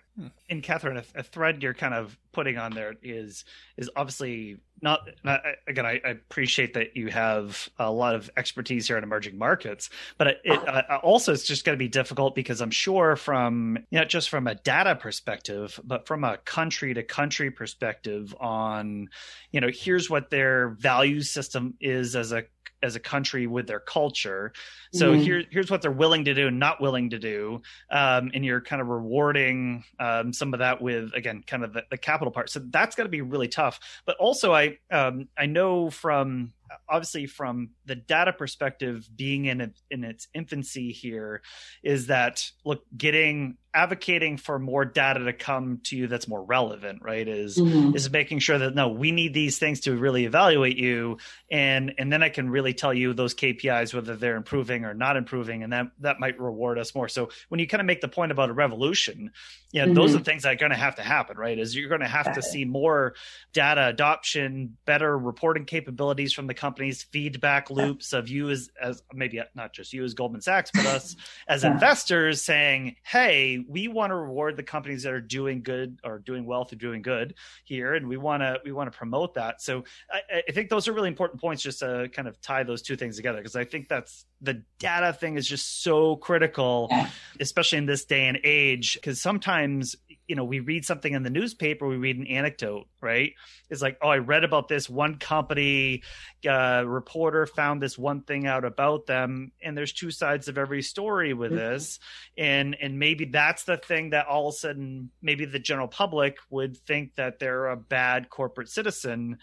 And 0.50 0.64
Katherine, 0.64 0.98
a, 0.98 1.04
a, 1.20 1.24
thread 1.24 1.62
you're 1.62 1.76
kind 1.76 1.94
of 1.94 2.18
putting 2.32 2.58
on 2.58 2.74
there 2.74 2.96
is 3.04 3.46
is 3.78 3.90
obviously 3.96 4.58
not, 4.82 5.08
not 5.24 5.42
again. 5.68 5.86
I, 5.86 6.02
I, 6.04 6.10
appreciate 6.10 6.74
that 6.74 6.96
you 6.96 7.08
have 7.10 7.70
a 7.78 7.92
lot 7.92 8.16
of 8.16 8.30
expertise 8.36 8.88
here 8.88 8.98
in 8.98 9.04
emerging 9.04 9.38
markets, 9.38 9.90
but 10.18 10.28
it, 10.28 10.42
it 10.44 10.68
uh, 10.68 11.00
also 11.04 11.34
it's 11.34 11.46
just 11.46 11.66
going 11.66 11.76
to 11.76 11.80
be 11.80 11.88
difficult 11.88 12.34
because 12.34 12.62
I'm 12.62 12.72
sure 12.72 13.16
from 13.16 13.80
not 13.92 14.10
just 14.10 14.30
from 14.30 14.48
a 14.48 14.56
data 14.56 14.96
perspective, 14.96 15.80
but 15.84 16.08
from 16.08 16.24
a 16.24 16.38
country 16.38 16.94
to 16.94 17.04
country 17.04 17.52
perspective 17.52 18.36
on, 18.40 19.10
you 19.52 19.62
know, 19.62 19.70
here's 19.72 20.10
what 20.10 20.30
their 20.30 20.70
value 20.70 21.22
system 21.22 21.76
is 21.80 22.16
as 22.16 22.32
a 22.32 22.44
as 22.84 22.96
a 22.96 23.00
country 23.00 23.48
with 23.48 23.68
their 23.68 23.80
culture. 23.80 24.54
So 24.94 25.12
mm-hmm. 25.12 25.22
here, 25.22 25.44
here's 25.50 25.72
what 25.72 25.82
they're 25.82 25.92
willing 25.92 26.26
to 26.26 26.34
do 26.34 26.48
and 26.48 26.60
not 26.60 26.80
willing 26.80 27.10
to 27.12 27.20
do. 27.20 27.62
Um, 27.92 28.32
and 28.34 28.46
you're 28.46 28.62
kind 28.62 28.82
of 28.82 28.88
rewarding 28.88 29.84
um, 30.00 30.34
some 30.34 30.54
of 30.54 30.60
that 30.60 30.82
with, 30.82 31.12
again, 31.14 31.44
kind 31.46 31.64
of 31.64 31.74
the, 31.74 31.84
the 31.90 31.98
capital 31.98 32.32
part. 32.32 32.50
So 32.50 32.60
that's 32.60 32.96
got 32.96 33.04
to 33.04 33.10
be 33.10 33.22
really 33.22 33.48
tough. 33.48 33.80
But 34.06 34.18
also, 34.18 34.54
I 34.54 34.78
um, 34.92 35.28
I 35.38 35.46
know 35.46 35.90
from 35.90 36.54
obviously 36.90 37.26
from 37.26 37.70
the 37.86 37.96
data 37.96 38.34
perspective 38.34 39.08
being 39.16 39.46
in 39.46 39.62
a, 39.62 39.72
in 39.90 40.04
its 40.04 40.28
infancy 40.34 40.92
here 40.92 41.42
is 41.84 42.08
that 42.08 42.52
look 42.66 42.84
getting 42.96 43.58
advocating 43.74 44.38
for 44.38 44.58
more 44.58 44.86
data 44.86 45.20
to 45.20 45.34
come 45.34 45.80
to 45.84 45.96
you 45.96 46.08
that's 46.08 46.28
more 46.28 46.44
relevant 46.44 47.02
right 47.04 47.28
is 47.28 47.58
mm-hmm. 47.58 47.96
is 47.96 48.10
making 48.10 48.40
sure 48.40 48.58
that 48.58 48.74
no 48.74 48.88
we 48.88 49.12
need 49.12 49.34
these 49.34 49.60
things 49.60 49.82
to 49.82 49.96
really 49.96 50.26
evaluate 50.26 50.78
you 50.78 51.18
and 51.52 51.94
and 51.98 52.12
then 52.12 52.24
i 52.24 52.30
can 52.30 52.50
really 52.50 52.74
tell 52.74 52.94
you 52.94 53.14
those 53.14 53.36
kpis 53.36 53.94
whether 53.94 54.16
they're 54.16 54.38
improving 54.38 54.86
or 54.86 54.94
not 54.94 55.18
improving 55.18 55.64
and 55.64 55.74
that 55.74 55.88
that 56.00 56.20
might 56.20 56.40
reward 56.40 56.80
us 56.80 56.96
more 56.96 57.08
so 57.08 57.30
when 57.50 57.60
you 57.60 57.68
kind 57.68 57.82
of 57.82 57.86
make 57.86 58.02
the 58.02 58.08
point 58.08 58.32
about 58.32 58.50
a 58.50 58.54
revolution 58.54 59.32
yeah 59.72 59.86
mm-hmm. 59.86 59.94
those 59.94 60.16
are 60.16 60.20
things 60.20 60.44
that 60.44 60.54
are 60.54 60.58
going 60.58 60.72
to 60.72 60.78
have 60.78 60.96
to 60.96 61.04
happen 61.04 61.38
right 61.38 61.60
is 61.60 61.76
you're 61.76 61.90
going 61.90 62.02
to 62.02 62.08
have 62.08 62.34
to 62.34 62.42
see 62.42 62.66
more 62.66 63.16
data 63.54 63.88
adoption 63.88 64.78
better 64.86 65.18
reporting 65.18 65.66
capabilities 65.66 66.34
from 66.34 66.48
the 66.48 66.54
companies 66.54 67.04
feedback 67.04 67.70
loops 67.70 68.14
of 68.14 68.30
you 68.30 68.50
as 68.50 68.70
as 68.82 69.04
maybe 69.14 69.42
not 69.56 69.74
just 69.74 69.94
you 69.94 70.04
as 70.04 70.14
goldman 70.14 70.42
sachs 70.42 70.72
but 70.74 70.86
us 70.86 71.16
as 71.48 71.64
yeah. 71.64 71.72
investors 71.72 72.42
saying 72.42 72.96
hey 73.04 73.57
we 73.68 73.88
want 73.88 74.12
to 74.12 74.16
reward 74.16 74.58
the 74.58 74.64
companies 74.64 75.04
that 75.04 75.14
are 75.14 75.22
doing 75.22 75.62
good 75.62 76.00
or 76.04 76.20
doing 76.20 76.46
well 76.46 76.66
through 76.66 76.80
doing 76.80 77.02
good 77.02 77.36
here, 77.64 77.94
and 77.94 78.08
we 78.08 78.18
want 78.18 78.42
to 78.42 78.60
we 78.64 78.72
want 78.72 78.92
to 78.92 78.98
promote 78.98 79.36
that. 79.36 79.62
So 79.62 79.84
I, 80.12 80.42
I 80.48 80.52
think 80.52 80.70
those 80.70 80.88
are 80.88 80.94
really 80.94 81.08
important 81.08 81.42
points 81.42 81.64
just 81.64 81.80
to 81.80 82.10
kind 82.14 82.28
of 82.28 82.40
tie 82.42 82.64
those 82.64 82.82
two 82.82 82.96
things 82.96 83.16
together 83.16 83.38
because 83.38 83.56
I 83.56 83.66
think 83.66 83.88
that's 83.88 84.26
the 84.42 84.64
data 84.80 85.14
thing 85.14 85.38
is 85.38 85.48
just 85.48 85.84
so 85.84 86.16
critical, 86.16 86.92
especially 87.40 87.80
in 87.80 87.86
this 87.86 88.06
day 88.06 88.28
and 88.28 88.40
age. 88.44 88.96
Because 88.96 89.22
sometimes 89.22 89.96
you 90.28 90.36
know 90.36 90.44
we 90.44 90.60
read 90.60 90.86
something 90.86 91.14
in 91.14 91.24
the 91.24 91.30
newspaper 91.30 91.88
we 91.88 91.98
read 91.98 92.18
an 92.18 92.28
anecdote 92.28 92.88
right 93.02 93.34
it's 93.70 93.82
like 93.82 93.98
oh 94.02 94.10
i 94.10 94.18
read 94.18 94.44
about 94.44 94.68
this 94.68 94.90
one 94.90 95.18
company 95.18 96.04
uh, 96.48 96.84
reporter 96.86 97.46
found 97.46 97.82
this 97.82 97.98
one 97.98 98.22
thing 98.22 98.46
out 98.46 98.66
about 98.66 99.06
them 99.06 99.52
and 99.62 99.78
there's 99.78 99.94
two 99.94 100.12
sides 100.12 100.48
of 100.48 100.58
every 100.58 100.82
story 100.82 101.34
with 101.34 101.52
mm-hmm. 101.52 101.60
this 101.60 102.00
and 102.38 102.76
and 102.82 103.00
maybe 103.00 103.26
that's 103.26 103.64
the 103.64 103.78
thing 103.78 104.12
that 104.12 104.28
all 104.28 104.50
of 104.50 104.54
a 104.54 104.58
sudden 104.58 105.10
maybe 105.22 105.46
the 105.46 105.60
general 105.60 105.88
public 105.88 106.38
would 106.50 106.78
think 106.78 107.16
that 107.16 107.40
they're 107.40 107.68
a 107.68 107.78
bad 107.78 108.30
corporate 108.30 108.70
citizen 108.70 109.38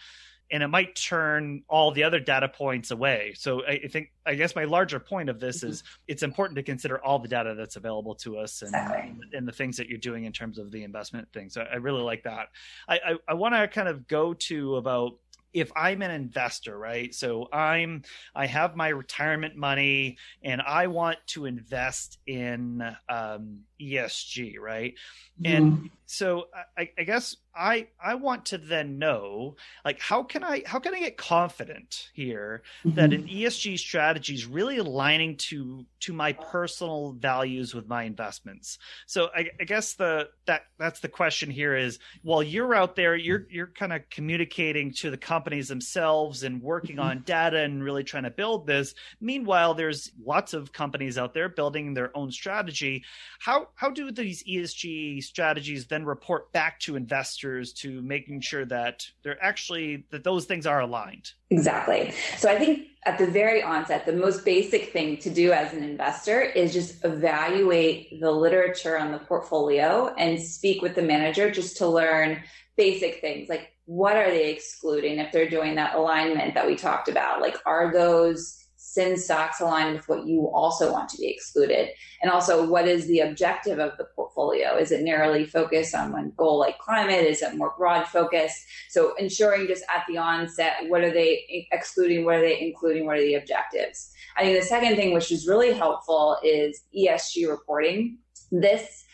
and 0.51 0.63
it 0.63 0.69
might 0.69 0.95
turn 0.95 1.63
all 1.69 1.91
the 1.91 2.05
other 2.05 2.21
data 2.21 2.49
points 2.49 2.91
away. 2.91 3.35
So 3.37 3.65
I, 3.67 3.89
think 3.89 4.13
I 4.27 4.35
guess 4.35 4.55
my 4.55 4.65
larger 4.65 5.01
point 5.01 5.29
of 5.29 5.41
this 5.41 5.59
mm-hmm. 5.59 5.71
is 5.71 5.83
it's 6.07 6.23
important 6.23 6.57
to 6.57 6.63
consider 6.63 7.03
all 7.03 7.19
the 7.19 7.29
data 7.29 7.55
that's 7.55 7.77
available 7.77 8.15
to 8.17 8.39
us 8.39 8.63
and, 8.63 8.75
exactly. 8.75 9.21
and 9.33 9.49
the 9.49 9.53
things 9.53 9.77
that 9.79 9.89
you're 9.89 9.99
doing 9.99 10.25
in 10.25 10.33
terms 10.33 10.59
of 10.59 10.71
the 10.71 10.85
investment 10.85 11.29
things. 11.33 11.55
So 11.55 11.63
I 11.63 11.77
really 11.77 12.03
like 12.03 12.25
that. 12.25 12.49
I, 12.89 12.97
I, 12.97 13.15
I 13.29 13.35
want 13.35 13.55
to 13.55 13.67
kind 13.69 13.89
of 13.89 14.07
go 14.07 14.35
to 14.35 14.77
about 14.77 15.15
if 15.55 15.71
I'm 15.77 16.03
an 16.03 16.11
investor, 16.11 16.77
right? 16.77 17.15
So 17.15 17.49
I'm 17.53 18.03
I 18.35 18.47
have 18.47 18.75
my 18.75 18.89
retirement 18.89 19.57
money 19.57 20.19
and 20.43 20.61
I 20.61 20.89
want 20.89 21.19
to 21.29 21.47
invest 21.47 22.19
in 22.27 22.83
um, 23.09 23.61
ESG, 23.81 24.59
right? 24.59 24.95
Mm-hmm. 25.41 25.57
And 25.57 25.91
so 26.07 26.47
I, 26.77 26.91
I, 26.99 27.03
guess 27.03 27.37
I 27.57 27.89
I 28.03 28.15
want 28.15 28.47
to 28.47 28.59
then 28.59 28.99
know 28.99 29.57
like 29.85 30.01
how 30.01 30.23
can 30.23 30.45
I 30.45 30.63
how 30.67 30.79
can 30.79 30.95
I 30.95 31.01
get 31.01 31.17
confident 31.17 32.11
here 32.13 32.63
mm-hmm. 32.85 32.95
that 32.97 33.13
an 33.13 33.27
ESG 33.27 33.79
strategy 33.79 34.35
is 34.35 34.47
really 34.47 34.79
aligning 34.79 35.37
to 35.49 35.85
to 36.01 36.13
my 36.13 36.35
personal 36.35 37.13
values 37.13 37.75
with 37.75 37.89
my 37.89 38.05
investments. 38.05 38.79
So 39.07 39.29
I, 39.35 39.51
I 39.59 39.65
guess 39.65 39.95
the 39.95 40.29
that 40.47 40.63
that's 40.79 41.01
the 41.01 41.09
question 41.09 41.51
here 41.51 41.75
is 41.77 41.99
while 42.23 42.43
you're 42.43 42.75
out 42.75 42.95
there 42.95 43.17
you're 43.17 43.47
you're 43.51 43.69
kind 43.69 43.93
of 43.93 44.09
communicating 44.11 44.93
to 44.95 45.11
the 45.11 45.17
companies 45.17 45.69
themselves 45.69 46.45
and 46.45 46.63
working 46.63 46.97
mm-hmm. 46.97 47.09
on 47.09 47.23
data 47.25 47.59
and 47.59 47.83
really 47.83 48.05
trying 48.05 48.25
to 48.25 48.31
build 48.31 48.67
this. 48.67 48.95
Meanwhile, 49.21 49.75
there's 49.75 50.13
lots 50.25 50.53
of 50.53 50.73
companies 50.73 51.19
out 51.19 51.35
there 51.35 51.49
building 51.49 51.95
their 51.95 52.17
own 52.17 52.31
strategy. 52.31 53.05
How 53.41 53.64
how 53.75 53.91
do 53.91 54.11
these 54.11 54.43
ESG 54.45 55.23
strategies 55.23 55.87
then 55.87 56.05
report 56.05 56.53
back 56.53 56.81
to 56.81 56.97
investors 56.97 57.73
to 57.75 58.03
making 58.03 58.41
sure 58.41 58.65
that 58.67 59.07
they're 59.23 59.43
actually 59.43 60.07
that 60.11 60.25
those 60.25 60.45
things 60.45 60.67
are 60.67 60.81
aligned? 60.81 61.33
Exactly. 61.51 62.13
So 62.37 62.51
I 62.51 62.59
think 62.59 62.89
at 63.07 63.19
the 63.19 63.27
very 63.27 63.63
onset, 63.63 64.07
the 64.07 64.13
most 64.13 64.45
basic 64.45 64.93
thing 64.93 65.19
to 65.19 65.31
do 65.31 65.53
as 65.53 65.73
an 65.73 65.83
investor 65.83 66.41
is 66.41 66.73
just 66.73 67.05
evaluate 67.05 68.21
the 68.21 68.31
literature 68.31 68.99
on 68.99 69.13
the 69.13 69.19
portfolio 69.19 70.15
and 70.17 70.41
speak 70.41 70.83
with 70.83 70.95
the 70.95 71.03
manager 71.03 71.51
just 71.51 71.77
to 71.79 71.87
learn 71.87 72.43
basic 72.77 73.21
things 73.21 73.49
like 73.49 73.75
what 73.87 74.17
are 74.17 74.31
they 74.31 74.51
excluding 74.51 75.19
if 75.19 75.31
they're 75.31 75.49
doing 75.49 75.75
that 75.75 75.95
alignment 75.95 76.55
that 76.55 76.67
we 76.67 76.75
talked 76.75 77.09
about? 77.09 77.41
Like, 77.41 77.57
are 77.67 77.93
those 77.93 78.64
SIN 78.95 79.17
stocks 79.17 79.61
aligned 79.61 79.97
with 79.97 80.09
what 80.09 80.25
you 80.25 80.49
also 80.55 80.93
want 80.93 81.09
to 81.09 81.19
be 81.19 81.27
excluded? 81.27 81.89
And 82.23 82.31
also, 82.31 82.65
what 82.65 82.87
is 82.87 83.09
the 83.09 83.21
objective 83.21 83.81
of 83.81 83.97
the 83.99 84.05
portfolio? 84.15 84.77
Is 84.77 84.93
it 84.93 85.03
narrowly 85.03 85.45
focused 85.47 85.97
on 85.97 86.13
one 86.13 86.33
goal 86.37 86.61
like 86.61 86.79
climate? 86.79 87.27
Is 87.27 87.43
it 87.43 87.57
more 87.57 87.75
broad 87.77 88.07
focused? 88.07 88.65
So, 88.91 89.17
ensuring 89.17 89.67
just 89.67 89.83
at 89.93 90.05
the 90.07 90.19
onset, 90.19 90.75
what 90.87 91.03
are 91.03 91.13
they 91.13 91.67
excluding? 91.73 92.25
What 92.25 92.37
are 92.37 92.41
they 92.41 92.61
including? 92.61 93.05
What 93.05 93.17
are 93.17 93.23
the 93.23 93.35
objectives? 93.35 94.13
I 94.37 94.45
think 94.45 94.61
the 94.61 94.67
second 94.67 94.95
thing, 94.95 95.13
which 95.13 95.33
is 95.33 95.49
really 95.49 95.73
helpful, 95.73 96.39
is 96.45 96.83
ESG 96.97 97.49
reporting. 97.49 98.19
This 98.53 99.05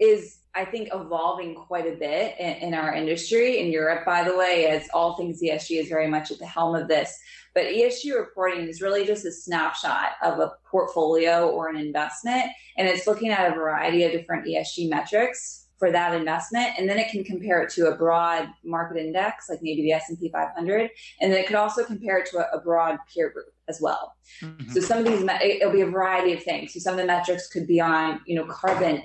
is 0.00 0.39
I 0.54 0.64
think 0.64 0.88
evolving 0.92 1.54
quite 1.54 1.86
a 1.86 1.96
bit 1.96 2.34
in, 2.38 2.54
in, 2.56 2.74
our 2.74 2.92
industry 2.92 3.60
in 3.60 3.70
Europe, 3.70 4.04
by 4.04 4.24
the 4.24 4.36
way, 4.36 4.66
as 4.66 4.88
all 4.92 5.16
things 5.16 5.40
ESG 5.40 5.80
is 5.80 5.88
very 5.88 6.08
much 6.08 6.30
at 6.30 6.38
the 6.38 6.46
helm 6.46 6.74
of 6.74 6.88
this. 6.88 7.16
But 7.54 7.66
ESG 7.66 8.16
reporting 8.16 8.66
is 8.66 8.82
really 8.82 9.06
just 9.06 9.24
a 9.24 9.32
snapshot 9.32 10.10
of 10.22 10.40
a 10.40 10.52
portfolio 10.68 11.48
or 11.48 11.68
an 11.68 11.76
investment, 11.76 12.46
and 12.76 12.88
it's 12.88 13.06
looking 13.06 13.30
at 13.30 13.50
a 13.50 13.54
variety 13.54 14.04
of 14.04 14.12
different 14.12 14.46
ESG 14.46 14.88
metrics 14.88 15.68
for 15.80 15.90
that 15.90 16.14
investment, 16.14 16.74
and 16.78 16.88
then 16.88 16.98
it 16.98 17.10
can 17.10 17.24
compare 17.24 17.62
it 17.62 17.70
to 17.70 17.88
a 17.88 17.96
broad 17.96 18.48
market 18.62 18.98
index, 18.98 19.48
like 19.48 19.60
maybe 19.62 19.80
the 19.80 19.92
S 19.92 20.10
and 20.10 20.20
P 20.20 20.28
500, 20.28 20.90
and 21.20 21.32
then 21.32 21.40
it 21.40 21.46
could 21.46 21.56
also 21.56 21.82
compare 21.82 22.18
it 22.18 22.30
to 22.30 22.38
a, 22.38 22.58
a 22.58 22.60
broad 22.60 22.98
peer 23.12 23.30
group 23.30 23.46
as 23.66 23.80
well. 23.80 24.14
Mm-hmm. 24.42 24.72
So 24.72 24.80
some 24.80 24.98
of 24.98 25.04
these, 25.06 25.26
it'll 25.42 25.72
be 25.72 25.80
a 25.80 25.86
variety 25.86 26.34
of 26.34 26.42
things. 26.42 26.74
So 26.74 26.80
some 26.80 26.94
of 26.94 27.00
the 27.00 27.06
metrics 27.06 27.48
could 27.48 27.66
be 27.66 27.80
on, 27.80 28.20
you 28.26 28.36
know, 28.36 28.44
carbon 28.44 29.02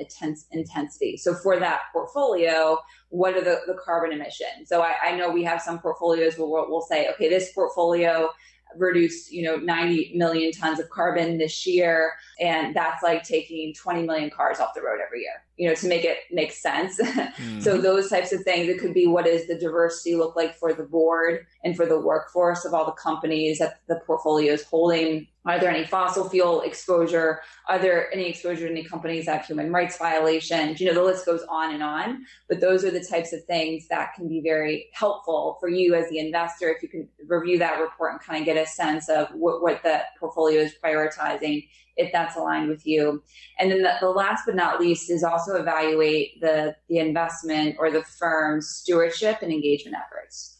intensity. 0.51 1.15
So 1.15 1.33
for 1.33 1.57
that 1.59 1.79
portfolio, 1.93 2.77
what 3.07 3.35
are 3.35 3.41
the, 3.41 3.61
the 3.67 3.77
carbon 3.83 4.11
emissions? 4.11 4.67
So 4.67 4.81
I, 4.81 4.95
I 5.01 5.15
know 5.15 5.31
we 5.31 5.43
have 5.43 5.61
some 5.61 5.79
portfolios 5.79 6.38
where 6.38 6.47
we'll, 6.47 6.69
we'll 6.69 6.81
say, 6.81 7.09
okay, 7.11 7.29
this 7.29 7.53
portfolio 7.53 8.29
reduced, 8.77 9.31
you 9.31 9.43
know, 9.43 9.55
90 9.55 10.13
million 10.15 10.51
tons 10.51 10.79
of 10.79 10.89
carbon 10.89 11.38
this 11.38 11.65
year. 11.65 12.13
And 12.39 12.75
that's 12.75 13.03
like 13.03 13.23
taking 13.23 13.73
20 13.73 14.03
million 14.03 14.29
cars 14.29 14.59
off 14.59 14.73
the 14.75 14.81
road 14.81 14.99
every 15.05 15.21
year, 15.21 15.43
you 15.57 15.67
know, 15.67 15.75
to 15.75 15.87
make 15.87 16.03
it 16.03 16.17
make 16.31 16.51
sense. 16.51 16.99
Mm. 17.35 17.61
so 17.61 17.77
those 17.77 18.09
types 18.09 18.31
of 18.31 18.43
things, 18.43 18.69
it 18.69 18.79
could 18.79 18.93
be 18.93 19.07
what 19.07 19.25
does 19.25 19.45
the 19.47 19.57
diversity 19.57 20.15
look 20.15 20.35
like 20.37 20.55
for 20.55 20.73
the 20.73 20.83
board 20.83 21.45
and 21.65 21.75
for 21.75 21.85
the 21.85 21.99
workforce 21.99 22.63
of 22.63 22.73
all 22.73 22.85
the 22.85 22.93
companies 22.93 23.57
that 23.57 23.79
the 23.87 23.99
portfolio 24.05 24.53
is 24.53 24.63
holding 24.63 25.27
Are 25.45 25.60
there 25.60 25.69
any 25.69 25.86
fossil 25.86 26.27
fuel 26.27 26.62
exposure? 26.62 27.41
Are 27.69 27.77
there 27.77 28.12
any 28.12 28.27
exposure 28.29 28.65
to 28.65 28.71
any 28.71 28.84
companies 28.84 29.27
that 29.27 29.38
have 29.38 29.45
human 29.45 29.71
rights 29.71 29.97
violations? 29.97 30.81
You 30.81 30.88
know, 30.88 30.93
the 30.95 31.03
list 31.03 31.25
goes 31.25 31.43
on 31.49 31.73
and 31.73 31.84
on. 31.84 32.25
But 32.49 32.62
those 32.62 32.84
are 32.84 32.91
the 32.91 33.03
types 33.03 33.31
of 33.31 33.43
things 33.45 33.88
that 33.89 34.15
can 34.15 34.27
be 34.27 34.41
very 34.41 34.89
helpful 34.93 35.58
for 35.60 35.69
you 35.69 35.93
as 35.93 36.10
the 36.10 36.19
investor 36.19 36.69
if 36.69 36.81
you 36.81 36.89
can 36.89 37.08
review 37.27 37.60
that 37.60 37.79
report 37.79 38.13
and 38.13 38.21
kind 38.21 38.39
of 38.39 38.45
get 38.45 38.58
a 38.58 38.67
sense 38.67 39.08
of 39.08 39.27
what, 39.34 39.62
what 39.62 39.84
the 39.84 40.01
portfolio 40.19 40.62
is 40.62 40.73
prioritizing, 40.84 41.67
if 41.95 42.12
that's 42.12 42.36
aligned 42.36 42.67
with 42.67 42.86
you. 42.88 43.21
And 43.60 43.71
then 43.71 43.84
the, 43.84 43.93
the 44.01 44.10
last 44.10 44.43
but 44.47 44.55
not 44.55 44.79
least 44.79 45.12
is 45.12 45.23
also 45.23 45.55
evaluate 45.55 46.41
the, 46.41 46.76
the 46.89 46.97
investment 46.97 47.76
or 47.78 47.91
the 47.91 48.03
firm's 48.03 48.67
stewardship 48.69 49.39
and 49.43 49.51
engagement 49.51 49.95
efforts. 49.95 50.55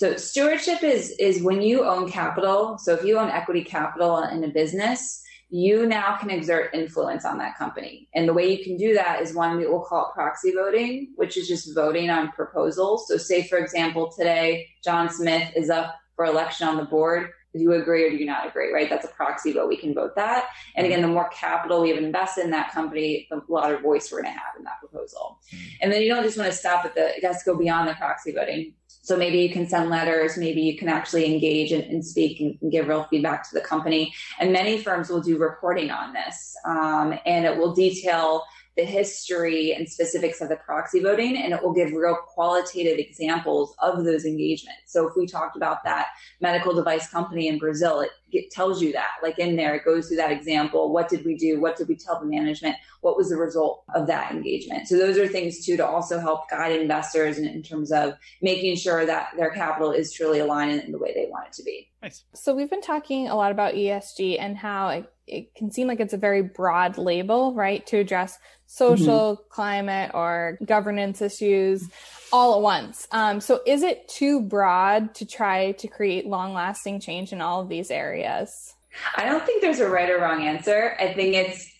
So 0.00 0.16
stewardship 0.16 0.82
is 0.82 1.10
is 1.18 1.42
when 1.42 1.60
you 1.60 1.84
own 1.84 2.10
capital. 2.10 2.78
So 2.78 2.94
if 2.94 3.04
you 3.04 3.18
own 3.18 3.28
equity 3.28 3.62
capital 3.62 4.22
in 4.22 4.42
a 4.44 4.48
business, 4.48 5.22
you 5.50 5.84
now 5.84 6.16
can 6.16 6.30
exert 6.30 6.70
influence 6.72 7.26
on 7.26 7.36
that 7.36 7.58
company. 7.58 8.08
And 8.14 8.26
the 8.26 8.32
way 8.32 8.50
you 8.50 8.64
can 8.64 8.78
do 8.78 8.94
that 8.94 9.20
is 9.20 9.34
one 9.34 9.58
we 9.58 9.66
will 9.66 9.82
call 9.82 10.10
proxy 10.14 10.54
voting, 10.54 11.12
which 11.16 11.36
is 11.36 11.46
just 11.46 11.74
voting 11.74 12.08
on 12.08 12.32
proposals. 12.32 13.08
So 13.08 13.18
say 13.18 13.46
for 13.46 13.58
example, 13.58 14.10
today 14.10 14.68
John 14.82 15.10
Smith 15.10 15.52
is 15.54 15.68
up 15.68 15.96
for 16.16 16.24
election 16.24 16.66
on 16.66 16.78
the 16.78 16.86
board. 16.86 17.28
Do 17.52 17.60
you 17.60 17.74
agree 17.74 18.04
or 18.04 18.10
do 18.10 18.16
you 18.16 18.24
not 18.24 18.48
agree? 18.48 18.72
Right? 18.72 18.88
That's 18.88 19.04
a 19.04 19.08
proxy 19.08 19.52
vote. 19.52 19.68
We 19.68 19.76
can 19.76 19.92
vote 19.92 20.16
that. 20.16 20.46
And 20.76 20.86
again, 20.86 21.02
the 21.02 21.08
more 21.08 21.28
capital 21.28 21.82
we 21.82 21.90
have 21.90 21.98
invested 21.98 22.44
in 22.46 22.50
that 22.52 22.72
company, 22.72 23.26
the 23.30 23.42
louder 23.50 23.76
voice 23.76 24.10
we're 24.10 24.22
going 24.22 24.32
to 24.32 24.40
have 24.40 24.54
in 24.56 24.64
that 24.64 24.80
proposal. 24.80 25.40
Mm-hmm. 25.52 25.68
And 25.82 25.92
then 25.92 26.00
you 26.00 26.08
don't 26.08 26.22
just 26.22 26.38
want 26.38 26.50
to 26.50 26.56
stop 26.56 26.86
at 26.86 26.94
the, 26.94 27.14
it 27.18 27.22
has 27.22 27.42
to 27.42 27.50
go 27.50 27.58
beyond 27.58 27.86
the 27.86 27.94
proxy 27.96 28.32
voting 28.32 28.72
so 29.02 29.16
maybe 29.16 29.38
you 29.38 29.50
can 29.50 29.66
send 29.66 29.90
letters, 29.90 30.36
maybe 30.36 30.60
you 30.60 30.76
can 30.76 30.88
actually 30.88 31.32
engage 31.32 31.72
and, 31.72 31.84
and 31.84 32.04
speak 32.04 32.40
and, 32.40 32.58
and, 32.60 32.70
give 32.70 32.88
real 32.88 33.04
feedback 33.04 33.48
to 33.48 33.54
the 33.54 33.60
company. 33.60 34.12
And 34.38 34.52
many 34.52 34.82
firms 34.82 35.08
will 35.08 35.22
do 35.22 35.38
reporting 35.38 35.90
on 35.90 36.12
this, 36.12 36.54
um, 36.66 37.18
and 37.24 37.44
it 37.46 37.56
will 37.56 37.74
detail 37.74 38.44
the 38.76 38.84
history 38.84 39.74
and 39.74 39.88
specifics 39.88 40.40
of 40.40 40.48
the 40.48 40.56
proxy 40.56 41.00
voting, 41.00 41.36
and 41.36 41.52
it 41.52 41.62
will 41.62 41.72
give 41.72 41.92
real 41.92 42.16
qualitative 42.16 42.98
examples 42.98 43.74
of 43.80 44.04
those 44.04 44.24
engagements. 44.24 44.80
So 44.86 45.08
if 45.08 45.14
we 45.16 45.26
talked 45.26 45.56
about 45.56 45.82
that 45.84 46.08
medical 46.40 46.74
device 46.74 47.08
company 47.10 47.48
in 47.48 47.58
Brazil, 47.58 48.00
it, 48.00 48.10
it 48.32 48.50
tells 48.50 48.82
you 48.82 48.92
that, 48.92 49.08
like 49.22 49.38
in 49.38 49.56
there, 49.56 49.74
it 49.74 49.84
goes 49.84 50.08
through 50.08 50.18
that 50.18 50.32
example. 50.32 50.92
What 50.92 51.08
did 51.08 51.24
we 51.24 51.36
do? 51.36 51.60
What 51.60 51.76
did 51.76 51.88
we 51.88 51.96
tell 51.96 52.20
the 52.20 52.26
management? 52.26 52.76
What 53.00 53.16
was 53.16 53.30
the 53.30 53.36
result 53.36 53.84
of 53.94 54.06
that 54.08 54.32
engagement? 54.32 54.88
So 54.88 54.96
those 54.96 55.18
are 55.18 55.26
things 55.26 55.64
too 55.64 55.76
to 55.76 55.86
also 55.86 56.18
help 56.18 56.48
guide 56.50 56.80
investors 56.80 57.38
in, 57.38 57.46
in 57.46 57.62
terms 57.62 57.92
of 57.92 58.14
making 58.42 58.76
sure 58.76 59.06
that 59.06 59.30
their 59.36 59.50
capital 59.50 59.92
is 59.92 60.12
truly 60.12 60.40
aligned 60.40 60.82
in 60.82 60.92
the 60.92 60.98
way 60.98 61.12
they 61.14 61.28
want 61.30 61.46
it 61.48 61.52
to 61.54 61.62
be. 61.62 61.90
Nice. 62.02 62.24
So 62.34 62.54
we've 62.54 62.70
been 62.70 62.82
talking 62.82 63.28
a 63.28 63.36
lot 63.36 63.52
about 63.52 63.74
ESG 63.74 64.38
and 64.40 64.56
how 64.56 64.88
it, 64.88 65.12
it 65.26 65.54
can 65.54 65.70
seem 65.70 65.86
like 65.86 66.00
it's 66.00 66.14
a 66.14 66.18
very 66.18 66.42
broad 66.42 66.98
label, 66.98 67.54
right, 67.54 67.86
to 67.86 67.98
address 67.98 68.38
social, 68.66 69.36
mm-hmm. 69.36 69.48
climate, 69.50 70.10
or 70.14 70.58
governance 70.64 71.20
issues 71.20 71.88
all 72.32 72.56
at 72.56 72.62
once. 72.62 73.06
Um, 73.12 73.40
so 73.40 73.60
is 73.66 73.82
it 73.82 74.08
too 74.08 74.40
broad 74.40 75.14
to 75.16 75.26
try 75.26 75.72
to 75.72 75.88
create 75.88 76.26
long 76.26 76.52
lasting 76.52 77.00
change 77.00 77.32
in 77.32 77.40
all 77.40 77.60
of 77.60 77.68
these 77.68 77.90
areas? 77.90 78.74
I 79.16 79.24
don't 79.24 79.44
think 79.46 79.62
there's 79.62 79.80
a 79.80 79.88
right 79.88 80.10
or 80.10 80.18
wrong 80.18 80.42
answer. 80.42 80.96
I 80.98 81.12
think 81.12 81.34
it's 81.34 81.70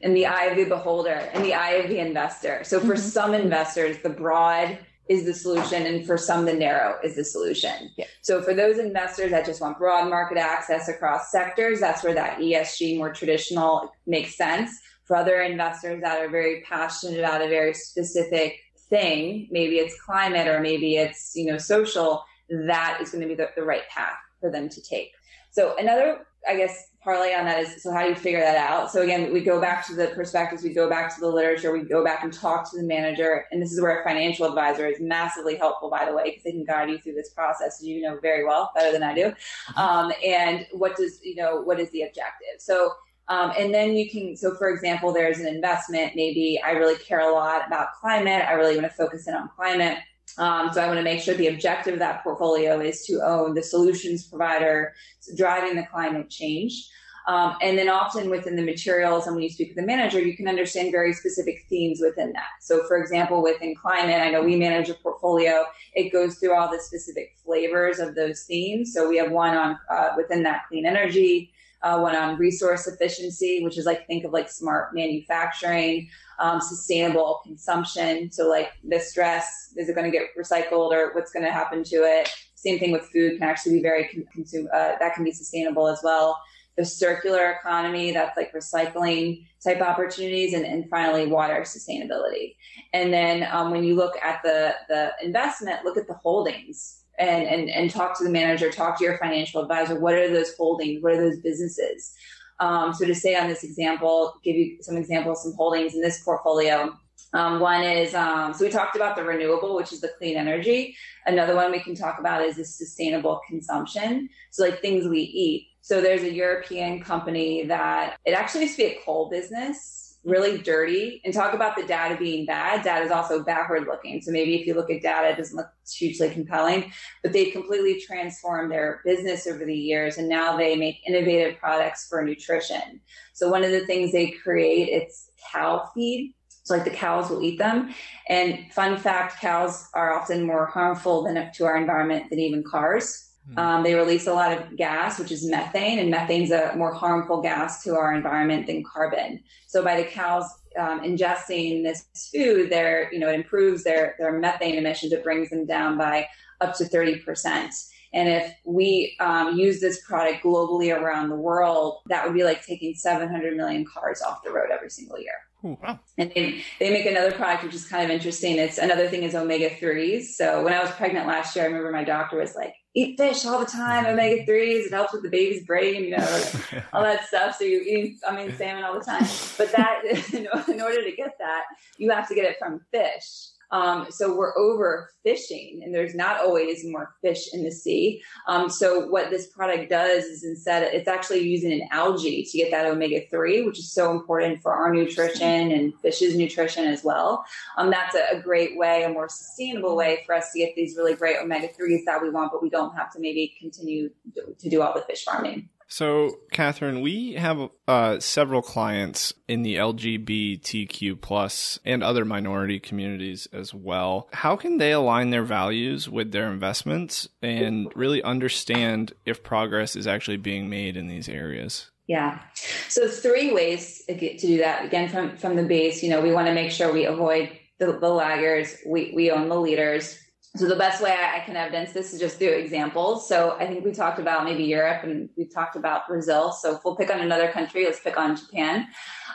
in 0.00 0.14
the 0.14 0.26
eye 0.26 0.44
of 0.44 0.56
the 0.56 0.64
beholder, 0.64 1.30
in 1.34 1.42
the 1.42 1.54
eye 1.54 1.72
of 1.72 1.88
the 1.88 1.98
investor. 1.98 2.62
So 2.64 2.80
for 2.80 2.94
mm-hmm. 2.94 2.96
some 2.96 3.34
investors, 3.34 3.98
the 4.02 4.10
broad 4.10 4.78
is 5.08 5.24
the 5.24 5.34
solution, 5.34 5.86
and 5.86 6.04
for 6.04 6.18
some, 6.18 6.44
the 6.44 6.52
narrow 6.52 6.96
is 7.04 7.14
the 7.14 7.24
solution. 7.24 7.90
Yeah. 7.96 8.06
So 8.22 8.42
for 8.42 8.54
those 8.54 8.78
investors 8.78 9.30
that 9.30 9.46
just 9.46 9.60
want 9.60 9.78
broad 9.78 10.08
market 10.10 10.36
access 10.36 10.88
across 10.88 11.30
sectors, 11.30 11.78
that's 11.78 12.02
where 12.02 12.14
that 12.14 12.38
ESG 12.38 12.98
more 12.98 13.12
traditional 13.12 13.92
makes 14.06 14.36
sense. 14.36 14.70
For 15.04 15.14
other 15.14 15.42
investors 15.42 16.00
that 16.02 16.20
are 16.20 16.28
very 16.28 16.64
passionate 16.68 17.20
about 17.20 17.40
a 17.40 17.48
very 17.48 17.72
specific 17.72 18.58
thing, 18.88 19.48
maybe 19.50 19.76
it's 19.76 20.00
climate 20.00 20.46
or 20.46 20.60
maybe 20.60 20.96
it's 20.96 21.34
you 21.34 21.46
know 21.46 21.58
social, 21.58 22.24
that 22.48 22.98
is 23.00 23.10
going 23.10 23.22
to 23.22 23.28
be 23.28 23.34
the, 23.34 23.50
the 23.56 23.62
right 23.62 23.88
path 23.88 24.16
for 24.40 24.50
them 24.50 24.68
to 24.68 24.80
take. 24.80 25.12
So 25.50 25.74
another, 25.78 26.26
I 26.46 26.56
guess, 26.56 26.88
parlay 27.02 27.34
on 27.34 27.44
that 27.46 27.60
is 27.60 27.82
so 27.82 27.92
how 27.92 28.02
do 28.02 28.08
you 28.08 28.14
figure 28.14 28.40
that 28.40 28.56
out? 28.56 28.90
So 28.90 29.02
again, 29.02 29.32
we 29.32 29.40
go 29.40 29.60
back 29.60 29.86
to 29.86 29.94
the 29.94 30.08
perspectives, 30.08 30.62
we 30.62 30.74
go 30.74 30.88
back 30.88 31.14
to 31.14 31.20
the 31.20 31.28
literature, 31.28 31.72
we 31.72 31.82
go 31.82 32.04
back 32.04 32.24
and 32.24 32.32
talk 32.32 32.70
to 32.70 32.76
the 32.76 32.82
manager, 32.82 33.46
and 33.50 33.62
this 33.62 33.72
is 33.72 33.80
where 33.80 34.00
a 34.00 34.04
financial 34.04 34.44
advisor 34.44 34.86
is 34.86 35.00
massively 35.00 35.56
helpful, 35.56 35.88
by 35.88 36.04
the 36.04 36.14
way, 36.14 36.24
because 36.24 36.42
they 36.42 36.50
can 36.50 36.64
guide 36.64 36.90
you 36.90 36.98
through 36.98 37.14
this 37.14 37.30
process. 37.30 37.82
You 37.82 38.02
know 38.02 38.18
very 38.20 38.44
well, 38.44 38.70
better 38.74 38.92
than 38.92 39.02
I 39.02 39.14
do. 39.14 39.26
Mm-hmm. 39.26 39.78
Um, 39.78 40.12
and 40.24 40.66
what 40.72 40.96
does 40.96 41.20
you 41.22 41.36
know? 41.36 41.60
What 41.60 41.80
is 41.80 41.90
the 41.90 42.02
objective? 42.02 42.56
So. 42.58 42.92
Um, 43.28 43.52
and 43.58 43.74
then 43.74 43.94
you 43.94 44.08
can, 44.08 44.36
so 44.36 44.54
for 44.54 44.70
example, 44.70 45.12
there's 45.12 45.38
an 45.38 45.48
investment. 45.48 46.12
Maybe 46.14 46.60
I 46.64 46.72
really 46.72 46.96
care 46.96 47.20
a 47.20 47.32
lot 47.32 47.66
about 47.66 47.94
climate. 48.00 48.44
I 48.46 48.52
really 48.52 48.76
want 48.76 48.88
to 48.88 48.96
focus 48.96 49.26
in 49.26 49.34
on 49.34 49.48
climate. 49.56 49.98
Um, 50.38 50.72
so 50.72 50.82
I 50.82 50.86
want 50.86 50.98
to 50.98 51.04
make 51.04 51.20
sure 51.20 51.34
the 51.34 51.48
objective 51.48 51.94
of 51.94 51.98
that 52.00 52.22
portfolio 52.22 52.80
is 52.80 53.04
to 53.06 53.20
own 53.24 53.54
the 53.54 53.62
solutions 53.62 54.26
provider 54.26 54.94
driving 55.36 55.76
the 55.76 55.86
climate 55.86 56.28
change. 56.30 56.88
Um, 57.26 57.56
and 57.60 57.76
then 57.76 57.88
often 57.88 58.30
within 58.30 58.54
the 58.54 58.62
materials 58.62 59.26
and 59.26 59.34
when 59.34 59.42
you 59.42 59.50
speak 59.50 59.68
with 59.68 59.76
the 59.76 59.82
manager, 59.82 60.20
you 60.20 60.36
can 60.36 60.46
understand 60.46 60.92
very 60.92 61.12
specific 61.12 61.64
themes 61.68 62.00
within 62.00 62.32
that. 62.34 62.50
So 62.60 62.86
for 62.86 62.98
example, 62.98 63.42
within 63.42 63.74
climate, 63.74 64.20
I 64.20 64.30
know 64.30 64.42
we 64.42 64.54
manage 64.54 64.88
a 64.90 64.94
portfolio. 64.94 65.64
It 65.94 66.12
goes 66.12 66.38
through 66.38 66.54
all 66.54 66.70
the 66.70 66.78
specific 66.78 67.34
flavors 67.44 67.98
of 67.98 68.14
those 68.14 68.44
themes. 68.44 68.94
So 68.94 69.08
we 69.08 69.16
have 69.16 69.32
one 69.32 69.56
on 69.56 69.76
uh, 69.90 70.10
within 70.16 70.44
that 70.44 70.68
clean 70.68 70.86
energy, 70.86 71.50
uh, 71.86 72.00
one 72.00 72.16
on 72.16 72.36
resource 72.36 72.88
efficiency, 72.88 73.62
which 73.62 73.78
is 73.78 73.86
like 73.86 74.06
think 74.06 74.24
of 74.24 74.32
like 74.32 74.50
smart 74.50 74.92
manufacturing, 74.92 76.08
um, 76.40 76.60
sustainable 76.60 77.40
consumption. 77.44 78.30
So 78.32 78.48
like 78.48 78.72
the 78.82 78.98
stress, 78.98 79.72
is 79.76 79.88
it 79.88 79.94
going 79.94 80.10
to 80.10 80.16
get 80.16 80.28
recycled 80.36 80.90
or 80.90 81.14
what's 81.14 81.32
going 81.32 81.44
to 81.44 81.52
happen 81.52 81.84
to 81.84 81.96
it? 81.96 82.28
Same 82.56 82.78
thing 82.80 82.90
with 82.90 83.02
food 83.12 83.38
can 83.38 83.48
actually 83.48 83.74
be 83.74 83.82
very 83.82 84.26
consume 84.32 84.68
uh, 84.74 84.92
that 84.98 85.14
can 85.14 85.22
be 85.22 85.32
sustainable 85.32 85.86
as 85.86 86.00
well 86.02 86.38
the 86.76 86.84
circular 86.84 87.52
economy 87.52 88.12
that's 88.12 88.36
like 88.36 88.52
recycling 88.52 89.46
type 89.64 89.80
opportunities 89.80 90.52
and, 90.52 90.66
and 90.66 90.88
finally 90.90 91.26
water 91.26 91.62
sustainability 91.62 92.54
and 92.92 93.12
then 93.14 93.48
um, 93.50 93.70
when 93.70 93.82
you 93.82 93.94
look 93.94 94.14
at 94.22 94.42
the 94.42 94.74
the 94.88 95.10
investment 95.22 95.84
look 95.84 95.96
at 95.96 96.06
the 96.06 96.14
holdings 96.14 96.95
and, 97.18 97.46
and 97.46 97.70
and 97.70 97.90
talk 97.90 98.16
to 98.18 98.24
the 98.24 98.30
manager 98.30 98.70
talk 98.70 98.98
to 98.98 99.04
your 99.04 99.18
financial 99.18 99.62
advisor 99.62 99.98
what 99.98 100.14
are 100.14 100.28
those 100.28 100.54
holdings 100.56 101.02
what 101.02 101.12
are 101.12 101.30
those 101.30 101.40
businesses 101.40 102.14
um, 102.58 102.92
so 102.94 103.04
to 103.04 103.14
say 103.14 103.36
on 103.36 103.48
this 103.48 103.64
example 103.64 104.34
give 104.42 104.56
you 104.56 104.78
some 104.80 104.96
examples 104.96 105.42
some 105.42 105.54
holdings 105.54 105.94
in 105.94 106.00
this 106.00 106.22
portfolio 106.22 106.96
um, 107.32 107.60
one 107.60 107.82
is, 107.82 108.14
um, 108.14 108.54
so 108.54 108.64
we 108.64 108.70
talked 108.70 108.96
about 108.96 109.16
the 109.16 109.24
renewable, 109.24 109.74
which 109.74 109.92
is 109.92 110.00
the 110.00 110.12
clean 110.16 110.36
energy. 110.36 110.96
Another 111.26 111.54
one 111.54 111.70
we 111.70 111.80
can 111.80 111.94
talk 111.94 112.18
about 112.18 112.42
is 112.42 112.56
the 112.56 112.64
sustainable 112.64 113.40
consumption. 113.48 114.28
So, 114.52 114.64
like 114.64 114.80
things 114.80 115.06
we 115.06 115.20
eat. 115.20 115.68
So 115.80 116.00
there's 116.00 116.22
a 116.22 116.32
European 116.32 117.02
company 117.02 117.64
that 117.66 118.16
it 118.24 118.32
actually 118.32 118.62
used 118.62 118.76
to 118.76 118.82
be 118.84 118.88
a 118.92 119.00
coal 119.04 119.28
business, 119.28 120.05
really 120.26 120.58
dirty. 120.58 121.22
And 121.24 121.32
talk 121.32 121.54
about 121.54 121.76
the 121.76 121.84
data 121.84 122.16
being 122.16 122.44
bad. 122.44 122.82
Data 122.82 123.04
is 123.04 123.12
also 123.12 123.42
backward 123.42 123.86
looking. 123.86 124.20
So 124.20 124.32
maybe 124.32 124.56
if 124.56 124.66
you 124.66 124.74
look 124.74 124.90
at 124.90 125.00
data, 125.00 125.28
it 125.28 125.36
doesn't 125.36 125.56
look 125.56 125.68
hugely 125.90 126.28
compelling, 126.30 126.92
but 127.22 127.32
they've 127.32 127.52
completely 127.52 128.00
transformed 128.00 128.70
their 128.70 129.00
business 129.04 129.46
over 129.46 129.64
the 129.64 129.74
years. 129.74 130.18
And 130.18 130.28
now 130.28 130.56
they 130.56 130.76
make 130.76 130.96
innovative 131.06 131.58
products 131.58 132.08
for 132.08 132.22
nutrition. 132.22 133.00
So 133.32 133.48
one 133.48 133.64
of 133.64 133.70
the 133.70 133.86
things 133.86 134.12
they 134.12 134.32
create, 134.32 134.88
it's 134.88 135.30
cow 135.52 135.88
feed. 135.94 136.34
So 136.64 136.74
like 136.74 136.84
the 136.84 136.90
cows 136.90 137.30
will 137.30 137.42
eat 137.42 137.58
them. 137.58 137.94
And 138.28 138.72
fun 138.72 138.98
fact, 138.98 139.40
cows 139.40 139.88
are 139.94 140.12
often 140.18 140.42
more 140.42 140.66
harmful 140.66 141.22
than 141.22 141.52
to 141.52 141.64
our 141.64 141.76
environment 141.76 142.28
than 142.28 142.40
even 142.40 142.64
cars. 142.64 143.25
Hmm. 143.52 143.58
Um, 143.58 143.82
they 143.82 143.94
release 143.94 144.26
a 144.26 144.34
lot 144.34 144.52
of 144.52 144.76
gas, 144.76 145.18
which 145.18 145.30
is 145.30 145.48
methane, 145.48 145.98
and 145.98 146.10
methane's 146.10 146.50
a 146.50 146.74
more 146.76 146.92
harmful 146.92 147.42
gas 147.42 147.82
to 147.84 147.94
our 147.94 148.14
environment 148.14 148.66
than 148.66 148.82
carbon. 148.82 149.42
So 149.66 149.82
by 149.84 150.00
the 150.00 150.08
cows 150.08 150.44
um, 150.78 151.00
ingesting 151.00 151.82
this 151.82 152.30
food, 152.32 152.70
there 152.70 153.12
you 153.12 153.18
know 153.18 153.28
it 153.28 153.34
improves 153.34 153.84
their 153.84 154.16
their 154.18 154.38
methane 154.38 154.74
emissions. 154.74 155.12
It 155.12 155.24
brings 155.24 155.50
them 155.50 155.66
down 155.66 155.96
by 155.96 156.28
up 156.60 156.76
to 156.76 156.84
thirty 156.84 157.16
percent. 157.16 157.72
And 158.12 158.30
if 158.30 158.54
we 158.64 159.14
um, 159.20 159.58
use 159.58 159.78
this 159.78 160.02
product 160.06 160.42
globally 160.42 160.96
around 160.96 161.28
the 161.28 161.36
world, 161.36 161.98
that 162.06 162.24
would 162.24 162.34
be 162.34 162.44
like 162.44 162.64
taking 162.64 162.94
700 162.94 163.56
million 163.56 163.84
cars 163.84 164.22
off 164.22 164.42
the 164.42 164.50
road 164.50 164.70
every 164.72 164.88
single 164.88 165.18
year. 165.18 165.34
wow. 165.62 165.98
And 166.16 166.32
they, 166.34 166.62
they 166.78 166.90
make 166.90 167.04
another 167.04 167.32
product 167.32 167.64
which 167.64 167.74
is 167.74 167.86
kind 167.86 168.04
of 168.04 168.10
interesting. 168.10 168.56
It's 168.56 168.78
another 168.78 169.08
thing 169.08 169.22
is 169.22 169.34
omega 169.34 169.68
3s. 169.68 170.28
So 170.28 170.64
when 170.64 170.72
I 170.72 170.80
was 170.80 170.90
pregnant 170.92 171.26
last 171.26 171.54
year, 171.54 171.66
I 171.66 171.68
remember 171.68 171.92
my 171.92 172.04
doctor 172.04 172.38
was 172.38 172.54
like, 172.54 172.74
eat 172.96 173.18
fish 173.18 173.44
all 173.44 173.60
the 173.60 173.66
time, 173.66 174.04
mm-hmm. 174.04 174.14
omega 174.14 174.44
threes. 174.44 174.86
It 174.86 174.92
helps 174.92 175.12
with 175.12 175.22
the 175.22 175.28
baby's 175.28 175.64
brain, 175.64 176.04
you 176.04 176.16
know, 176.16 176.42
all 176.92 177.02
that 177.02 177.26
stuff. 177.26 177.56
So 177.56 177.64
you 177.64 177.80
eat, 177.80 178.18
I 178.26 178.34
mean, 178.34 178.56
salmon 178.56 178.84
all 178.84 178.98
the 178.98 179.04
time. 179.04 179.24
But 179.58 179.70
that, 179.72 180.00
in 180.68 180.80
order 180.80 181.04
to 181.04 181.12
get 181.14 181.36
that, 181.38 181.64
you 181.98 182.10
have 182.10 182.26
to 182.28 182.34
get 182.34 182.46
it 182.46 182.56
from 182.58 182.80
fish. 182.90 183.50
Um, 183.70 184.06
so 184.10 184.36
we're 184.36 184.54
overfishing, 184.54 185.82
and 185.82 185.94
there's 185.94 186.14
not 186.14 186.40
always 186.40 186.84
more 186.84 187.14
fish 187.22 187.52
in 187.52 187.64
the 187.64 187.70
sea. 187.70 188.22
Um, 188.46 188.68
so 188.70 189.06
what 189.08 189.30
this 189.30 189.48
product 189.48 189.90
does 189.90 190.24
is 190.24 190.44
instead, 190.44 190.82
it's 190.82 191.08
actually 191.08 191.40
using 191.40 191.72
an 191.72 191.88
algae 191.90 192.44
to 192.44 192.58
get 192.58 192.70
that 192.70 192.86
omega 192.86 193.22
three, 193.28 193.62
which 193.62 193.78
is 193.78 193.92
so 193.92 194.12
important 194.12 194.62
for 194.62 194.72
our 194.72 194.92
nutrition 194.92 195.72
and 195.72 195.92
fish's 196.00 196.36
nutrition 196.36 196.84
as 196.84 197.02
well. 197.02 197.44
Um, 197.76 197.90
that's 197.90 198.14
a, 198.14 198.36
a, 198.36 198.40
great 198.40 198.76
way, 198.76 199.02
a 199.02 199.08
more 199.08 199.28
sustainable 199.28 199.96
way 199.96 200.22
for 200.26 200.34
us 200.34 200.52
to 200.52 200.58
get 200.58 200.74
these 200.76 200.96
really 200.96 201.14
great 201.14 201.38
omega 201.38 201.68
threes 201.68 202.04
that 202.04 202.22
we 202.22 202.30
want, 202.30 202.52
but 202.52 202.62
we 202.62 202.70
don't 202.70 202.94
have 202.96 203.12
to 203.12 203.20
maybe 203.20 203.54
continue 203.58 204.10
to 204.58 204.68
do 204.68 204.82
all 204.82 204.94
the 204.94 205.02
fish 205.02 205.24
farming. 205.24 205.68
So, 205.88 206.40
Katherine, 206.52 207.00
we 207.00 207.34
have 207.34 207.70
uh, 207.86 208.18
several 208.18 208.62
clients 208.62 209.32
in 209.46 209.62
the 209.62 209.76
LGBTQ 209.76 211.20
plus 211.20 211.78
and 211.84 212.02
other 212.02 212.24
minority 212.24 212.80
communities 212.80 213.46
as 213.52 213.72
well. 213.72 214.28
How 214.32 214.56
can 214.56 214.78
they 214.78 214.92
align 214.92 215.30
their 215.30 215.44
values 215.44 216.08
with 216.08 216.32
their 216.32 216.50
investments 216.50 217.28
and 217.40 217.92
really 217.94 218.22
understand 218.22 219.12
if 219.24 219.44
progress 219.44 219.94
is 219.94 220.06
actually 220.06 220.38
being 220.38 220.68
made 220.68 220.96
in 220.96 221.06
these 221.06 221.28
areas? 221.28 221.90
Yeah. 222.08 222.40
So 222.88 223.08
three 223.08 223.52
ways 223.52 224.04
to 224.06 224.36
do 224.36 224.58
that. 224.58 224.84
Again, 224.84 225.08
from 225.08 225.36
from 225.36 225.56
the 225.56 225.64
base, 225.64 226.02
you 226.02 226.10
know, 226.10 226.20
we 226.20 226.32
want 226.32 226.46
to 226.46 226.54
make 226.54 226.70
sure 226.70 226.92
we 226.92 227.04
avoid 227.04 227.50
the, 227.78 227.86
the 227.86 228.06
laggers. 228.06 228.76
We 228.86 229.12
we 229.14 229.30
own 229.30 229.48
the 229.48 229.58
leaders 229.58 230.16
so 230.56 230.66
the 230.66 230.76
best 230.76 231.02
way 231.02 231.12
I 231.12 231.40
can 231.40 231.56
evidence 231.56 231.92
this 231.92 232.14
is 232.14 232.20
just 232.20 232.38
through 232.38 232.48
examples. 232.48 233.28
So 233.28 233.56
I 233.58 233.66
think 233.66 233.84
we 233.84 233.92
talked 233.92 234.18
about 234.18 234.44
maybe 234.44 234.64
Europe 234.64 235.02
and 235.04 235.28
we 235.36 235.44
talked 235.44 235.76
about 235.76 236.08
Brazil. 236.08 236.52
So 236.52 236.76
if 236.76 236.84
we'll 236.84 236.96
pick 236.96 237.10
on 237.10 237.20
another 237.20 237.50
country, 237.52 237.84
let's 237.84 238.00
pick 238.00 238.16
on 238.16 238.36
Japan. 238.36 238.86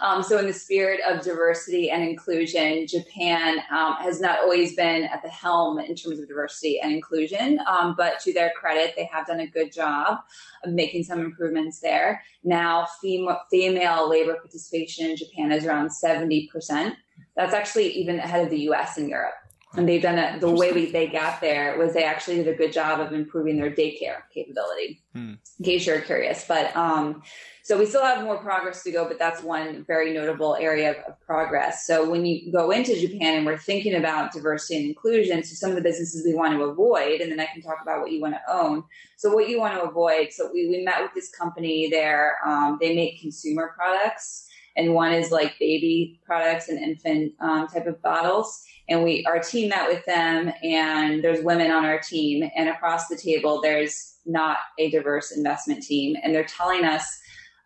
Um, 0.02 0.24
so 0.24 0.40
in 0.40 0.48
the 0.48 0.54
spirit 0.54 1.00
of 1.08 1.24
diversity 1.24 1.92
and 1.92 2.04
inclusion, 2.04 2.88
Japan 2.88 3.60
um, 3.72 3.96
has 4.00 4.20
not 4.20 4.40
always 4.40 4.76
been 4.76 5.04
at 5.04 5.22
the 5.22 5.30
helm 5.30 5.80
in 5.80 5.96
terms 5.96 6.20
of 6.20 6.28
diversity 6.28 6.80
and 6.80 6.92
inclusion, 6.92 7.60
um, 7.68 7.94
but 7.96 8.20
to 8.22 8.34
their 8.34 8.52
credit, 8.60 8.94
they 8.96 9.06
have 9.06 9.28
done 9.28 9.42
a 9.42 9.48
good 9.48 9.72
job 9.72 10.20
of 10.64 10.72
making 10.74 11.04
some 11.04 11.20
improvements 11.20 11.80
there. 11.80 12.24
Now, 12.44 12.88
fem- 13.02 13.38
female 13.52 14.10
labor 14.10 14.36
participation 14.36 15.12
in 15.12 15.18
Japan 15.18 15.52
is 15.52 15.66
around 15.66 15.90
70%. 15.90 16.96
That's 17.36 17.54
actually 17.54 17.92
even 17.92 18.20
ahead 18.20 18.44
of 18.44 18.50
the 18.50 18.62
US 18.70 18.98
and 18.98 19.08
Europe 19.08 19.36
and 19.76 19.88
they've 19.88 20.02
done 20.02 20.18
it. 20.18 20.42
The 20.42 20.50
way 20.50 20.72
we, 20.72 20.92
they 20.92 21.08
got 21.08 21.40
there 21.40 21.78
was 21.78 21.94
they 21.94 22.04
actually 22.04 22.38
did 22.38 22.48
a 22.48 22.56
good 22.56 22.74
job 22.74 23.00
of 23.00 23.14
improving 23.14 23.58
their 23.58 23.72
daycare 23.72 24.24
capability. 24.34 25.02
Hmm. 25.14 25.34
In 25.60 25.66
case 25.66 25.86
you're 25.86 26.02
curious, 26.02 26.46
but 26.48 26.76
um, 26.76 27.24
so 27.64 27.78
we 27.78 27.86
still 27.86 28.04
have 28.04 28.24
more 28.24 28.38
progress 28.38 28.84
to 28.84 28.92
go, 28.92 29.08
but 29.08 29.20
that's 29.20 29.44
one 29.44 29.86
very 29.86 30.14
notable 30.14 30.56
area 30.56 30.92
of, 30.92 30.98
of, 31.08 31.22
progress. 31.22 31.86
So 31.86 32.10
when 32.10 32.26
you 32.26 32.52
go 32.52 32.72
into 32.72 33.00
Japan 33.00 33.38
and 33.38 33.46
we're 33.46 33.58
thinking 33.58 33.96
about 33.96 34.34
diversity 34.34 34.78
and 34.78 34.90
inclusion, 34.90 35.44
so 35.44 35.54
some 35.54 35.70
of 35.70 35.76
the 35.76 35.82
businesses 35.82 36.26
we 36.26 36.34
want 36.34 36.54
to 36.54 36.64
avoid, 36.64 37.22
and 37.22 37.32
then 37.32 37.40
I 37.40 37.46
can 37.46 37.62
talk 37.62 37.78
about 37.82 38.02
what 38.02 38.12
you 38.12 38.20
want 38.20 38.34
to 38.34 38.54
own. 38.54 38.84
So 39.16 39.34
what 39.34 39.48
you 39.48 39.60
want 39.60 39.76
to 39.76 39.84
avoid. 39.84 40.30
So 40.32 40.50
we, 40.52 40.68
we 40.68 40.84
met 40.84 41.02
with 41.02 41.14
this 41.14 41.30
company 41.30 41.88
there. 41.90 42.38
Um, 42.46 42.78
they 42.82 42.96
make 42.96 43.22
consumer 43.22 43.74
products 43.78 44.48
and 44.76 44.94
one 44.94 45.14
is 45.14 45.32
like 45.32 45.60
baby 45.60 46.20
products 46.26 46.70
and 46.70 46.80
infant 46.80 47.34
um, 47.40 47.68
type 47.68 47.88
of 47.88 48.02
bottles. 48.02 48.64
And 48.90 49.04
we 49.04 49.26
our 49.26 49.40
team 49.40 49.70
met 49.70 49.88
with 49.88 50.06
them 50.06 50.52
and 50.64 51.24
there's 51.24 51.44
women 51.44 51.72
on 51.72 51.86
our 51.86 52.00
team. 52.00 52.50
And 52.56 52.70
across 52.70 53.08
the 53.08 53.18
table 53.18 53.62
there's 53.62 54.18
not 54.26 54.58
a 54.78 54.90
diverse 54.90 55.32
investment 55.32 55.84
team. 55.84 56.16
And 56.22 56.34
they're 56.34 56.44
telling 56.44 56.86
us 56.86 57.20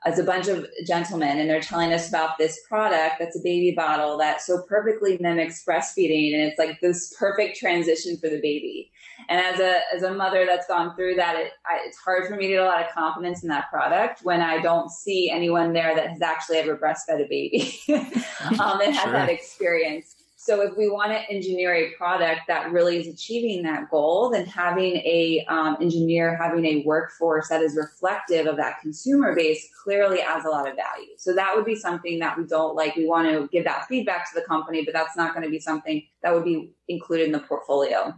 as 0.06 0.20
a 0.20 0.24
bunch 0.24 0.48
of 0.48 0.68
gentlemen 0.86 1.40
and 1.40 1.50
they're 1.50 1.60
telling 1.60 1.92
us 1.92 2.08
about 2.08 2.38
this 2.38 2.60
product 2.68 3.16
that's 3.20 3.38
a 3.38 3.44
baby 3.44 3.74
bottle 3.76 4.18
that 4.20 4.40
so 4.40 4.62
perfectly 4.70 5.18
mimics 5.20 5.64
breastfeeding. 5.68 6.34
And 6.34 6.44
it's 6.44 6.60
like 6.60 6.80
this 6.80 7.14
perfect 7.18 7.58
transition 7.58 8.18
for 8.18 8.30
the 8.30 8.40
baby 8.40 8.92
and 9.30 9.40
as 9.40 9.60
a 9.60 9.80
as 9.94 10.04
a 10.04 10.14
mother 10.14 10.46
that's 10.46 10.68
gone 10.68 10.96
through 10.96 11.16
that 11.16 11.36
it, 11.36 11.52
I, 11.66 11.80
it's 11.86 11.98
hard 11.98 12.28
for 12.28 12.36
me 12.36 12.48
to 12.48 12.54
get 12.54 12.62
a 12.62 12.66
lot 12.66 12.84
of 12.84 12.92
confidence 12.92 13.44
in 13.44 13.50
that 13.50 13.70
product 13.70 14.22
when 14.24 14.42
i 14.42 14.62
don't 14.62 14.90
see 14.90 15.30
anyone 15.30 15.74
there 15.74 15.96
that 15.96 16.10
has 16.10 16.22
actually 16.22 16.58
ever 16.58 16.78
breastfed 16.78 17.24
a 17.24 17.28
baby 17.28 17.80
um, 18.60 18.82
and 18.82 18.96
has 18.96 19.12
that 19.12 19.30
experience 19.30 20.16
so 20.46 20.62
if 20.62 20.78
we 20.78 20.92
want 20.92 21.12
to 21.12 21.28
engineer 21.28 21.74
a 21.74 21.92
product 21.94 22.42
that 22.50 22.72
really 22.72 23.00
is 23.00 23.08
achieving 23.08 23.64
that 23.64 23.90
goal, 23.90 24.30
then 24.30 24.46
having 24.46 24.98
a 24.98 25.44
um, 25.50 25.76
engineer, 25.82 26.38
having 26.38 26.64
a 26.66 26.84
workforce 26.86 27.50
that 27.50 27.64
is 27.64 27.76
reflective 27.76 28.46
of 28.46 28.56
that 28.58 28.80
consumer 28.80 29.34
base 29.34 29.68
clearly 29.84 30.22
adds 30.22 30.46
a 30.46 30.50
lot 30.50 30.70
of 30.70 30.76
value. 30.76 31.14
So 31.18 31.34
that 31.34 31.56
would 31.56 31.66
be 31.66 31.76
something 31.76 32.20
that 32.20 32.38
we 32.38 32.44
don't 32.44 32.76
like. 32.76 32.96
We 32.96 33.08
want 33.08 33.28
to 33.28 33.50
give 33.52 33.64
that 33.64 33.88
feedback 33.88 34.32
to 34.32 34.40
the 34.40 34.46
company, 34.46 34.86
but 34.86 34.94
that's 34.94 35.18
not 35.18 35.34
going 35.34 35.46
to 35.46 35.50
be 35.50 35.60
something 35.60 36.06
that 36.22 36.32
would 36.32 36.46
be 36.46 36.76
included 36.88 37.26
in 37.26 37.32
the 37.32 37.40
portfolio. 37.40 38.14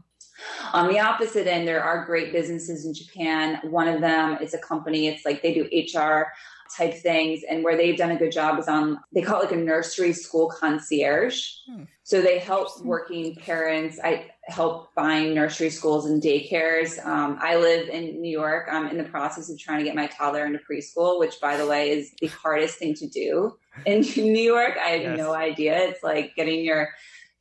On 0.73 0.87
the 0.87 0.99
opposite 0.99 1.47
end, 1.47 1.67
there 1.67 1.83
are 1.83 2.05
great 2.05 2.31
businesses 2.31 2.85
in 2.85 2.93
Japan. 2.93 3.59
One 3.69 3.87
of 3.87 4.01
them 4.01 4.37
is 4.41 4.53
a 4.53 4.59
company, 4.59 5.07
it's 5.07 5.25
like 5.25 5.41
they 5.41 5.53
do 5.53 5.69
HR 5.71 6.31
type 6.75 6.93
things. 6.93 7.41
And 7.49 7.63
where 7.63 7.77
they've 7.77 7.97
done 7.97 8.11
a 8.11 8.17
good 8.17 8.31
job 8.31 8.59
is 8.59 8.67
on, 8.67 8.99
they 9.13 9.21
call 9.21 9.41
it 9.41 9.45
like 9.45 9.53
a 9.53 9.57
nursery 9.57 10.13
school 10.13 10.49
concierge. 10.49 11.41
Hmm. 11.69 11.83
So 12.03 12.21
they 12.21 12.39
help 12.39 12.83
working 12.83 13.35
parents. 13.35 13.99
I 14.03 14.31
help 14.43 14.93
find 14.93 15.35
nursery 15.35 15.69
schools 15.69 16.05
and 16.05 16.21
daycares. 16.21 17.05
Um, 17.05 17.37
I 17.41 17.57
live 17.57 17.89
in 17.89 18.21
New 18.21 18.31
York. 18.31 18.67
I'm 18.71 18.87
in 18.87 18.97
the 18.97 19.03
process 19.03 19.49
of 19.49 19.59
trying 19.59 19.79
to 19.79 19.83
get 19.83 19.95
my 19.95 20.07
toddler 20.07 20.45
into 20.45 20.59
preschool, 20.59 21.19
which, 21.19 21.39
by 21.41 21.57
the 21.57 21.67
way, 21.67 21.91
is 21.91 22.11
the 22.21 22.27
hardest 22.27 22.77
thing 22.79 22.93
to 22.95 23.07
do 23.07 23.57
in 23.85 24.01
New 24.15 24.41
York. 24.41 24.73
I 24.77 24.89
have 24.89 25.01
yes. 25.01 25.17
no 25.17 25.33
idea. 25.33 25.77
It's 25.79 26.03
like 26.03 26.35
getting 26.35 26.63
your 26.63 26.89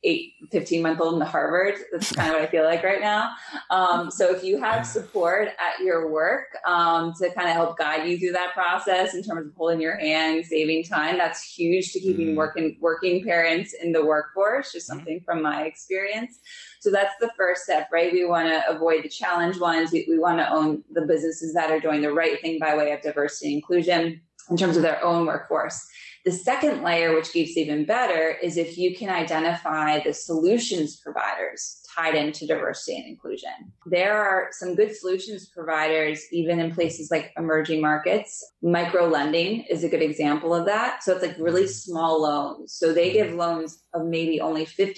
eight, 0.03 0.33
15 0.51 0.81
month 0.81 1.01
old 1.01 1.15
in 1.15 1.21
Harvard. 1.21 1.75
That's 1.91 2.11
kind 2.11 2.29
of 2.29 2.35
what 2.35 2.43
I 2.43 2.47
feel 2.47 2.63
like 2.63 2.83
right 2.83 3.01
now. 3.01 3.31
Um, 3.69 4.11
so 4.11 4.33
if 4.33 4.43
you 4.43 4.59
have 4.59 4.85
support 4.85 5.47
at 5.47 5.83
your 5.83 6.11
work 6.11 6.55
um, 6.65 7.13
to 7.19 7.29
kind 7.33 7.49
of 7.49 7.55
help 7.55 7.77
guide 7.77 8.07
you 8.07 8.17
through 8.17 8.33
that 8.33 8.53
process 8.53 9.15
in 9.15 9.23
terms 9.23 9.47
of 9.47 9.53
holding 9.55 9.81
your 9.81 9.97
hand, 9.97 10.45
saving 10.45 10.83
time, 10.83 11.17
that's 11.17 11.43
huge 11.43 11.91
to 11.93 11.99
keeping 11.99 12.33
mm. 12.33 12.35
working 12.35 12.77
working 12.79 13.23
parents 13.23 13.73
in 13.73 13.91
the 13.91 14.05
workforce. 14.05 14.71
Just 14.71 14.89
mm-hmm. 14.89 14.99
something 14.99 15.21
from 15.25 15.41
my 15.41 15.63
experience. 15.63 16.39
So 16.79 16.91
that's 16.91 17.13
the 17.19 17.31
first 17.35 17.63
step, 17.63 17.89
right? 17.91 18.13
We 18.13 18.25
want 18.25 18.47
to 18.47 18.69
avoid 18.69 19.03
the 19.03 19.09
challenge 19.09 19.59
ones. 19.59 19.91
We, 19.91 20.05
we 20.07 20.19
want 20.19 20.37
to 20.37 20.49
own 20.49 20.83
the 20.91 21.01
businesses 21.01 21.53
that 21.53 21.71
are 21.71 21.79
doing 21.79 22.01
the 22.01 22.13
right 22.13 22.39
thing 22.39 22.59
by 22.59 22.77
way 22.77 22.91
of 22.91 23.01
diversity 23.01 23.47
and 23.47 23.55
inclusion 23.55 24.21
in 24.49 24.57
terms 24.57 24.77
of 24.77 24.83
their 24.83 25.03
own 25.03 25.25
workforce. 25.25 25.87
The 26.27 26.33
second 26.33 26.83
layer, 26.83 27.15
which 27.15 27.31
gets 27.31 27.55
even 27.55 27.85
better, 27.85 28.35
is 28.43 28.57
if 28.57 28.77
you 28.77 28.93
can 28.93 29.07
identify 29.07 30.01
the 30.03 30.13
solutions 30.13 30.97
providers 30.97 31.81
tied 31.95 32.15
into 32.15 32.45
diversity 32.45 32.97
and 32.97 33.07
inclusion. 33.07 33.71
There 33.85 34.21
are 34.21 34.49
some 34.51 34.75
good 34.75 34.93
solutions 34.93 35.47
providers, 35.47 36.21
even 36.33 36.59
in 36.59 36.73
places 36.73 37.09
like 37.09 37.31
emerging 37.37 37.79
markets. 37.79 38.45
Micro 38.61 39.07
lending 39.07 39.61
is 39.69 39.85
a 39.85 39.87
good 39.87 40.01
example 40.01 40.53
of 40.53 40.65
that. 40.65 41.01
So 41.01 41.13
it's 41.13 41.21
like 41.21 41.37
really 41.39 41.65
small 41.65 42.21
loans. 42.21 42.73
So 42.73 42.91
they 42.91 43.13
give 43.13 43.33
loans 43.33 43.83
of 43.93 44.05
maybe 44.05 44.41
only 44.41 44.65
$50 44.65 44.95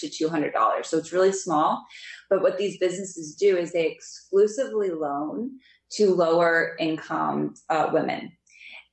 to 0.00 0.28
$200. 0.28 0.84
So 0.84 0.98
it's 0.98 1.12
really 1.12 1.30
small. 1.30 1.86
But 2.28 2.42
what 2.42 2.58
these 2.58 2.76
businesses 2.78 3.36
do 3.36 3.56
is 3.56 3.72
they 3.72 3.86
exclusively 3.86 4.90
loan 4.90 5.60
to 5.92 6.12
lower 6.12 6.74
income 6.80 7.54
uh, 7.70 7.90
women. 7.92 8.35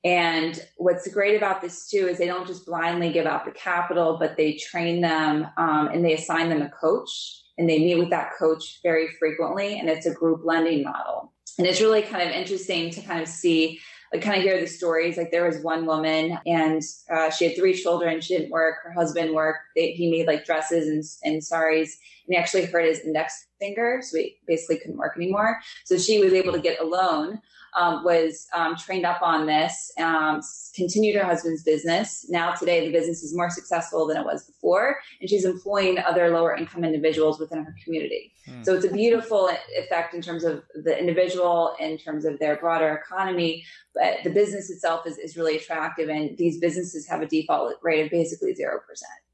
And 0.04 0.62
what's 0.76 1.08
great 1.08 1.34
about 1.34 1.62
this 1.62 1.88
too 1.88 2.08
is 2.08 2.18
they 2.18 2.26
don't 2.26 2.46
just 2.46 2.66
blindly 2.66 3.10
give 3.10 3.26
out 3.26 3.46
the 3.46 3.50
capital, 3.50 4.18
but 4.18 4.36
they 4.36 4.54
train 4.56 5.00
them 5.00 5.46
um, 5.56 5.88
and 5.88 6.04
they 6.04 6.12
assign 6.12 6.50
them 6.50 6.60
a 6.60 6.68
coach 6.68 7.40
and 7.56 7.68
they 7.68 7.78
meet 7.78 7.98
with 7.98 8.10
that 8.10 8.32
coach 8.38 8.80
very 8.82 9.08
frequently. 9.18 9.78
And 9.78 9.88
it's 9.88 10.06
a 10.06 10.12
group 10.12 10.42
lending 10.44 10.84
model. 10.84 11.32
And 11.58 11.66
it's 11.66 11.80
really 11.80 12.02
kind 12.02 12.28
of 12.28 12.34
interesting 12.34 12.90
to 12.90 13.00
kind 13.00 13.22
of 13.22 13.28
see, 13.28 13.80
like, 14.12 14.22
kind 14.22 14.36
of 14.36 14.42
hear 14.42 14.60
the 14.60 14.66
stories. 14.66 15.16
Like, 15.16 15.30
there 15.30 15.46
was 15.46 15.62
one 15.62 15.86
woman 15.86 16.38
and 16.44 16.82
uh, 17.10 17.30
she 17.30 17.46
had 17.46 17.56
three 17.56 17.74
children. 17.74 18.20
She 18.20 18.36
didn't 18.36 18.50
work. 18.50 18.76
Her 18.82 18.92
husband 18.92 19.34
worked. 19.34 19.60
They, 19.74 19.92
he 19.92 20.10
made 20.10 20.26
like 20.26 20.44
dresses 20.44 20.86
and, 21.22 21.32
and 21.32 21.42
saris. 21.42 21.96
And 22.26 22.34
he 22.34 22.36
actually 22.36 22.66
hurt 22.66 22.84
his 22.84 23.00
index 23.00 23.46
finger. 23.58 24.02
So 24.02 24.18
he 24.18 24.36
basically 24.46 24.78
couldn't 24.78 24.98
work 24.98 25.16
anymore. 25.16 25.60
So 25.84 25.96
she 25.96 26.22
was 26.22 26.34
able 26.34 26.52
to 26.52 26.60
get 26.60 26.80
a 26.80 26.84
loan 26.84 27.40
um, 27.74 28.04
was 28.04 28.46
um, 28.52 28.76
trained 28.76 29.04
up 29.04 29.22
on 29.22 29.46
this, 29.46 29.92
um, 29.98 30.40
continued 30.74 31.16
her 31.16 31.24
husband's 31.24 31.62
business. 31.62 32.26
Now, 32.28 32.52
today, 32.52 32.86
the 32.86 32.92
business 32.92 33.22
is 33.22 33.36
more 33.36 33.50
successful 33.50 34.06
than 34.06 34.16
it 34.16 34.24
was 34.24 34.44
before, 34.44 34.98
and 35.20 35.28
she's 35.28 35.44
employing 35.44 35.98
other 35.98 36.30
lower 36.30 36.54
income 36.54 36.84
individuals 36.84 37.38
within 37.38 37.64
her 37.64 37.74
community. 37.84 38.32
Mm. 38.48 38.64
So, 38.64 38.74
it's 38.74 38.84
a 38.84 38.92
beautiful 38.92 39.50
effect 39.76 40.14
in 40.14 40.22
terms 40.22 40.44
of 40.44 40.62
the 40.74 40.98
individual, 40.98 41.74
in 41.80 41.98
terms 41.98 42.24
of 42.24 42.38
their 42.38 42.56
broader 42.56 42.94
economy. 42.94 43.64
But 43.94 44.18
the 44.24 44.30
business 44.30 44.70
itself 44.70 45.06
is, 45.06 45.18
is 45.18 45.36
really 45.36 45.56
attractive, 45.56 46.08
and 46.08 46.36
these 46.38 46.58
businesses 46.58 47.08
have 47.08 47.22
a 47.22 47.26
default 47.26 47.74
rate 47.82 48.04
of 48.04 48.10
basically 48.10 48.54
0%. 48.54 48.78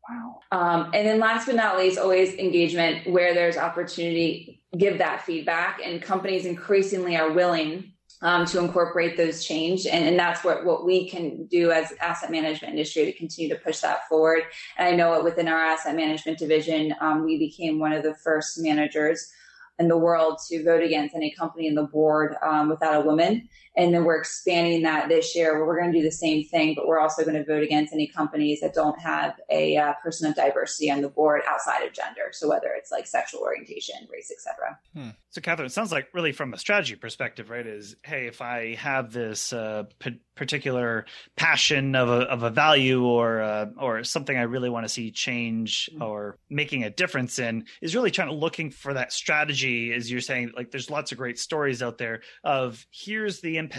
Wow. 0.09 0.41
Um, 0.51 0.91
and 0.95 1.07
then 1.07 1.20
last 1.20 1.47
but 1.47 1.55
not 1.55 1.78
least, 1.78 1.99
always 1.99 2.34
engagement 2.34 3.11
where 3.11 3.34
there's 3.34 3.57
opportunity, 3.57 4.62
give 4.76 4.99
that 4.99 5.22
feedback. 5.22 5.80
And 5.84 6.03
companies 6.03 6.47
increasingly 6.47 7.16
are 7.16 7.30
willing 7.30 7.93
um, 8.23 8.45
to 8.47 8.59
incorporate 8.59 9.16
those 9.16 9.45
change. 9.45 9.87
And, 9.87 10.05
and 10.05 10.18
that's 10.18 10.45
what, 10.45 10.64
what 10.64 10.85
we 10.85 11.09
can 11.09 11.47
do 11.47 11.71
as 11.71 11.93
asset 12.01 12.31
management 12.31 12.73
industry 12.73 13.05
to 13.07 13.12
continue 13.12 13.49
to 13.55 13.61
push 13.61 13.81
that 13.81 14.09
forward. 14.09 14.43
And 14.77 14.89
I 14.89 14.97
know 14.97 15.14
it 15.14 15.25
within 15.25 15.49
our 15.49 15.59
asset 15.61 15.97
management 15.97 16.39
division, 16.39 16.95
um, 17.01 17.25
we 17.25 17.39
became 17.39 17.79
one 17.79 17.93
of 17.93 18.03
the 18.03 18.14
first 18.14 18.59
managers 18.59 19.33
in 19.79 19.89
the 19.89 19.97
world 19.97 20.39
to 20.49 20.62
vote 20.62 20.83
against 20.83 21.14
any 21.14 21.31
company 21.31 21.66
in 21.66 21.75
the 21.75 21.85
board 21.85 22.37
um, 22.43 22.68
without 22.68 23.03
a 23.03 23.07
woman. 23.07 23.49
And 23.81 23.95
then 23.95 24.05
we're 24.05 24.18
expanding 24.18 24.83
that 24.83 25.09
this 25.09 25.35
year 25.35 25.55
where 25.57 25.64
we're 25.64 25.81
going 25.81 25.91
to 25.91 25.99
do 25.99 26.05
the 26.05 26.12
same 26.12 26.45
thing, 26.45 26.74
but 26.74 26.87
we're 26.87 27.01
also 27.01 27.24
going 27.24 27.37
to 27.37 27.45
vote 27.47 27.62
against 27.62 27.95
any 27.95 28.07
companies 28.07 28.61
that 28.61 28.74
don't 28.74 29.01
have 29.01 29.41
a 29.49 29.74
uh, 29.74 29.95
person 30.03 30.28
of 30.28 30.37
diversity 30.37 30.91
on 30.91 31.01
the 31.01 31.09
board 31.09 31.41
outside 31.49 31.83
of 31.87 31.95
gender. 31.95 32.28
So 32.33 32.47
whether 32.47 32.68
it's 32.76 32.91
like 32.91 33.07
sexual 33.07 33.41
orientation, 33.41 34.07
race, 34.12 34.31
etc. 34.31 34.78
Hmm. 34.95 35.16
So 35.31 35.41
Katherine, 35.41 35.66
it 35.66 35.72
sounds 35.72 35.93
like 35.93 36.09
really 36.12 36.33
from 36.33 36.53
a 36.53 36.59
strategy 36.59 36.95
perspective, 36.95 37.49
right? 37.49 37.66
Is 37.66 37.97
hey, 38.03 38.26
if 38.26 38.43
I 38.43 38.74
have 38.74 39.12
this 39.12 39.51
uh, 39.53 39.85
p- 39.99 40.20
particular 40.35 41.07
passion 41.37 41.95
of 41.95 42.11
a 42.11 42.22
of 42.22 42.43
a 42.43 42.51
value 42.51 43.05
or 43.05 43.41
uh, 43.41 43.66
or 43.78 44.05
something 44.05 44.37
I 44.37 44.43
really 44.43 44.68
want 44.68 44.85
to 44.85 44.89
see 44.91 45.11
change 45.11 45.89
mm-hmm. 45.91 46.03
or 46.03 46.37
making 46.51 46.85
a 46.85 46.91
difference 46.91 47.39
in, 47.39 47.64
is 47.81 47.95
really 47.95 48.11
trying 48.11 48.28
to 48.28 48.35
looking 48.35 48.70
for 48.70 48.93
that 48.93 49.12
strategy. 49.12 49.95
As 49.95 50.11
you're 50.11 50.20
saying, 50.20 50.53
like 50.55 50.70
there's 50.70 50.91
lots 50.91 51.12
of 51.12 51.18
great 51.18 51.39
stories 51.39 51.83
out 51.83 51.97
there 51.97 52.20
of 52.45 52.85
here's 52.91 53.41
the 53.41 53.57
impact 53.57 53.70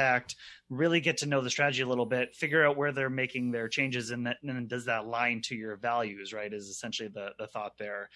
really 0.70 1.02
get 1.02 1.18
to 1.18 1.26
know 1.26 1.42
the 1.42 1.50
strategy 1.50 1.82
a 1.82 1.88
little 1.88 2.06
bit 2.06 2.34
figure 2.34 2.66
out 2.66 2.78
where 2.78 2.94
they're 2.94 3.10
making 3.10 3.52
their 3.52 3.68
changes 3.68 4.10
and, 4.10 4.26
and 4.26 4.38
then 4.44 4.68
does 4.68 4.86
that 4.86 5.04
align 5.04 5.42
to 5.42 5.54
your 5.54 5.76
values 5.76 6.32
right 6.32 6.54
is 6.54 6.68
essentially 6.68 7.10
the, 7.10 7.30
the 7.38 7.46
thought 7.48 7.78
there. 7.78 8.10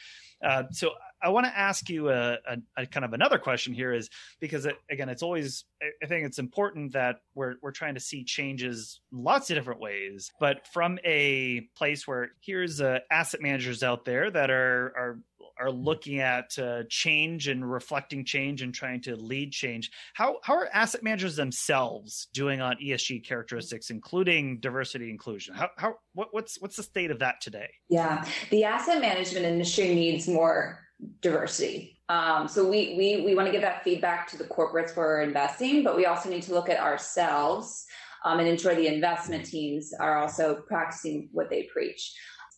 Uh, 0.43 0.63
so 0.71 0.91
i 1.21 1.29
want 1.29 1.45
to 1.45 1.57
ask 1.57 1.89
you 1.89 2.09
a, 2.09 2.33
a, 2.47 2.57
a, 2.77 2.85
kind 2.85 3.03
of 3.03 3.13
another 3.13 3.37
question 3.37 3.73
here 3.73 3.93
is 3.93 4.09
because 4.39 4.65
it, 4.65 4.75
again 4.89 5.09
it's 5.09 5.23
always 5.23 5.65
i 6.01 6.05
think 6.05 6.25
it's 6.25 6.39
important 6.39 6.93
that 6.93 7.17
we're, 7.33 7.55
we're 7.61 7.71
trying 7.71 7.95
to 7.95 7.99
see 7.99 8.23
changes 8.23 9.01
lots 9.11 9.49
of 9.49 9.55
different 9.55 9.81
ways 9.81 10.31
but 10.39 10.65
from 10.67 10.97
a 11.03 11.61
place 11.75 12.07
where 12.07 12.29
here's 12.41 12.79
uh, 12.79 12.99
asset 13.11 13.41
managers 13.41 13.83
out 13.83 14.05
there 14.05 14.31
that 14.31 14.49
are 14.49 14.93
are 14.95 15.19
are 15.59 15.71
looking 15.71 16.19
at 16.19 16.57
uh, 16.57 16.83
change 16.89 17.47
and 17.47 17.69
reflecting 17.69 18.25
change 18.25 18.61
and 18.61 18.73
trying 18.73 19.01
to 19.01 19.15
lead 19.15 19.51
change. 19.51 19.91
How 20.13 20.37
how 20.43 20.55
are 20.55 20.69
asset 20.73 21.03
managers 21.03 21.35
themselves 21.35 22.27
doing 22.33 22.61
on 22.61 22.77
ESG 22.77 23.25
characteristics, 23.25 23.89
including 23.89 24.59
diversity 24.59 25.09
inclusion? 25.09 25.55
How 25.55 25.69
how 25.77 25.95
what, 26.13 26.29
what's 26.31 26.61
what's 26.61 26.75
the 26.75 26.83
state 26.83 27.11
of 27.11 27.19
that 27.19 27.41
today? 27.41 27.69
Yeah, 27.89 28.25
the 28.49 28.63
asset 28.63 29.01
management 29.01 29.45
industry 29.45 29.93
needs 29.93 30.27
more 30.27 30.79
diversity. 31.21 31.99
Um, 32.07 32.47
so 32.47 32.63
we 32.63 32.95
we 32.97 33.23
we 33.25 33.35
want 33.35 33.47
to 33.47 33.51
give 33.51 33.61
that 33.61 33.83
feedback 33.83 34.27
to 34.29 34.37
the 34.37 34.43
corporates 34.43 34.95
where 34.95 35.07
we're 35.07 35.21
investing, 35.21 35.83
but 35.83 35.95
we 35.95 36.05
also 36.05 36.29
need 36.29 36.43
to 36.43 36.53
look 36.53 36.69
at 36.69 36.79
ourselves 36.79 37.85
um, 38.23 38.39
and 38.39 38.47
ensure 38.47 38.75
the 38.75 38.87
investment 38.87 39.45
teams 39.45 39.93
are 39.99 40.17
also 40.17 40.63
practicing 40.67 41.29
what 41.31 41.49
they 41.49 41.63
preach 41.71 42.13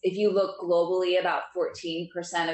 if 0.07 0.17
you 0.17 0.31
look 0.31 0.57
globally, 0.61 1.19
about 1.19 1.43
14% 1.55 2.07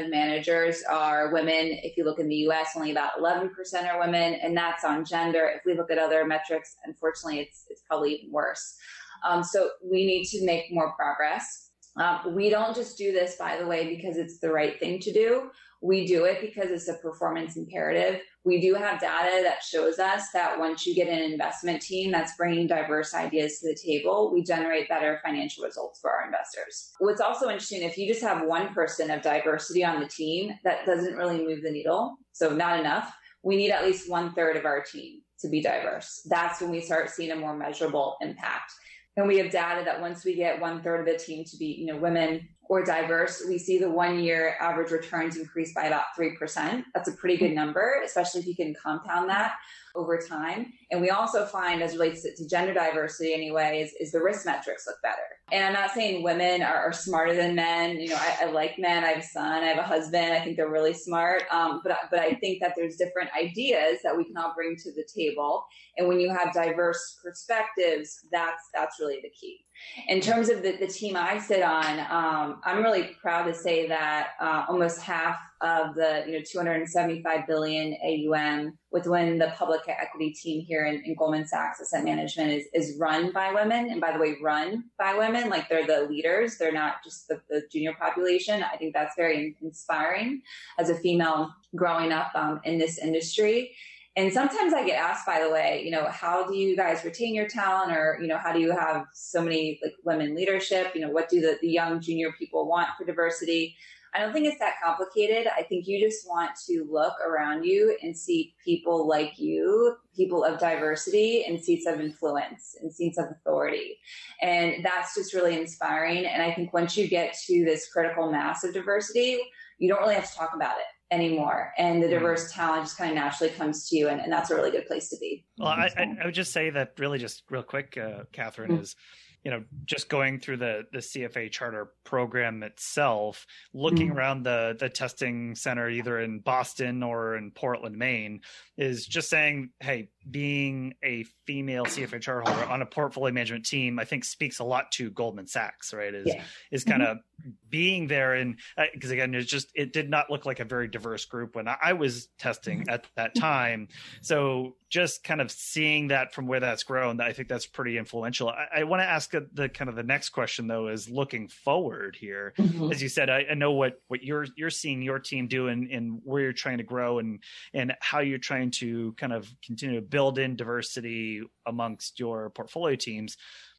of 0.03 0.09
managers 0.09 0.81
are 0.89 1.31
women. 1.31 1.77
If 1.83 1.95
you 1.95 2.03
look 2.03 2.17
in 2.17 2.27
the 2.27 2.47
US, 2.47 2.69
only 2.75 2.89
about 2.89 3.11
11% 3.21 3.49
are 3.87 3.99
women, 3.99 4.33
and 4.41 4.57
that's 4.57 4.83
on 4.83 5.05
gender. 5.05 5.51
If 5.55 5.61
we 5.63 5.77
look 5.77 5.91
at 5.91 5.99
other 5.99 6.25
metrics, 6.25 6.77
unfortunately, 6.83 7.41
it's, 7.41 7.65
it's 7.69 7.83
probably 7.87 8.15
even 8.15 8.31
worse. 8.31 8.75
Um, 9.23 9.43
so 9.43 9.69
we 9.83 10.03
need 10.03 10.25
to 10.29 10.43
make 10.43 10.65
more 10.71 10.93
progress. 10.93 11.69
Um, 11.95 12.33
we 12.33 12.49
don't 12.49 12.75
just 12.75 12.97
do 12.97 13.11
this, 13.11 13.35
by 13.35 13.57
the 13.57 13.67
way, 13.67 13.95
because 13.95 14.17
it's 14.17 14.39
the 14.39 14.51
right 14.51 14.79
thing 14.79 14.99
to 15.01 15.13
do. 15.13 15.51
We 15.79 16.07
do 16.07 16.25
it 16.25 16.41
because 16.41 16.71
it's 16.71 16.87
a 16.87 16.95
performance 16.95 17.55
imperative. 17.55 18.19
We 18.45 18.59
do 18.59 18.73
have 18.73 18.99
data 18.99 19.41
that 19.43 19.63
shows 19.63 19.99
us 19.99 20.23
that 20.33 20.59
once 20.59 20.85
you 20.85 20.93
get 20.93 21.07
an 21.07 21.31
investment 21.31 21.81
team 21.81 22.11
that's 22.11 22.35
bringing 22.35 22.67
diverse 22.67 23.13
ideas 23.13 23.59
to 23.59 23.69
the 23.69 23.75
table, 23.75 24.31
we 24.33 24.43
generate 24.43 24.89
better 24.89 25.21
financial 25.23 25.63
results 25.63 26.01
for 26.01 26.11
our 26.11 26.25
investors. 26.25 26.91
What's 26.99 27.21
also 27.21 27.47
interesting, 27.47 27.83
if 27.83 27.97
you 27.97 28.05
just 28.05 28.21
have 28.21 28.45
one 28.45 28.73
person 28.73 29.09
of 29.11 29.21
diversity 29.21 29.85
on 29.85 30.01
the 30.01 30.07
team, 30.07 30.53
that 30.65 30.85
doesn't 30.85 31.15
really 31.15 31.45
move 31.45 31.61
the 31.63 31.71
needle. 31.71 32.17
So, 32.33 32.53
not 32.53 32.79
enough. 32.79 33.13
We 33.43 33.55
need 33.55 33.71
at 33.71 33.85
least 33.85 34.09
one 34.09 34.33
third 34.33 34.57
of 34.57 34.65
our 34.65 34.81
team 34.81 35.21
to 35.39 35.49
be 35.49 35.61
diverse. 35.61 36.25
That's 36.29 36.61
when 36.61 36.71
we 36.71 36.81
start 36.81 37.09
seeing 37.09 37.31
a 37.31 37.35
more 37.35 37.55
measurable 37.55 38.17
impact. 38.21 38.73
And 39.15 39.27
we 39.27 39.37
have 39.37 39.51
data 39.51 39.83
that 39.85 40.01
once 40.01 40.25
we 40.25 40.35
get 40.35 40.59
one 40.59 40.81
third 40.81 41.01
of 41.01 41.05
the 41.05 41.23
team 41.23 41.45
to 41.45 41.57
be, 41.57 41.67
you 41.67 41.85
know, 41.85 41.97
women 41.97 42.47
or 42.69 42.83
diverse, 42.83 43.43
we 43.47 43.57
see 43.57 43.77
the 43.77 43.89
one 43.89 44.19
year 44.19 44.55
average 44.59 44.91
returns 44.91 45.37
increase 45.37 45.73
by 45.73 45.85
about 45.85 46.05
3%. 46.17 46.83
That's 46.93 47.09
a 47.09 47.13
pretty 47.13 47.37
good 47.37 47.53
number, 47.53 48.01
especially 48.05 48.41
if 48.41 48.47
you 48.47 48.55
can 48.55 48.73
compound 48.73 49.29
that 49.29 49.55
over 49.95 50.17
time. 50.17 50.73
And 50.91 51.01
we 51.01 51.09
also 51.09 51.45
find, 51.45 51.81
as 51.81 51.93
relates 51.93 52.23
to, 52.23 52.47
gender 52.47 52.73
diversity 52.73 53.33
anyway, 53.33 53.81
is, 53.81 53.93
is, 53.99 54.11
the 54.11 54.21
risk 54.21 54.45
metrics 54.45 54.85
look 54.87 55.01
better. 55.01 55.21
And 55.51 55.65
I'm 55.65 55.73
not 55.73 55.91
saying 55.91 56.23
women 56.23 56.61
are, 56.61 56.75
are 56.75 56.93
smarter 56.93 57.35
than 57.35 57.55
men. 57.55 57.99
You 57.99 58.09
know, 58.09 58.17
I, 58.17 58.37
I, 58.43 58.51
like 58.51 58.79
men. 58.79 59.03
I 59.03 59.07
have 59.09 59.17
a 59.17 59.23
son. 59.23 59.63
I 59.63 59.67
have 59.67 59.77
a 59.77 59.83
husband. 59.83 60.33
I 60.33 60.39
think 60.39 60.57
they're 60.57 60.69
really 60.69 60.93
smart. 60.93 61.43
Um, 61.51 61.81
but 61.83 61.97
but 62.09 62.19
I 62.19 62.33
think 62.35 62.59
that 62.61 62.73
there's 62.75 62.95
different 62.95 63.29
ideas 63.39 63.99
that 64.03 64.15
we 64.15 64.23
can 64.23 64.37
all 64.37 64.53
bring 64.55 64.75
to 64.77 64.91
the 64.91 65.03
table. 65.03 65.65
And 65.97 66.07
when 66.07 66.19
you 66.19 66.33
have 66.33 66.53
diverse 66.53 67.19
perspectives, 67.23 68.25
that's 68.31 68.69
that's 68.73 68.99
really 68.99 69.19
the 69.21 69.29
key. 69.29 69.65
In 70.07 70.21
terms 70.21 70.49
of 70.49 70.63
the, 70.63 70.77
the 70.77 70.87
team 70.87 71.15
I 71.15 71.39
sit 71.39 71.61
on, 71.61 71.99
um, 71.99 72.61
I'm 72.63 72.83
really 72.83 73.15
proud 73.21 73.43
to 73.45 73.53
say 73.53 73.87
that 73.87 74.29
uh, 74.39 74.65
almost 74.69 75.01
half 75.01 75.37
of 75.63 75.95
the 75.95 76.23
you 76.27 76.33
know 76.33 76.43
275 76.45 77.47
billion 77.47 77.95
AUM 78.03 78.77
within 78.91 79.39
the 79.39 79.51
public 79.55 79.81
equity 79.87 80.31
team 80.31 80.61
here 80.61 80.85
in, 80.85 81.01
in, 81.05 81.15
Goldman 81.15 81.47
Sachs 81.47 81.79
Asset 81.81 82.03
Management 82.03 82.51
is, 82.51 82.65
is 82.73 82.97
run 82.99 83.31
by 83.31 83.51
women. 83.51 83.89
And 83.89 83.99
by 83.99 84.11
the 84.11 84.19
way, 84.19 84.35
run 84.41 84.83
by 84.99 85.15
women, 85.15 85.49
like 85.49 85.69
they're 85.69 85.87
the 85.87 86.05
leaders. 86.07 86.57
They're 86.57 86.73
not 86.73 86.95
just 87.03 87.29
the, 87.29 87.41
the 87.49 87.63
junior 87.71 87.93
population. 87.93 88.61
I 88.61 88.75
think 88.75 88.93
that's 88.93 89.15
very 89.15 89.55
inspiring 89.61 90.41
as 90.77 90.89
a 90.89 90.95
female 90.95 91.49
growing 91.75 92.11
up 92.11 92.31
um, 92.35 92.59
in 92.65 92.77
this 92.77 92.99
industry. 92.99 93.71
And 94.15 94.31
sometimes 94.31 94.73
I 94.73 94.85
get 94.85 95.01
asked, 95.01 95.25
by 95.25 95.41
the 95.41 95.49
way, 95.49 95.81
you 95.83 95.89
know, 95.89 96.05
how 96.07 96.45
do 96.45 96.55
you 96.55 96.75
guys 96.75 97.03
retain 97.03 97.33
your 97.33 97.47
talent 97.47 97.91
or, 97.91 98.19
you 98.21 98.27
know, 98.27 98.37
how 98.37 98.53
do 98.53 98.59
you 98.59 98.71
have 98.71 99.07
so 99.13 99.41
many 99.41 99.79
like 99.81 99.95
women 100.03 100.35
leadership? 100.35 100.91
You 100.93 101.01
know, 101.01 101.09
what 101.09 101.29
do 101.29 101.41
the, 101.41 101.57
the 101.61 101.69
young 101.69 101.99
junior 101.99 102.31
people 102.37 102.67
want 102.67 102.89
for 102.95 103.05
diversity? 103.05 103.75
I 104.13 104.19
don't 104.19 104.33
think 104.33 104.45
it's 104.45 104.59
that 104.59 104.75
complicated. 104.83 105.47
I 105.47 105.63
think 105.63 105.87
you 105.87 105.99
just 105.99 106.27
want 106.27 106.51
to 106.67 106.87
look 106.89 107.13
around 107.25 107.63
you 107.63 107.97
and 108.01 108.15
see 108.15 108.55
people 108.63 109.07
like 109.07 109.39
you, 109.39 109.95
people 110.15 110.43
of 110.43 110.59
diversity 110.59 111.45
and 111.45 111.59
seats 111.59 111.85
of 111.87 111.99
influence 111.99 112.75
and 112.81 112.93
seats 112.93 113.17
of 113.17 113.25
authority. 113.31 113.97
And 114.41 114.85
that's 114.85 115.15
just 115.15 115.33
really 115.33 115.59
inspiring. 115.59 116.25
And 116.25 116.41
I 116.41 116.53
think 116.53 116.73
once 116.73 116.95
you 116.95 117.07
get 117.07 117.35
to 117.47 117.65
this 117.65 117.89
critical 117.91 118.31
mass 118.31 118.63
of 118.63 118.73
diversity, 118.73 119.39
you 119.79 119.89
don't 119.89 120.01
really 120.01 120.15
have 120.15 120.29
to 120.29 120.35
talk 120.35 120.51
about 120.55 120.77
it 120.77 120.85
anymore 121.13 121.71
and 121.77 122.01
the 122.01 122.07
diverse 122.07 122.51
talent 122.51 122.83
just 122.83 122.97
kind 122.97 123.11
of 123.11 123.15
naturally 123.15 123.53
comes 123.53 123.87
to 123.87 123.95
you 123.95 124.09
and, 124.09 124.19
and 124.19 124.31
that's 124.33 124.49
a 124.49 124.55
really 124.55 124.71
good 124.71 124.87
place 124.87 125.09
to 125.09 125.17
be 125.19 125.45
well 125.59 125.67
I, 125.67 125.91
I, 125.95 126.25
would 126.25 126.33
just 126.33 126.51
say 126.51 126.71
that 126.71 126.93
really 126.97 127.19
just 127.19 127.43
real 127.51 127.61
quick 127.61 127.97
uh, 127.97 128.23
katherine 128.31 128.71
mm-hmm. 128.71 128.81
is 128.81 128.95
you 129.43 129.51
know 129.51 129.63
just 129.85 130.09
going 130.09 130.39
through 130.39 130.57
the 130.57 130.83
the 130.91 130.99
cfa 130.99 131.51
charter 131.51 131.91
program 132.03 132.63
itself 132.63 133.45
looking 133.73 134.09
mm-hmm. 134.09 134.17
around 134.17 134.43
the 134.43 134.75
the 134.79 134.89
testing 134.89 135.55
center 135.55 135.89
either 135.89 136.19
in 136.19 136.39
boston 136.39 137.03
or 137.03 137.35
in 137.35 137.51
portland 137.51 137.97
maine 137.97 138.41
is 138.77 139.05
just 139.05 139.29
saying 139.29 139.69
hey 139.79 140.09
being 140.29 140.93
a 141.03 141.23
female 141.45 141.85
cfa 141.85 142.21
charter 142.21 142.41
holder 142.41 142.69
on 142.69 142.81
a 142.81 142.85
portfolio 142.85 143.33
management 143.33 143.65
team 143.65 143.99
i 143.99 144.05
think 144.05 144.23
speaks 144.23 144.59
a 144.59 144.63
lot 144.63 144.91
to 144.91 145.09
goldman 145.11 145.47
sachs 145.47 145.93
right 145.93 146.13
is 146.13 146.27
yeah. 146.27 146.43
is 146.71 146.83
kind 146.83 147.01
of 147.01 147.17
mm-hmm. 147.17 147.49
being 147.69 148.07
there 148.07 148.33
and 148.33 148.57
because 148.93 149.11
uh, 149.11 149.13
again 149.13 149.33
it's 149.35 149.49
just 149.49 149.69
it 149.75 149.91
did 149.93 150.09
not 150.09 150.29
look 150.29 150.45
like 150.45 150.59
a 150.59 150.65
very 150.65 150.87
diverse 150.87 151.25
group 151.25 151.55
when 151.55 151.67
i 151.67 151.93
was 151.93 152.27
testing 152.37 152.81
mm-hmm. 152.81 152.89
at 152.89 153.05
that 153.15 153.35
time 153.35 153.87
so 154.21 154.75
just 154.93 155.23
kind 155.23 155.41
of 155.41 155.49
seeing 155.49 156.09
that 156.09 156.35
from 156.35 156.45
where 156.45 156.59
that's 156.59 156.83
grown, 156.83 157.19
I 157.19 157.33
think 157.33 157.47
that's 157.47 157.65
pretty 157.65 157.97
influential. 157.97 158.49
I, 158.49 158.81
I 158.81 158.83
want 158.83 159.01
to 159.01 159.07
ask 159.07 159.31
the 159.31 159.67
kind 159.67 159.89
of 159.89 159.95
the 159.95 160.03
next 160.03 160.29
question 160.29 160.67
though 160.67 160.87
is 160.87 161.09
looking 161.09 161.47
forward 161.47 162.15
here. 162.15 162.53
Mm-hmm. 162.59 162.91
As 162.91 163.01
you 163.01 163.09
said, 163.09 163.27
I, 163.27 163.43
I, 163.49 163.53
know 163.55 163.71
what 163.71 163.99
what 164.07 164.21
you're 164.21 164.45
you're 164.55 164.69
seeing 164.69 165.01
your 165.01 165.17
team 165.17 165.47
do 165.47 165.67
and, 165.67 165.89
and 165.89 166.21
where 166.23 166.43
you're 166.43 166.53
trying 166.53 166.77
to 166.77 166.83
grow 166.83 167.17
and 167.17 167.41
and 167.73 167.95
how 168.01 168.19
you're 168.19 168.37
trying 168.37 168.69
to 168.69 169.13
kind 169.13 169.33
of 169.33 169.51
continue 169.65 169.95
to 169.95 170.05
build 170.13 170.39
in 170.39 170.55
diversity 170.55 171.41
amongst 171.65 172.19
your 172.19 172.49
portfolio 172.51 172.95
teams 172.95 173.35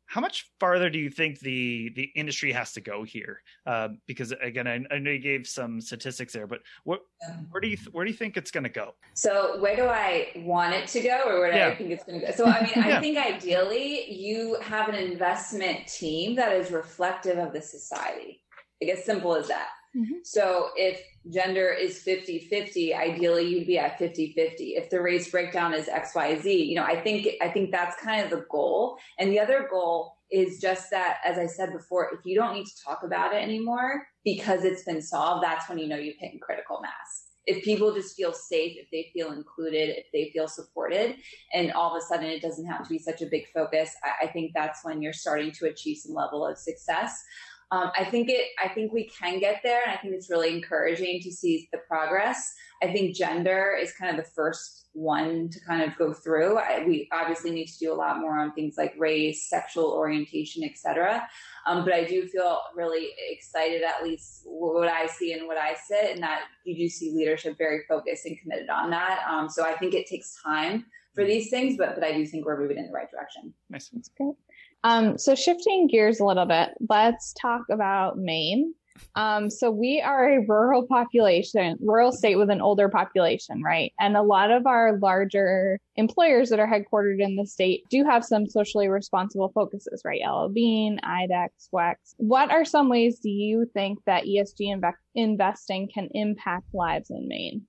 how 0.07 0.21
much 0.21 0.51
farther 0.61 0.91
do 0.91 0.99
you 0.99 1.11
think 1.11 1.41
the 1.41 1.91
the 1.97 2.05
industry 2.15 2.53
has 2.53 2.73
to 2.73 2.81
go 2.81 3.03
here? 3.05 3.41
Uh, 3.67 3.89
because 4.07 4.33
again, 4.43 4.67
I, 4.67 4.81
I, 4.95 4.99
know 4.99 5.11
you 5.11 5.19
gave 5.19 5.47
some 5.47 5.81
statistics 5.81 6.33
there, 6.33 6.47
but 6.47 6.61
what 6.85 7.01
where 7.51 7.61
do 7.61 7.69
you 7.69 7.79
where 7.93 8.05
do 8.05 8.11
you 8.11 8.17
think 8.17 8.37
it's 8.37 8.51
going 8.51 8.65
to 8.65 8.71
go? 8.71 8.95
So 9.15 9.59
where 9.61 9.77
do 9.77 9.87
I 9.87 10.29
want 10.37 10.75
it 10.75 10.89
to 10.89 11.01
go, 11.01 11.23
or 11.27 11.41
where 11.41 11.53
do 11.53 11.59
yeah. 11.59 11.69
I 11.69 11.75
think 11.75 11.91
it's 11.91 12.05
going 12.05 12.21
to 12.21 12.27
go? 12.27 12.33
So 12.33 12.45
I 12.47 12.63
mean, 12.63 12.73
yeah. 12.77 12.99
I 12.99 13.01
think 13.01 13.19
ideally 13.19 14.13
you 14.13 14.57
have 14.61 14.89
an 14.89 14.97
investment 14.97 15.87
team 15.87 16.37
that 16.37 16.53
is 16.53 16.71
reflective 16.71 17.39
of 17.39 17.53
the 17.53 17.63
society. 17.63 18.43
Like 18.83 18.99
as 18.99 19.05
simple 19.05 19.35
as 19.35 19.49
that. 19.49 19.69
Mm-hmm. 19.97 20.15
So 20.25 20.71
if 20.77 21.01
gender 21.33 21.71
is 21.71 22.03
50 22.03 22.49
50, 22.51 22.95
ideally 22.95 23.47
you'd 23.47 23.67
be 23.67 23.79
at 23.79 23.99
50 23.99 24.33
50. 24.33 24.65
If 24.77 24.91
the 24.91 25.01
race 25.01 25.31
breakdown 25.31 25.73
is 25.75 25.87
XYZ, 25.87 26.67
you 26.67 26.75
know, 26.75 26.85
I 26.85 27.01
think, 27.01 27.29
I 27.41 27.49
think 27.49 27.71
that's 27.71 28.01
kind 28.03 28.25
of 28.25 28.31
the 28.31 28.45
goal. 28.51 28.99
And 29.19 29.31
the 29.31 29.41
other 29.41 29.69
goal 29.71 30.17
is 30.31 30.61
just 30.61 30.91
that, 30.91 31.19
as 31.25 31.39
I 31.39 31.47
said 31.47 31.73
before, 31.73 32.11
if 32.13 32.21
you 32.25 32.35
don't 32.35 32.55
need 32.55 32.67
to 32.67 32.85
talk 32.85 33.03
about 33.05 33.35
it 33.35 33.43
anymore 33.43 34.07
because 34.25 34.65
it's 34.65 34.85
been 34.85 35.03
solved, 35.03 35.45
that's 35.45 35.69
when 35.69 35.79
you 35.79 35.87
know 35.87 35.97
you've 35.97 36.19
hit 36.19 36.41
critical 36.41 36.81
mass 36.81 37.25
if 37.47 37.63
people 37.63 37.95
just 37.95 38.17
feel 38.17 38.33
safe, 38.33 38.77
if 38.77 38.91
they 38.91 39.11
feel 39.13 39.33
included, 39.33 39.91
if 39.91 40.07
they 40.13 40.31
feel 40.33 40.49
supported, 40.49 41.17
and 41.53 41.73
all 41.73 41.95
of 41.95 42.03
a 42.03 42.07
sudden 42.07 42.27
it 42.27 42.41
doesn't 42.41 42.67
have 42.67 42.83
to 42.83 42.89
be 42.89 42.99
such 42.99 43.23
a 43.23 43.27
big 43.27 43.47
focus, 43.53 43.95
I, 44.03 44.27
I 44.27 44.29
think 44.29 44.53
that's 44.55 44.85
when 44.85 45.03
you're 45.03 45.13
starting 45.13 45.53
to 45.53 45.67
achieve 45.67 45.99
some 45.99 46.15
level 46.15 46.47
of 46.47 46.57
success. 46.57 47.23
Um, 47.75 47.91
I 47.97 48.05
think 48.05 48.31
it. 48.31 48.51
I 48.65 48.69
think 48.69 48.93
we 48.93 49.05
can 49.09 49.41
get 49.41 49.61
there, 49.65 49.81
and 49.85 49.93
I 49.93 49.97
think 49.97 50.15
it's 50.15 50.31
really 50.31 50.55
encouraging 50.55 51.21
to 51.23 51.33
see 51.33 51.69
the 51.73 51.79
progress. 51.89 52.55
I 52.81 52.93
think 52.93 53.17
gender 53.17 53.77
is 53.81 53.93
kind 53.93 54.17
of 54.17 54.25
the 54.25 54.31
first 54.31 54.87
one 54.93 55.49
to 55.49 55.59
kind 55.67 55.83
of 55.83 55.99
go 55.99 56.13
through. 56.13 56.59
I, 56.59 56.85
we 56.87 57.09
obviously 57.13 57.51
need 57.51 57.67
to 57.67 57.79
do 57.81 57.93
a 57.93 57.95
lot 57.95 58.21
more 58.21 58.39
on 58.39 58.53
things 58.53 58.77
like 58.79 58.95
race, 58.97 59.49
sexual 59.49 59.87
orientation, 59.87 60.63
etc. 60.63 61.27
Um, 61.67 61.85
but 61.85 61.93
I 61.93 62.05
do 62.05 62.29
feel 62.29 62.61
really 62.77 63.09
excited, 63.29 63.83
at 63.83 64.05
least 64.05 64.43
what 64.45 64.87
I 64.87 65.07
see 65.07 65.33
and 65.33 65.49
what 65.49 65.59
I 65.59 65.75
sit, 65.75 66.13
and 66.13 66.23
that 66.23 66.43
you 66.65 66.77
do 66.77 66.89
see 66.89 67.11
leadership 67.11 67.59
very 67.59 67.81
focused 67.89 68.25
and 68.27 68.39
committed 68.41 68.69
on 68.69 68.91
that. 68.91 69.25
Um, 69.29 69.49
so 69.49 69.65
I 69.65 69.73
think 69.73 69.95
it 69.95 70.07
takes 70.07 70.41
time 70.45 70.87
for 71.13 71.23
mm-hmm. 71.23 71.31
these 71.31 71.51
things, 71.51 71.77
but 71.77 71.97
but 71.97 72.05
I 72.05 72.13
do 72.13 72.25
think 72.25 72.47
we're 72.47 72.61
moving 72.61 72.79
in 72.79 72.87
the 72.87 72.93
right 72.93 73.11
direction. 73.11 73.53
Nice. 73.69 73.89
That's 73.89 74.11
great. 74.11 74.35
Um, 74.85 75.19
so 75.19 75.35
shifting 75.35 75.89
gears 75.89 76.21
a 76.21 76.25
little 76.25 76.47
bit, 76.47 76.71
let's 76.89 77.33
talk 77.33 77.63
about 77.71 78.19
Maine. 78.19 78.75
Um, 79.17 79.51
so 79.51 79.71
we 79.71 80.01
are 80.01 80.31
a 80.31 80.47
rural 80.47 80.87
population, 80.87 81.77
rural 81.81 82.13
state 82.13 82.37
with 82.37 82.51
an 82.51 82.61
older 82.61 82.89
population, 82.89 83.63
right? 83.63 83.93
And 83.99 84.17
a 84.17 84.23
lot 84.23 84.51
of 84.51 84.67
our 84.67 84.99
larger 84.99 85.81
employers 85.97 86.51
that 86.51 86.61
are 86.61 86.67
headquartered 86.67 87.21
in 87.21 87.35
the 87.35 87.47
state 87.47 87.85
do 87.91 88.05
have 88.05 88.25
some 88.25 88.47
socially 88.47 88.89
responsible 88.89 89.51
focuses, 89.53 90.03
right? 90.05 90.21
L.L. 90.25 90.49
Bean, 90.49 91.01
IDEXX, 91.03 91.71
WEX. 91.73 91.95
What 92.19 92.51
are 92.51 92.65
some 92.65 92.89
ways 92.89 93.19
do 93.19 93.31
you 93.31 93.69
think 93.75 93.99
that 94.07 94.25
ESG 94.25 94.77
inve- 94.77 94.93
investing 95.15 95.89
can 95.93 96.09
impact 96.13 96.67
lives 96.73 97.11
in 97.11 97.27
Maine? 97.27 97.63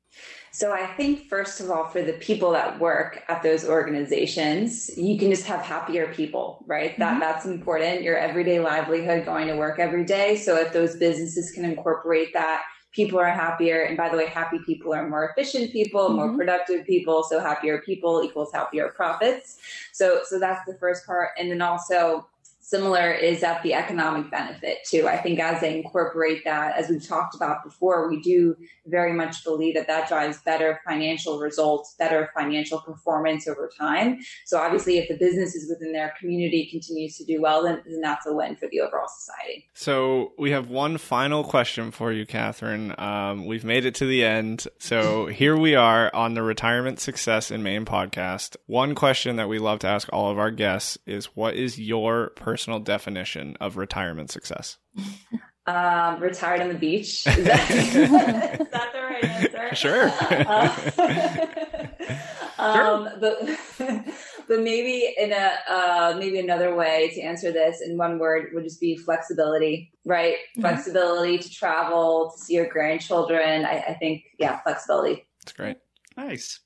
So 0.52 0.72
I 0.72 0.86
think 0.86 1.28
first 1.28 1.60
of 1.60 1.70
all, 1.70 1.90
for 1.90 2.02
the 2.02 2.14
people 2.14 2.52
that 2.52 2.80
work 2.80 3.24
at 3.28 3.44
those 3.44 3.68
organizations, 3.68 4.90
you 4.98 5.20
can 5.20 5.30
just 5.30 5.46
have 5.48 5.60
happier 5.60 6.14
people, 6.14 6.64
right? 6.66 6.92
Mm-hmm. 6.92 7.02
That 7.02 7.20
that's 7.20 7.46
important. 7.46 8.04
Your 8.04 8.18
everyday 8.18 8.62
livelihood, 8.62 9.26
going 9.26 9.48
to 9.48 9.58
work 9.58 9.80
every 9.80 10.06
day. 10.06 10.38
So 10.38 10.56
if 10.56 10.72
those 10.72 10.96
businesses 10.96 11.52
can 11.52 11.66
incorporate 11.66 12.32
that 12.34 12.64
people 12.96 13.20
are 13.20 13.30
happier. 13.30 13.82
And 13.82 13.98
by 13.98 14.08
the 14.08 14.16
way, 14.16 14.28
happy 14.28 14.60
people 14.66 14.94
are 14.94 15.08
more 15.08 15.30
efficient 15.30 15.74
people, 15.74 16.08
mm-hmm. 16.08 16.16
more 16.16 16.38
productive 16.38 16.86
people. 16.86 17.24
So 17.24 17.40
happier 17.40 17.82
people 17.82 18.24
equals 18.24 18.54
happier 18.54 18.88
profits. 18.96 19.58
So, 19.92 20.22
so 20.24 20.40
that's 20.40 20.66
the 20.66 20.78
first 20.80 21.06
part. 21.06 21.32
And 21.38 21.52
then 21.52 21.62
also 21.62 22.28
similar 22.66 23.12
is 23.12 23.42
that 23.42 23.62
the 23.62 23.76
economic 23.76 24.32
benefit 24.32 24.80
too. 24.90 25.08
I 25.08 25.18
think 25.18 25.40
as 25.40 25.62
they 25.62 25.78
incorporate 25.78 26.44
that, 26.46 26.76
as 26.76 26.90
we've 26.90 27.06
talked 27.08 27.36
about 27.36 27.64
before, 27.64 28.10
we 28.10 28.20
do 28.22 28.56
very 28.88 29.14
much 29.14 29.44
believe 29.44 29.76
that 29.76 29.86
that 29.86 30.10
drives 30.10 30.42
better 30.42 30.80
financial 30.84 31.40
results, 31.40 31.96
better 32.00 32.32
financial 32.36 32.80
performance 32.80 33.48
over 33.48 33.70
time. 33.78 34.20
So 34.46 34.58
obviously, 34.58 34.98
if 34.98 35.08
the 35.08 35.16
businesses 35.16 35.70
within 35.70 35.94
their 35.94 36.16
community 36.20 36.68
continues 36.72 37.18
to 37.18 37.24
do 37.24 37.40
well, 37.40 37.62
then, 37.64 37.84
then 37.86 38.02
that's 38.02 38.26
a 38.26 38.34
win 38.34 38.56
for 38.56 38.68
the 38.68 38.82
overall 38.82 39.08
society. 39.08 39.70
So 39.74 40.34
we 40.40 40.50
have 40.50 40.68
one 40.68 40.98
final 40.98 41.44
question 41.44 41.92
for 41.92 42.12
you, 42.12 42.26
Katherine. 42.26 42.96
Um, 42.98 43.46
we've 43.46 43.64
made 43.64 43.86
it 43.86 43.94
to 43.96 44.08
the 44.08 44.26
end. 44.26 44.68
So 44.80 45.28
here 45.28 45.56
we 45.56 45.76
are 45.76 46.10
on 46.16 46.34
the 46.34 46.42
Retirement 46.42 47.00
Success 47.00 47.52
in 47.52 47.62
Maine 47.62 47.86
podcast. 47.86 48.56
One 48.66 48.96
question 48.96 49.36
that 49.36 49.50
we 49.50 49.60
love 49.60 49.80
to 49.80 49.88
ask 49.88 50.10
all 50.12 50.32
of 50.32 50.40
our 50.40 50.50
guests 50.50 50.98
is 51.06 51.26
what 51.36 51.54
is 51.54 51.80
your 51.80 52.32
personal 52.36 52.55
personal 52.56 52.80
definition 52.80 53.58
of 53.60 53.76
retirement 53.76 54.32
success? 54.32 54.78
Um, 55.68 56.22
retired 56.22 56.62
on 56.62 56.70
the 56.70 56.76
beach. 56.76 57.28
Is 57.28 57.44
that, 57.44 57.70
is 57.72 58.10
that 58.70 58.94
the 58.94 59.02
right 59.02 59.26
answer? 59.26 59.76
Sure. 59.76 60.10
Uh, 60.22 60.70
um, 62.58 63.10
but, 63.20 63.42
but 64.48 64.62
maybe 64.62 65.14
in 65.18 65.34
a 65.34 65.52
uh, 65.70 66.16
maybe 66.18 66.40
another 66.40 66.74
way 66.74 67.12
to 67.14 67.20
answer 67.20 67.52
this 67.52 67.82
in 67.82 67.98
one 67.98 68.20
word 68.20 68.52
would 68.54 68.64
just 68.64 68.80
be 68.80 68.96
flexibility, 68.96 69.92
right? 70.06 70.36
Mm-hmm. 70.36 70.62
Flexibility 70.62 71.38
to 71.40 71.50
travel, 71.50 72.32
to 72.32 72.42
see 72.42 72.54
your 72.54 72.70
grandchildren. 72.70 73.66
I, 73.66 73.80
I 73.90 73.94
think, 73.96 74.24
yeah, 74.40 74.62
flexibility. 74.62 75.28
That's 75.44 75.52
great. 75.52 75.76
Nice. 76.16 76.62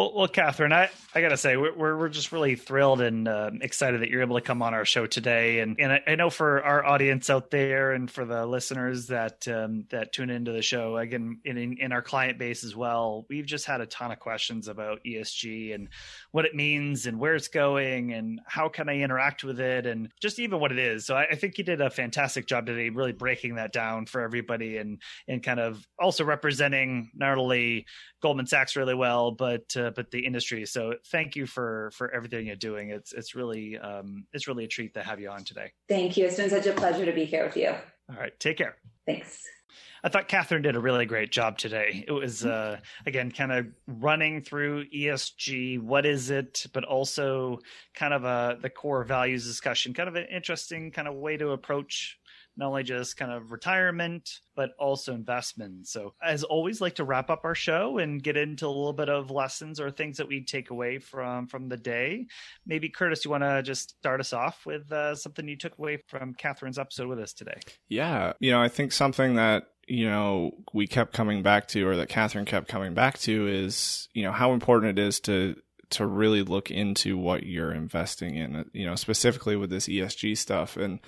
Well, 0.00 0.14
well, 0.14 0.28
Katherine, 0.28 0.72
I, 0.72 0.88
I 1.14 1.20
gotta 1.20 1.36
say 1.36 1.58
we're 1.58 1.94
we're 1.94 2.08
just 2.08 2.32
really 2.32 2.56
thrilled 2.56 3.02
and 3.02 3.28
uh, 3.28 3.50
excited 3.60 4.00
that 4.00 4.08
you're 4.08 4.22
able 4.22 4.36
to 4.36 4.40
come 4.40 4.62
on 4.62 4.72
our 4.72 4.86
show 4.86 5.06
today, 5.06 5.58
and 5.58 5.76
and 5.78 5.92
I, 5.92 6.00
I, 6.06 6.14
know 6.14 6.30
for 6.30 6.64
our 6.64 6.82
audience 6.82 7.28
out 7.28 7.50
there 7.50 7.92
and 7.92 8.10
for 8.10 8.24
the 8.24 8.46
listeners 8.46 9.08
that 9.08 9.46
um, 9.46 9.84
that 9.90 10.14
tune 10.14 10.30
into 10.30 10.52
the 10.52 10.62
show 10.62 10.96
again 10.96 11.40
in 11.44 11.76
in 11.78 11.92
our 11.92 12.00
client 12.00 12.38
base 12.38 12.64
as 12.64 12.74
well, 12.74 13.26
we've 13.28 13.44
just 13.44 13.66
had 13.66 13.82
a 13.82 13.86
ton 13.86 14.10
of 14.10 14.18
questions 14.18 14.68
about 14.68 15.04
ESG 15.04 15.74
and 15.74 15.90
what 16.30 16.46
it 16.46 16.54
means 16.54 17.04
and 17.04 17.20
where 17.20 17.34
it's 17.34 17.48
going 17.48 18.14
and 18.14 18.40
how 18.46 18.70
can 18.70 18.88
I 18.88 19.00
interact 19.00 19.44
with 19.44 19.60
it 19.60 19.84
and 19.84 20.08
just 20.18 20.38
even 20.38 20.60
what 20.60 20.72
it 20.72 20.78
is. 20.78 21.04
So 21.04 21.14
I, 21.14 21.26
I 21.32 21.34
think 21.34 21.58
you 21.58 21.64
did 21.64 21.82
a 21.82 21.90
fantastic 21.90 22.46
job 22.46 22.64
today, 22.64 22.88
really 22.88 23.12
breaking 23.12 23.56
that 23.56 23.74
down 23.74 24.06
for 24.06 24.22
everybody 24.22 24.78
and 24.78 25.02
and 25.28 25.42
kind 25.42 25.60
of 25.60 25.86
also 25.98 26.24
representing 26.24 27.10
not 27.14 27.36
only 27.36 27.84
Goldman 28.20 28.46
Sachs 28.46 28.76
really 28.76 28.94
well, 28.94 29.30
but 29.30 29.76
uh, 29.76 29.90
but 29.94 30.10
the 30.10 30.24
industry. 30.24 30.66
So 30.66 30.94
thank 31.06 31.36
you 31.36 31.46
for 31.46 31.90
for 31.94 32.10
everything 32.10 32.46
you're 32.46 32.56
doing. 32.56 32.90
It's 32.90 33.12
it's 33.12 33.34
really 33.34 33.78
um, 33.78 34.26
it's 34.32 34.46
really 34.46 34.64
a 34.64 34.68
treat 34.68 34.94
to 34.94 35.02
have 35.02 35.20
you 35.20 35.30
on 35.30 35.44
today. 35.44 35.72
Thank 35.88 36.16
you. 36.16 36.26
It's 36.26 36.36
been 36.36 36.50
such 36.50 36.66
a 36.66 36.72
pleasure 36.72 37.04
to 37.04 37.12
be 37.12 37.24
here 37.24 37.44
with 37.44 37.56
you. 37.56 37.68
All 37.68 38.16
right, 38.18 38.38
take 38.38 38.58
care. 38.58 38.76
Thanks. 39.06 39.42
I 40.02 40.08
thought 40.08 40.28
Katherine 40.28 40.62
did 40.62 40.76
a 40.76 40.80
really 40.80 41.04
great 41.04 41.30
job 41.30 41.58
today. 41.58 42.04
It 42.06 42.12
was 42.12 42.44
uh, 42.44 42.78
again 43.06 43.30
kind 43.30 43.52
of 43.52 43.66
running 43.86 44.42
through 44.42 44.86
ESG. 44.88 45.80
What 45.80 46.06
is 46.06 46.30
it? 46.30 46.66
But 46.72 46.84
also 46.84 47.58
kind 47.94 48.14
of 48.14 48.24
a 48.24 48.58
the 48.60 48.70
core 48.70 49.04
values 49.04 49.46
discussion. 49.46 49.94
Kind 49.94 50.08
of 50.08 50.16
an 50.16 50.26
interesting 50.30 50.90
kind 50.90 51.06
of 51.06 51.14
way 51.14 51.36
to 51.36 51.50
approach 51.50 52.18
not 52.60 52.68
only 52.68 52.82
just 52.82 53.16
kind 53.16 53.32
of 53.32 53.50
retirement, 53.50 54.40
but 54.54 54.70
also 54.78 55.14
investment. 55.14 55.88
So, 55.88 56.12
as 56.22 56.44
always, 56.44 56.80
like 56.80 56.96
to 56.96 57.04
wrap 57.04 57.30
up 57.30 57.40
our 57.44 57.54
show 57.54 57.96
and 57.98 58.22
get 58.22 58.36
into 58.36 58.66
a 58.66 58.68
little 58.68 58.92
bit 58.92 59.08
of 59.08 59.30
lessons 59.30 59.80
or 59.80 59.90
things 59.90 60.18
that 60.18 60.28
we 60.28 60.44
take 60.44 60.70
away 60.70 60.98
from 60.98 61.46
from 61.46 61.68
the 61.70 61.78
day. 61.78 62.26
Maybe 62.66 62.90
Curtis, 62.90 63.24
you 63.24 63.30
want 63.30 63.44
to 63.44 63.62
just 63.62 63.96
start 63.98 64.20
us 64.20 64.34
off 64.34 64.66
with 64.66 64.92
uh, 64.92 65.14
something 65.16 65.48
you 65.48 65.56
took 65.56 65.78
away 65.78 66.02
from 66.06 66.34
Katherine's 66.34 66.78
episode 66.78 67.08
with 67.08 67.18
us 67.18 67.32
today? 67.32 67.58
Yeah, 67.88 68.34
you 68.38 68.50
know, 68.50 68.60
I 68.60 68.68
think 68.68 68.92
something 68.92 69.36
that 69.36 69.68
you 69.88 70.06
know 70.06 70.52
we 70.74 70.86
kept 70.86 71.14
coming 71.14 71.42
back 71.42 71.66
to, 71.68 71.88
or 71.88 71.96
that 71.96 72.10
Katherine 72.10 72.44
kept 72.44 72.68
coming 72.68 72.92
back 72.92 73.18
to, 73.20 73.48
is 73.48 74.08
you 74.12 74.22
know 74.22 74.32
how 74.32 74.52
important 74.52 74.98
it 74.98 75.02
is 75.02 75.18
to 75.20 75.56
to 75.90 76.06
really 76.06 76.42
look 76.42 76.70
into 76.70 77.18
what 77.18 77.44
you're 77.44 77.72
investing 77.72 78.36
in 78.36 78.64
you 78.72 78.86
know 78.86 78.94
specifically 78.94 79.56
with 79.56 79.70
this 79.70 79.88
ESG 79.88 80.36
stuff 80.38 80.76
and 80.76 81.00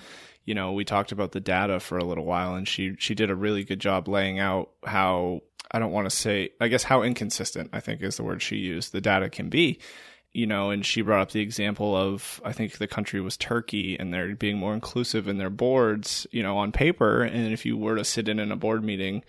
you 0.44 0.54
know, 0.54 0.72
we 0.72 0.84
talked 0.84 1.12
about 1.12 1.32
the 1.32 1.40
data 1.40 1.80
for 1.80 1.98
a 1.98 2.04
little 2.04 2.24
while 2.24 2.54
and 2.54 2.66
she 2.66 2.96
she 2.98 3.14
did 3.14 3.30
a 3.30 3.34
really 3.34 3.64
good 3.64 3.80
job 3.80 4.08
laying 4.08 4.38
out 4.38 4.70
how 4.84 5.42
I 5.70 5.78
don't 5.78 5.92
want 5.92 6.08
to 6.10 6.16
say 6.16 6.50
I 6.60 6.68
guess 6.68 6.82
how 6.82 7.02
inconsistent 7.02 7.70
I 7.72 7.80
think 7.80 8.02
is 8.02 8.16
the 8.16 8.24
word 8.24 8.42
she 8.42 8.56
used 8.56 8.92
the 8.92 9.00
data 9.00 9.30
can 9.30 9.48
be. 9.48 9.78
You 10.34 10.46
know, 10.46 10.70
and 10.70 10.84
she 10.84 11.02
brought 11.02 11.20
up 11.20 11.32
the 11.32 11.42
example 11.42 11.94
of 11.94 12.40
I 12.44 12.52
think 12.52 12.78
the 12.78 12.86
country 12.86 13.20
was 13.20 13.36
Turkey 13.36 13.98
and 13.98 14.12
they're 14.12 14.34
being 14.34 14.56
more 14.56 14.72
inclusive 14.72 15.28
in 15.28 15.36
their 15.36 15.50
boards, 15.50 16.26
you 16.30 16.42
know, 16.42 16.56
on 16.56 16.72
paper. 16.72 17.22
And 17.22 17.52
if 17.52 17.66
you 17.66 17.76
were 17.76 17.96
to 17.96 18.04
sit 18.04 18.28
in 18.28 18.38
in 18.38 18.50
a 18.50 18.56
board 18.56 18.82
meeting, 18.82 19.24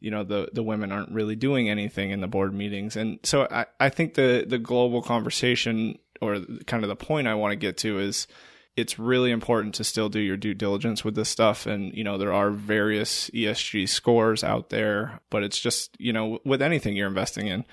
you 0.00 0.10
know 0.10 0.24
the 0.24 0.48
the 0.52 0.62
women 0.62 0.92
aren't 0.92 1.10
really 1.10 1.36
doing 1.36 1.68
anything 1.68 2.10
in 2.10 2.20
the 2.20 2.28
board 2.28 2.54
meetings 2.54 2.96
and 2.96 3.18
so 3.24 3.48
i 3.50 3.66
i 3.80 3.88
think 3.88 4.14
the 4.14 4.44
the 4.46 4.58
global 4.58 5.02
conversation 5.02 5.98
or 6.20 6.38
kind 6.66 6.84
of 6.84 6.88
the 6.88 6.96
point 6.96 7.26
i 7.26 7.34
want 7.34 7.52
to 7.52 7.56
get 7.56 7.76
to 7.76 7.98
is 7.98 8.26
it's 8.78 8.98
really 8.98 9.32
important 9.32 9.74
to 9.74 9.84
still 9.84 10.08
do 10.08 10.20
your 10.20 10.36
due 10.36 10.54
diligence 10.54 11.04
with 11.04 11.16
this 11.16 11.28
stuff. 11.28 11.66
And, 11.66 11.92
you 11.92 12.04
know, 12.04 12.16
there 12.16 12.32
are 12.32 12.50
various 12.50 13.28
ESG 13.30 13.88
scores 13.88 14.44
out 14.44 14.70
there, 14.70 15.20
but 15.30 15.42
it's 15.42 15.58
just, 15.58 15.96
you 15.98 16.12
know, 16.12 16.38
with 16.44 16.62
anything 16.62 16.94
you're 16.94 17.08
investing 17.08 17.48
in, 17.48 17.64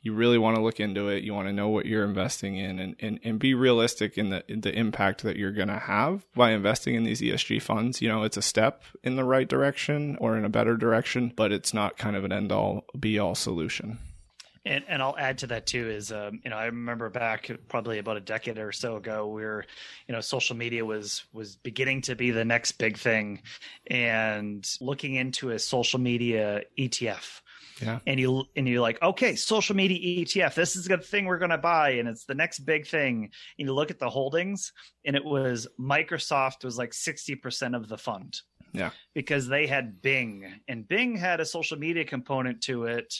you 0.00 0.14
really 0.14 0.38
want 0.38 0.56
to 0.56 0.62
look 0.62 0.80
into 0.80 1.08
it. 1.08 1.22
You 1.22 1.34
want 1.34 1.48
to 1.48 1.52
know 1.52 1.68
what 1.68 1.84
you're 1.84 2.04
investing 2.04 2.56
in 2.56 2.78
and, 2.78 2.96
and, 3.00 3.20
and 3.22 3.38
be 3.38 3.52
realistic 3.52 4.16
in 4.16 4.30
the, 4.30 4.42
in 4.50 4.62
the 4.62 4.72
impact 4.72 5.22
that 5.22 5.36
you're 5.36 5.52
going 5.52 5.68
to 5.68 5.78
have 5.78 6.24
by 6.34 6.52
investing 6.52 6.94
in 6.94 7.04
these 7.04 7.20
ESG 7.20 7.60
funds. 7.60 8.00
You 8.00 8.08
know, 8.08 8.22
it's 8.22 8.38
a 8.38 8.42
step 8.42 8.84
in 9.02 9.16
the 9.16 9.24
right 9.24 9.48
direction 9.48 10.16
or 10.18 10.36
in 10.38 10.46
a 10.46 10.50
better 10.50 10.78
direction, 10.78 11.30
but 11.36 11.52
it's 11.52 11.74
not 11.74 11.98
kind 11.98 12.16
of 12.16 12.24
an 12.24 12.32
end 12.32 12.52
all 12.52 12.86
be 12.98 13.18
all 13.18 13.34
solution. 13.34 13.98
And, 14.66 14.84
and 14.88 15.02
I'll 15.02 15.16
add 15.18 15.38
to 15.38 15.46
that 15.48 15.66
too 15.66 15.90
is 15.90 16.10
um, 16.10 16.40
you 16.42 16.50
know 16.50 16.56
I 16.56 16.66
remember 16.66 17.10
back 17.10 17.50
probably 17.68 17.98
about 17.98 18.16
a 18.16 18.20
decade 18.20 18.58
or 18.58 18.72
so 18.72 18.96
ago 18.96 19.26
where 19.26 19.66
you 20.08 20.14
know 20.14 20.20
social 20.20 20.56
media 20.56 20.84
was 20.84 21.24
was 21.32 21.56
beginning 21.56 22.02
to 22.02 22.16
be 22.16 22.30
the 22.30 22.44
next 22.44 22.72
big 22.72 22.96
thing, 22.96 23.42
and 23.88 24.66
looking 24.80 25.14
into 25.16 25.50
a 25.50 25.58
social 25.58 26.00
media 26.00 26.62
ETF. 26.78 27.42
Yeah. 27.82 27.98
And 28.06 28.20
you 28.20 28.44
and 28.56 28.68
you're 28.68 28.80
like, 28.80 29.02
okay, 29.02 29.34
social 29.36 29.76
media 29.76 30.24
ETF, 30.24 30.54
this 30.54 30.76
is 30.76 30.86
the 30.86 30.98
thing 30.98 31.26
we're 31.26 31.38
gonna 31.38 31.58
buy, 31.58 31.90
and 31.90 32.08
it's 32.08 32.24
the 32.24 32.34
next 32.34 32.60
big 32.60 32.86
thing. 32.86 33.30
And 33.58 33.68
you 33.68 33.74
look 33.74 33.90
at 33.90 33.98
the 33.98 34.08
holdings, 34.08 34.72
and 35.04 35.16
it 35.16 35.24
was 35.24 35.66
Microsoft 35.78 36.64
was 36.64 36.78
like 36.78 36.92
60% 36.92 37.76
of 37.76 37.88
the 37.88 37.98
fund. 37.98 38.40
Yeah. 38.72 38.90
Because 39.14 39.46
they 39.46 39.66
had 39.66 40.02
Bing, 40.02 40.60
and 40.68 40.86
Bing 40.86 41.16
had 41.16 41.40
a 41.40 41.46
social 41.46 41.78
media 41.78 42.04
component 42.04 42.62
to 42.62 42.84
it 42.84 43.14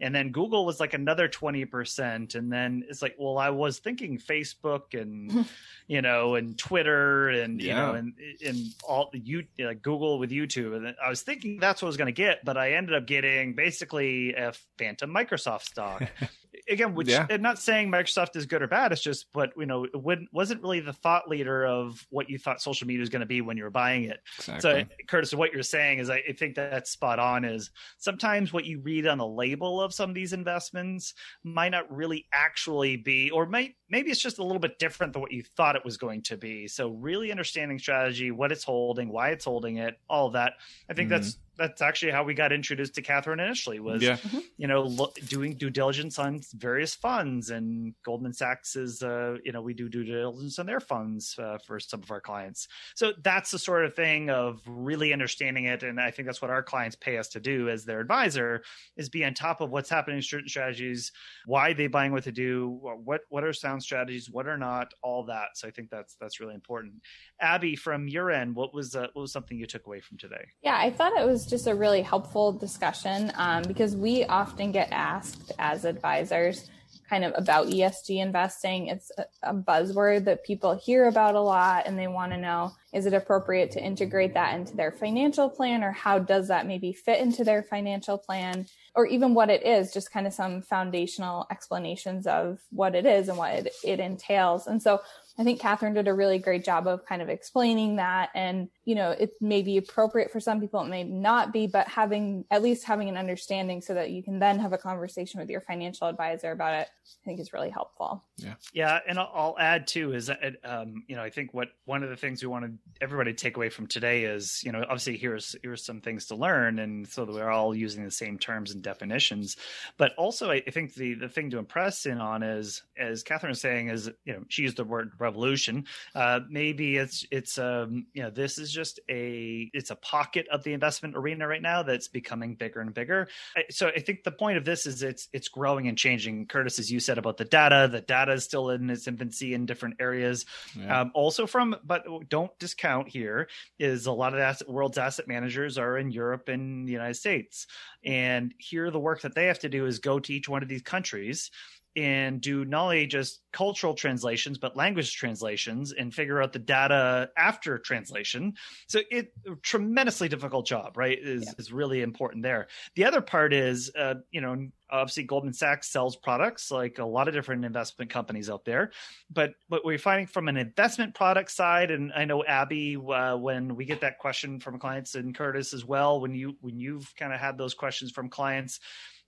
and 0.00 0.14
then 0.14 0.30
google 0.30 0.66
was 0.66 0.80
like 0.80 0.94
another 0.94 1.28
20% 1.28 2.34
and 2.34 2.52
then 2.52 2.84
it's 2.88 3.02
like 3.02 3.14
well 3.18 3.38
i 3.38 3.50
was 3.50 3.78
thinking 3.78 4.18
facebook 4.18 5.00
and 5.00 5.46
you 5.86 6.02
know 6.02 6.34
and 6.34 6.58
twitter 6.58 7.28
and 7.28 7.60
you 7.60 7.74
know 7.74 7.94
and 7.94 8.14
and 8.44 8.56
all 8.84 9.10
you 9.12 9.44
like 9.58 9.82
google 9.82 10.18
with 10.18 10.30
youtube. 10.30 10.76
And 10.76 10.94
i 11.02 11.08
was 11.08 11.22
thinking 11.22 11.58
that's 11.58 11.82
what 11.82 11.86
i 11.86 11.90
was 11.90 11.96
going 11.96 12.06
to 12.06 12.12
get 12.12 12.44
but 12.44 12.56
i 12.56 12.72
ended 12.72 12.94
up 12.94 13.06
getting 13.06 13.54
basically 13.54 14.34
a 14.34 14.52
phantom 14.78 15.10
microsoft 15.10 15.62
stock 15.62 16.02
again 16.68 16.94
which 16.94 17.08
yeah. 17.08 17.26
i'm 17.30 17.42
not 17.42 17.58
saying 17.58 17.90
microsoft 17.90 18.36
is 18.36 18.46
good 18.46 18.62
or 18.62 18.68
bad 18.68 18.92
it's 18.92 19.02
just 19.02 19.26
but 19.32 19.50
you 19.58 19.66
know 19.66 19.84
it 19.84 20.02
wouldn't 20.02 20.28
wasn't 20.32 20.60
really 20.62 20.80
the 20.80 20.92
thought 20.92 21.28
leader 21.28 21.66
of 21.66 22.06
what 22.10 22.28
you 22.28 22.38
thought 22.38 22.60
social 22.60 22.86
media 22.86 23.00
was 23.00 23.08
going 23.08 23.20
to 23.20 23.26
be 23.26 23.40
when 23.40 23.56
you 23.56 23.64
were 23.64 23.70
buying 23.70 24.04
it 24.04 24.18
exactly. 24.38 24.86
so 24.88 25.04
curtis 25.06 25.34
what 25.34 25.52
you're 25.52 25.62
saying 25.62 25.98
is 25.98 26.10
I, 26.10 26.22
I 26.28 26.32
think 26.32 26.54
that 26.56 26.70
that's 26.70 26.90
spot 26.90 27.18
on 27.18 27.44
is 27.44 27.70
sometimes 27.98 28.52
what 28.52 28.64
you 28.64 28.80
read 28.80 29.06
on 29.06 29.18
the 29.18 29.26
label 29.26 29.80
of 29.80 29.94
some 29.94 30.10
of 30.10 30.14
these 30.14 30.32
investments 30.32 31.14
might 31.44 31.70
not 31.70 31.90
really 31.94 32.26
actually 32.32 32.96
be, 32.96 33.30
or 33.30 33.46
might 33.46 33.74
maybe 33.88 34.10
it's 34.10 34.20
just 34.20 34.38
a 34.38 34.42
little 34.42 34.58
bit 34.58 34.78
different 34.78 35.12
than 35.12 35.22
what 35.22 35.32
you 35.32 35.42
thought 35.56 35.76
it 35.76 35.84
was 35.84 35.96
going 35.96 36.22
to 36.22 36.36
be. 36.36 36.68
So 36.68 36.90
really 36.90 37.30
understanding 37.30 37.78
strategy, 37.78 38.30
what 38.30 38.52
it's 38.52 38.64
holding, 38.64 39.08
why 39.08 39.30
it's 39.30 39.44
holding 39.44 39.76
it, 39.76 39.96
all 40.08 40.30
that. 40.30 40.54
I 40.90 40.94
think 40.94 41.10
mm-hmm. 41.10 41.22
that's 41.22 41.38
that's 41.56 41.80
actually 41.80 42.12
how 42.12 42.22
we 42.22 42.34
got 42.34 42.52
introduced 42.52 42.94
to 42.94 43.02
Katherine 43.02 43.40
initially 43.40 43.80
was 43.80 44.02
yeah. 44.02 44.16
Mm-hmm. 44.16 44.38
you 44.56 44.66
know 44.66 44.82
lo- 44.82 45.12
doing 45.28 45.54
due 45.54 45.70
diligence 45.70 46.18
on 46.18 46.40
various 46.54 46.94
funds 46.94 47.50
and 47.50 47.94
Goldman 48.04 48.32
Sachs 48.32 48.76
is 48.76 49.02
uh, 49.02 49.36
you 49.44 49.52
know 49.52 49.62
we 49.62 49.74
do 49.74 49.88
due 49.88 50.04
diligence 50.04 50.58
on 50.58 50.66
their 50.66 50.80
funds 50.80 51.36
uh, 51.38 51.58
for 51.66 51.80
some 51.80 52.02
of 52.02 52.10
our 52.10 52.20
clients 52.20 52.68
so 52.94 53.12
that's 53.22 53.50
the 53.50 53.58
sort 53.58 53.84
of 53.84 53.94
thing 53.94 54.30
of 54.30 54.60
really 54.66 55.12
understanding 55.12 55.64
it 55.64 55.82
and 55.82 56.00
I 56.00 56.10
think 56.10 56.26
that's 56.26 56.42
what 56.42 56.50
our 56.50 56.62
clients 56.62 56.96
pay 56.96 57.18
us 57.18 57.28
to 57.28 57.40
do 57.40 57.68
as 57.68 57.84
their 57.84 58.00
advisor 58.00 58.62
is 58.96 59.08
be 59.08 59.24
on 59.24 59.34
top 59.34 59.60
of 59.60 59.70
what's 59.70 59.90
happening 59.90 60.16
in 60.16 60.22
certain 60.22 60.48
strategies 60.48 61.12
why 61.46 61.72
they 61.72 61.86
buying 61.86 62.12
what 62.12 62.24
to 62.24 62.32
do 62.32 62.78
what 62.80 63.20
what 63.28 63.44
are 63.44 63.52
sound 63.52 63.82
strategies 63.82 64.30
what 64.30 64.46
are 64.46 64.58
not 64.58 64.92
all 65.02 65.24
that 65.24 65.48
so 65.54 65.68
I 65.68 65.70
think 65.70 65.90
that's 65.90 66.16
that's 66.20 66.40
really 66.40 66.54
important 66.54 66.94
Abby 67.40 67.76
from 67.76 68.08
your 68.08 68.30
end 68.30 68.54
what 68.54 68.74
was 68.74 68.94
uh, 68.94 69.08
what 69.12 69.22
was 69.22 69.32
something 69.32 69.58
you 69.58 69.66
took 69.66 69.86
away 69.86 70.00
from 70.00 70.18
today 70.18 70.44
yeah 70.62 70.76
I 70.78 70.90
thought 70.90 71.12
it 71.18 71.26
was 71.26 71.45
just 71.46 71.66
a 71.66 71.74
really 71.74 72.02
helpful 72.02 72.52
discussion 72.52 73.32
um, 73.36 73.62
because 73.62 73.96
we 73.96 74.24
often 74.24 74.72
get 74.72 74.88
asked 74.92 75.52
as 75.58 75.84
advisors 75.84 76.68
kind 77.08 77.24
of 77.24 77.32
about 77.36 77.68
ESG 77.68 78.20
investing. 78.20 78.88
It's 78.88 79.12
a, 79.16 79.26
a 79.42 79.54
buzzword 79.54 80.24
that 80.24 80.44
people 80.44 80.74
hear 80.76 81.06
about 81.06 81.36
a 81.36 81.40
lot 81.40 81.86
and 81.86 81.98
they 81.98 82.08
want 82.08 82.32
to 82.32 82.38
know 82.38 82.72
is 82.92 83.06
it 83.06 83.14
appropriate 83.14 83.70
to 83.72 83.82
integrate 83.82 84.34
that 84.34 84.54
into 84.54 84.76
their 84.76 84.90
financial 84.90 85.48
plan 85.48 85.84
or 85.84 85.92
how 85.92 86.18
does 86.18 86.48
that 86.48 86.66
maybe 86.66 86.92
fit 86.92 87.20
into 87.20 87.44
their 87.44 87.62
financial 87.62 88.18
plan? 88.18 88.66
or 88.96 89.06
even 89.06 89.34
what 89.34 89.50
it 89.50 89.64
is, 89.64 89.92
just 89.92 90.10
kind 90.10 90.26
of 90.26 90.32
some 90.32 90.62
foundational 90.62 91.46
explanations 91.50 92.26
of 92.26 92.58
what 92.70 92.94
it 92.94 93.04
is 93.04 93.28
and 93.28 93.36
what 93.36 93.52
it, 93.52 93.74
it 93.84 94.00
entails. 94.00 94.66
And 94.66 94.82
so 94.82 95.02
I 95.38 95.44
think 95.44 95.60
Katherine 95.60 95.94
did 95.94 96.08
a 96.08 96.14
really 96.14 96.38
great 96.38 96.64
job 96.64 96.86
of 96.86 97.04
kind 97.04 97.20
of 97.20 97.28
explaining 97.28 97.96
that. 97.96 98.30
And, 98.34 98.68
you 98.84 98.94
know, 98.94 99.10
it 99.10 99.32
may 99.40 99.62
be 99.62 99.76
appropriate 99.76 100.30
for 100.30 100.40
some 100.40 100.60
people, 100.60 100.80
it 100.80 100.88
may 100.88 101.04
not 101.04 101.52
be, 101.52 101.66
but 101.66 101.88
having 101.88 102.44
at 102.50 102.62
least 102.62 102.84
having 102.84 103.08
an 103.08 103.16
understanding 103.16 103.80
so 103.80 103.94
that 103.94 104.10
you 104.10 104.22
can 104.22 104.38
then 104.38 104.58
have 104.58 104.72
a 104.72 104.78
conversation 104.78 105.40
with 105.40 105.50
your 105.50 105.60
financial 105.60 106.08
advisor 106.08 106.52
about 106.52 106.74
it, 106.74 106.88
I 106.88 107.24
think 107.24 107.40
is 107.40 107.52
really 107.52 107.70
helpful. 107.70 108.24
Yeah. 108.36 108.54
Yeah. 108.72 109.00
And 109.06 109.18
I'll, 109.18 109.56
add 109.58 109.86
too 109.86 110.12
is 110.12 110.26
that, 110.26 110.56
um, 110.64 111.04
you 111.08 111.16
know, 111.16 111.22
I 111.22 111.30
think 111.30 111.54
what 111.54 111.68
one 111.86 112.02
of 112.02 112.10
the 112.10 112.16
things 112.16 112.42
we 112.42 112.48
wanted 112.48 112.78
everybody 113.00 113.32
to 113.32 113.36
take 113.36 113.56
away 113.56 113.70
from 113.70 113.86
today 113.86 114.24
is, 114.24 114.62
you 114.62 114.70
know, 114.70 114.82
obviously 114.82 115.16
here's, 115.16 115.56
here's 115.62 115.84
some 115.84 116.00
things 116.00 116.26
to 116.26 116.36
learn. 116.36 116.78
And 116.78 117.08
so 117.08 117.24
that 117.24 117.32
we're 117.32 117.50
all 117.50 117.74
using 117.74 118.04
the 118.04 118.10
same 118.10 118.38
terms 118.38 118.72
and 118.72 118.82
definitions. 118.82 119.56
But 119.96 120.12
also, 120.16 120.50
I, 120.50 120.62
I 120.66 120.70
think 120.70 120.94
the, 120.94 121.14
the 121.14 121.28
thing 121.28 121.50
to 121.50 121.58
impress 121.58 122.04
in 122.06 122.18
on 122.18 122.42
is, 122.42 122.82
as 122.98 123.22
Katherine 123.22 123.50
was 123.50 123.60
saying, 123.60 123.88
is, 123.88 124.10
you 124.24 124.34
know, 124.34 124.44
she 124.48 124.62
used 124.62 124.76
the 124.76 124.84
word 124.84 125.12
revolution. 125.26 125.84
Uh, 126.14 126.40
maybe 126.48 126.96
it's 126.96 127.26
it's 127.30 127.58
um, 127.58 128.06
you 128.14 128.22
know 128.22 128.30
this 128.30 128.58
is 128.58 128.72
just 128.72 129.00
a 129.08 129.70
it's 129.72 129.90
a 129.90 129.96
pocket 129.96 130.46
of 130.50 130.62
the 130.62 130.72
investment 130.72 131.16
arena 131.16 131.46
right 131.46 131.62
now 131.62 131.82
that's 131.82 132.08
becoming 132.08 132.54
bigger 132.54 132.80
and 132.80 132.94
bigger. 132.94 133.28
So 133.70 133.88
I 133.88 134.00
think 134.00 134.24
the 134.24 134.30
point 134.30 134.58
of 134.58 134.64
this 134.64 134.86
is 134.86 135.02
it's 135.02 135.28
it's 135.32 135.48
growing 135.48 135.88
and 135.88 135.98
changing. 135.98 136.46
Curtis, 136.46 136.78
as 136.78 136.90
you 136.90 137.00
said 137.00 137.18
about 137.18 137.36
the 137.36 137.44
data, 137.44 137.88
the 137.90 138.00
data 138.00 138.32
is 138.32 138.44
still 138.44 138.70
in 138.70 138.88
its 138.90 139.06
infancy 139.06 139.54
in 139.54 139.66
different 139.66 139.96
areas. 140.00 140.46
Yeah. 140.78 141.00
Um, 141.00 141.10
also 141.14 141.46
from, 141.46 141.76
but 141.84 142.06
don't 142.28 142.56
discount 142.58 143.08
here 143.08 143.48
is 143.78 144.06
a 144.06 144.12
lot 144.12 144.32
of 144.32 144.38
the 144.38 144.44
asset, 144.44 144.68
world's 144.68 144.98
asset 144.98 145.28
managers 145.28 145.78
are 145.78 145.98
in 145.98 146.10
Europe 146.10 146.48
and 146.48 146.86
the 146.86 146.92
United 146.92 147.14
States, 147.14 147.66
and 148.06 148.54
here 148.58 148.90
the 148.90 149.00
work 149.00 149.20
that 149.22 149.34
they 149.34 149.46
have 149.46 149.58
to 149.58 149.68
do 149.68 149.84
is 149.84 149.98
go 149.98 150.18
to 150.18 150.32
each 150.32 150.48
one 150.48 150.62
of 150.62 150.68
these 150.68 150.82
countries 150.82 151.50
and 151.96 152.42
do 152.42 152.64
not 152.64 152.84
only 152.84 153.06
just 153.06 153.40
cultural 153.52 153.94
translations 153.94 154.58
but 154.58 154.76
language 154.76 155.16
translations 155.16 155.92
and 155.92 156.14
figure 156.14 156.42
out 156.42 156.52
the 156.52 156.58
data 156.58 157.30
after 157.36 157.78
translation 157.78 158.54
so 158.86 159.00
it 159.10 159.32
a 159.46 159.56
tremendously 159.56 160.28
difficult 160.28 160.66
job 160.66 160.96
right 160.96 161.18
is, 161.20 161.44
yeah. 161.44 161.52
is 161.58 161.72
really 161.72 162.02
important 162.02 162.42
there 162.42 162.68
the 162.94 163.04
other 163.04 163.20
part 163.20 163.52
is 163.52 163.90
uh, 163.98 164.14
you 164.30 164.40
know 164.40 164.68
obviously 164.90 165.24
goldman 165.24 165.52
sachs 165.52 165.90
sells 165.90 166.16
products 166.16 166.70
like 166.70 166.98
a 166.98 167.04
lot 167.04 167.28
of 167.28 167.34
different 167.34 167.64
investment 167.64 168.10
companies 168.10 168.50
out 168.50 168.64
there. 168.64 168.90
But 169.30 169.54
what 169.68 169.84
we're 169.84 169.98
finding 169.98 170.26
from 170.26 170.48
an 170.48 170.56
investment 170.56 171.14
product 171.14 171.50
side 171.50 171.90
and 171.90 172.12
i 172.14 172.24
know 172.24 172.44
abby 172.44 172.96
uh, 172.96 173.36
when 173.36 173.76
we 173.76 173.84
get 173.84 174.00
that 174.00 174.18
question 174.18 174.60
from 174.60 174.78
clients 174.78 175.14
and 175.14 175.34
curtis 175.34 175.72
as 175.72 175.84
well 175.84 176.20
when 176.20 176.34
you 176.34 176.56
when 176.60 176.78
you've 176.78 177.12
kind 177.16 177.32
of 177.32 177.40
had 177.40 177.58
those 177.58 177.74
questions 177.74 178.10
from 178.12 178.28
clients 178.28 178.80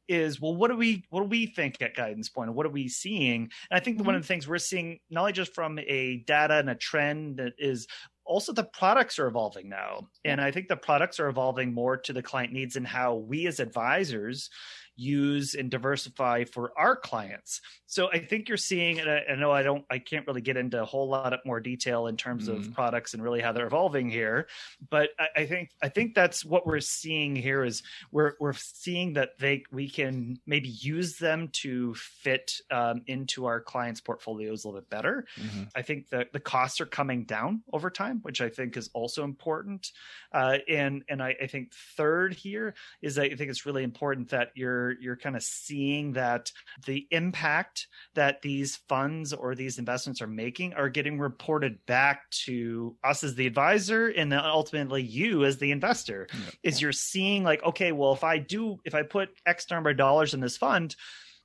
is 0.09 0.40
well 0.40 0.56
what 0.56 0.70
do 0.70 0.76
we 0.76 1.04
what 1.11 1.20
do 1.20 1.26
we 1.26 1.46
think 1.46 1.80
at 1.82 1.94
guidance 1.94 2.28
point? 2.28 2.52
What 2.54 2.66
are 2.66 2.70
we 2.70 2.88
seeing? 2.88 3.42
And 3.70 3.78
i 3.78 3.80
think 3.80 3.98
mm-hmm. 3.98 4.06
one 4.06 4.14
of 4.14 4.22
the 4.22 4.28
things 4.28 4.48
we're 4.48 4.59
seeing 4.59 4.98
not 5.11 5.20
only 5.20 5.32
just 5.32 5.54
from 5.54 5.78
a 5.78 6.24
data 6.26 6.54
and 6.54 6.70
a 6.70 6.74
trend 6.74 7.36
that 7.36 7.52
is 7.59 7.86
also 8.24 8.52
the 8.52 8.64
products 8.64 9.18
are 9.18 9.26
evolving 9.26 9.68
now. 9.68 10.09
And 10.24 10.40
i 10.40 10.50
think 10.50 10.68
the 10.68 10.76
products 10.76 11.20
are 11.20 11.28
evolving 11.28 11.72
more 11.72 11.96
to 11.98 12.12
the 12.12 12.22
client 12.22 12.52
needs 12.52 12.76
and 12.76 12.86
how 12.86 13.16
we 13.16 13.46
as 13.46 13.61
advisors 13.61 14.50
use 14.99 15.55
and 15.55 15.70
diversify 15.70 16.44
for 16.44 16.72
our 16.76 16.96
clients. 16.96 17.61
So 17.86 18.11
I 18.12 18.18
think 18.18 18.49
you're 18.49 18.59
seeing, 18.59 18.99
and 18.99 19.09
I, 19.09 19.22
I 19.30 19.34
know 19.36 19.51
I 19.51 19.62
don't, 19.62 19.84
I 19.90 19.99
can't 19.99 20.26
really 20.26 20.40
get 20.40 20.57
into 20.57 20.82
a 20.82 20.84
whole 20.84 21.09
lot 21.09 21.32
of 21.32 21.40
more 21.46 21.61
detail 21.61 22.07
in 22.07 22.16
terms 22.16 22.49
mm. 22.49 22.57
of 22.57 22.74
products 22.74 23.14
and 23.14 23.22
really 23.22 23.40
how 23.40 23.53
they're 23.53 23.66
evolving 23.66 24.11
here, 24.11 24.49
but 24.90 25.11
I, 25.18 25.42
I, 25.42 25.46
think 25.46 25.70
I 25.82 25.88
think 25.88 26.14
that's 26.14 26.44
what 26.44 26.66
we're 26.66 26.80
seeing 26.80 27.36
here 27.36 27.64
is 27.64 27.82
we're 28.11 28.34
we're 28.40 28.53
seeing 28.53 29.14
that 29.14 29.38
they 29.38 29.62
we 29.70 29.88
can 29.88 30.38
maybe 30.46 30.68
use 30.68 31.16
them 31.16 31.49
to 31.62 31.94
fit 31.94 32.53
um, 32.70 33.03
into 33.07 33.46
our 33.46 33.61
clients' 33.61 34.01
portfolios 34.01 34.64
a 34.64 34.68
little 34.68 34.80
bit 34.80 34.90
better. 34.90 35.26
Mm-hmm. 35.40 35.62
I 35.74 35.82
think 35.82 36.11
that 36.11 36.32
the 36.32 36.40
costs 36.40 36.80
are 36.80 36.86
coming 36.86 37.24
down 37.24 37.62
over 37.72 37.90
time, 37.90 38.20
which 38.22 38.40
I 38.40 38.49
think 38.49 38.76
is 38.76 38.90
also 38.92 39.24
important. 39.24 39.92
Uh, 40.32 40.59
and 40.68 41.05
and 41.09 41.22
I, 41.22 41.36
I 41.42 41.46
think 41.46 41.72
third 41.96 42.34
here 42.34 42.74
is 43.03 43.18
I 43.18 43.28
think 43.28 43.51
it's 43.51 43.66
really 43.66 43.84
important 43.84 44.30
that 44.30 44.51
you're 44.55 44.88
you're 45.01 45.09
you're 45.09 45.16
kind 45.16 45.36
of 45.36 45.43
seeing 45.43 46.12
that 46.12 46.53
the 46.86 47.07
impact 47.11 47.89
that 48.14 48.43
these 48.43 48.76
funds 48.89 49.32
or 49.32 49.55
these 49.55 49.78
investments 49.78 50.20
are 50.20 50.26
making 50.26 50.74
are 50.74 50.89
getting 50.89 51.18
reported 51.18 51.84
back 51.86 52.28
to 52.30 52.97
us 53.05 53.24
as 53.24 53.34
the 53.34 53.47
advisor 53.47 54.09
and 54.09 54.30
then 54.30 54.41
ultimately 54.41 55.03
you 55.03 55.45
as 55.45 55.59
the 55.59 55.70
investor 55.70 56.26
yeah. 56.32 56.51
is 56.62 56.80
you're 56.80 56.93
seeing 56.93 57.43
like 57.43 57.62
okay 57.64 57.93
well 57.93 58.12
if 58.12 58.24
i 58.24 58.39
do 58.39 58.78
if 58.84 58.95
i 58.95 59.03
put 59.03 59.30
x 59.47 59.70
number 59.70 59.91
of 59.91 59.97
dollars 59.97 60.34
in 60.34 60.41
this 60.41 60.57
fund 60.57 60.95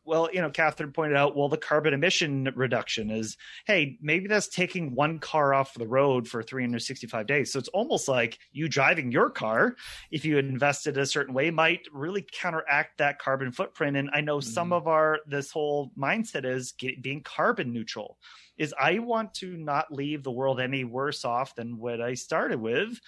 well, 0.06 0.30
you 0.34 0.42
know, 0.42 0.50
Katherine 0.50 0.92
pointed 0.92 1.16
out, 1.16 1.36
well, 1.36 1.50
the 1.50 1.58
carbon 1.58 1.94
emission 1.94 2.52
reduction 2.56 3.10
is, 3.10 3.38
hey, 3.66 3.98
maybe 4.02 4.28
that's 4.28 4.48
taking 4.48 4.96
one 4.96 5.20
car 5.20 5.54
off 5.54 5.74
the 5.76 5.88
road 5.88 6.28
for 6.28 6.44
365 6.44 7.26
days. 7.26 7.52
So 7.54 7.60
it's 7.60 7.70
almost 7.70 8.08
like 8.08 8.38
you 8.52 8.68
driving 8.68 9.12
your 9.12 9.30
car, 9.30 9.76
if 10.12 10.26
you 10.26 10.38
invested 10.38 10.98
a 10.98 11.06
certain 11.06 11.34
way, 11.34 11.52
might 11.52 11.82
really 11.94 12.26
counteract 12.32 12.98
that 12.98 13.20
carbon 13.20 13.52
footprint. 13.52 13.98
And 13.98 14.10
I 14.14 14.22
know 14.22 14.38
mm-hmm. 14.38 14.50
some 14.50 14.74
of 14.74 14.88
our, 14.88 15.20
this 15.26 15.52
whole 15.52 15.92
mindset 15.98 16.46
is 16.46 16.74
get, 16.74 17.02
being 17.02 17.22
carbon 17.22 17.72
neutral 17.72 18.18
is 18.58 18.74
I 18.80 19.00
want 19.00 19.34
to 19.36 19.58
not 19.58 19.92
leave 19.92 20.24
the 20.24 20.32
world 20.32 20.60
any 20.60 20.84
worse 20.84 21.26
off 21.26 21.56
than 21.56 21.78
what 21.78 22.02
I 22.02 22.14
started 22.14 22.60
with 22.60 23.00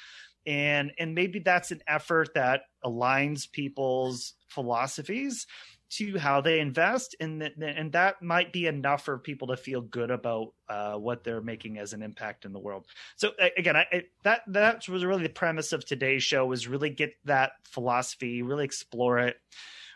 and 0.46 0.92
and 1.00 1.16
maybe 1.16 1.40
that's 1.40 1.72
an 1.72 1.82
effort 1.88 2.30
that 2.36 2.62
aligns 2.84 3.52
people's 3.52 4.34
philosophies 4.48 5.48
to 5.92 6.18
how 6.18 6.42
they 6.42 6.60
invest, 6.60 7.16
and 7.20 7.42
th- 7.42 7.54
and 7.60 7.92
that 7.94 8.22
might 8.22 8.52
be 8.52 8.68
enough 8.68 9.06
for 9.06 9.18
people 9.18 9.50
to 9.50 9.58
feel 9.58 9.82
good 9.82 10.12
about 10.12 10.54
uh, 10.68 10.96
what 10.96 11.24
they're 11.24 11.42
making 11.42 11.78
as 11.78 11.94
an 11.94 12.02
impact 12.02 12.46
in 12.46 12.54
the 12.54 12.60
world. 12.60 12.86
So 13.16 13.32
again, 13.58 13.76
I, 13.76 13.86
I, 13.92 14.04
that 14.24 14.42
that 14.48 14.88
was 14.90 15.06
really 15.06 15.24
the 15.24 15.30
premise 15.30 15.74
of 15.74 15.86
today's 15.86 16.24
show 16.24 16.46
was 16.46 16.68
really 16.68 16.90
get 16.90 17.14
that 17.26 17.52
philosophy, 17.66 18.42
really 18.42 18.66
explore 18.66 19.20
it 19.20 19.38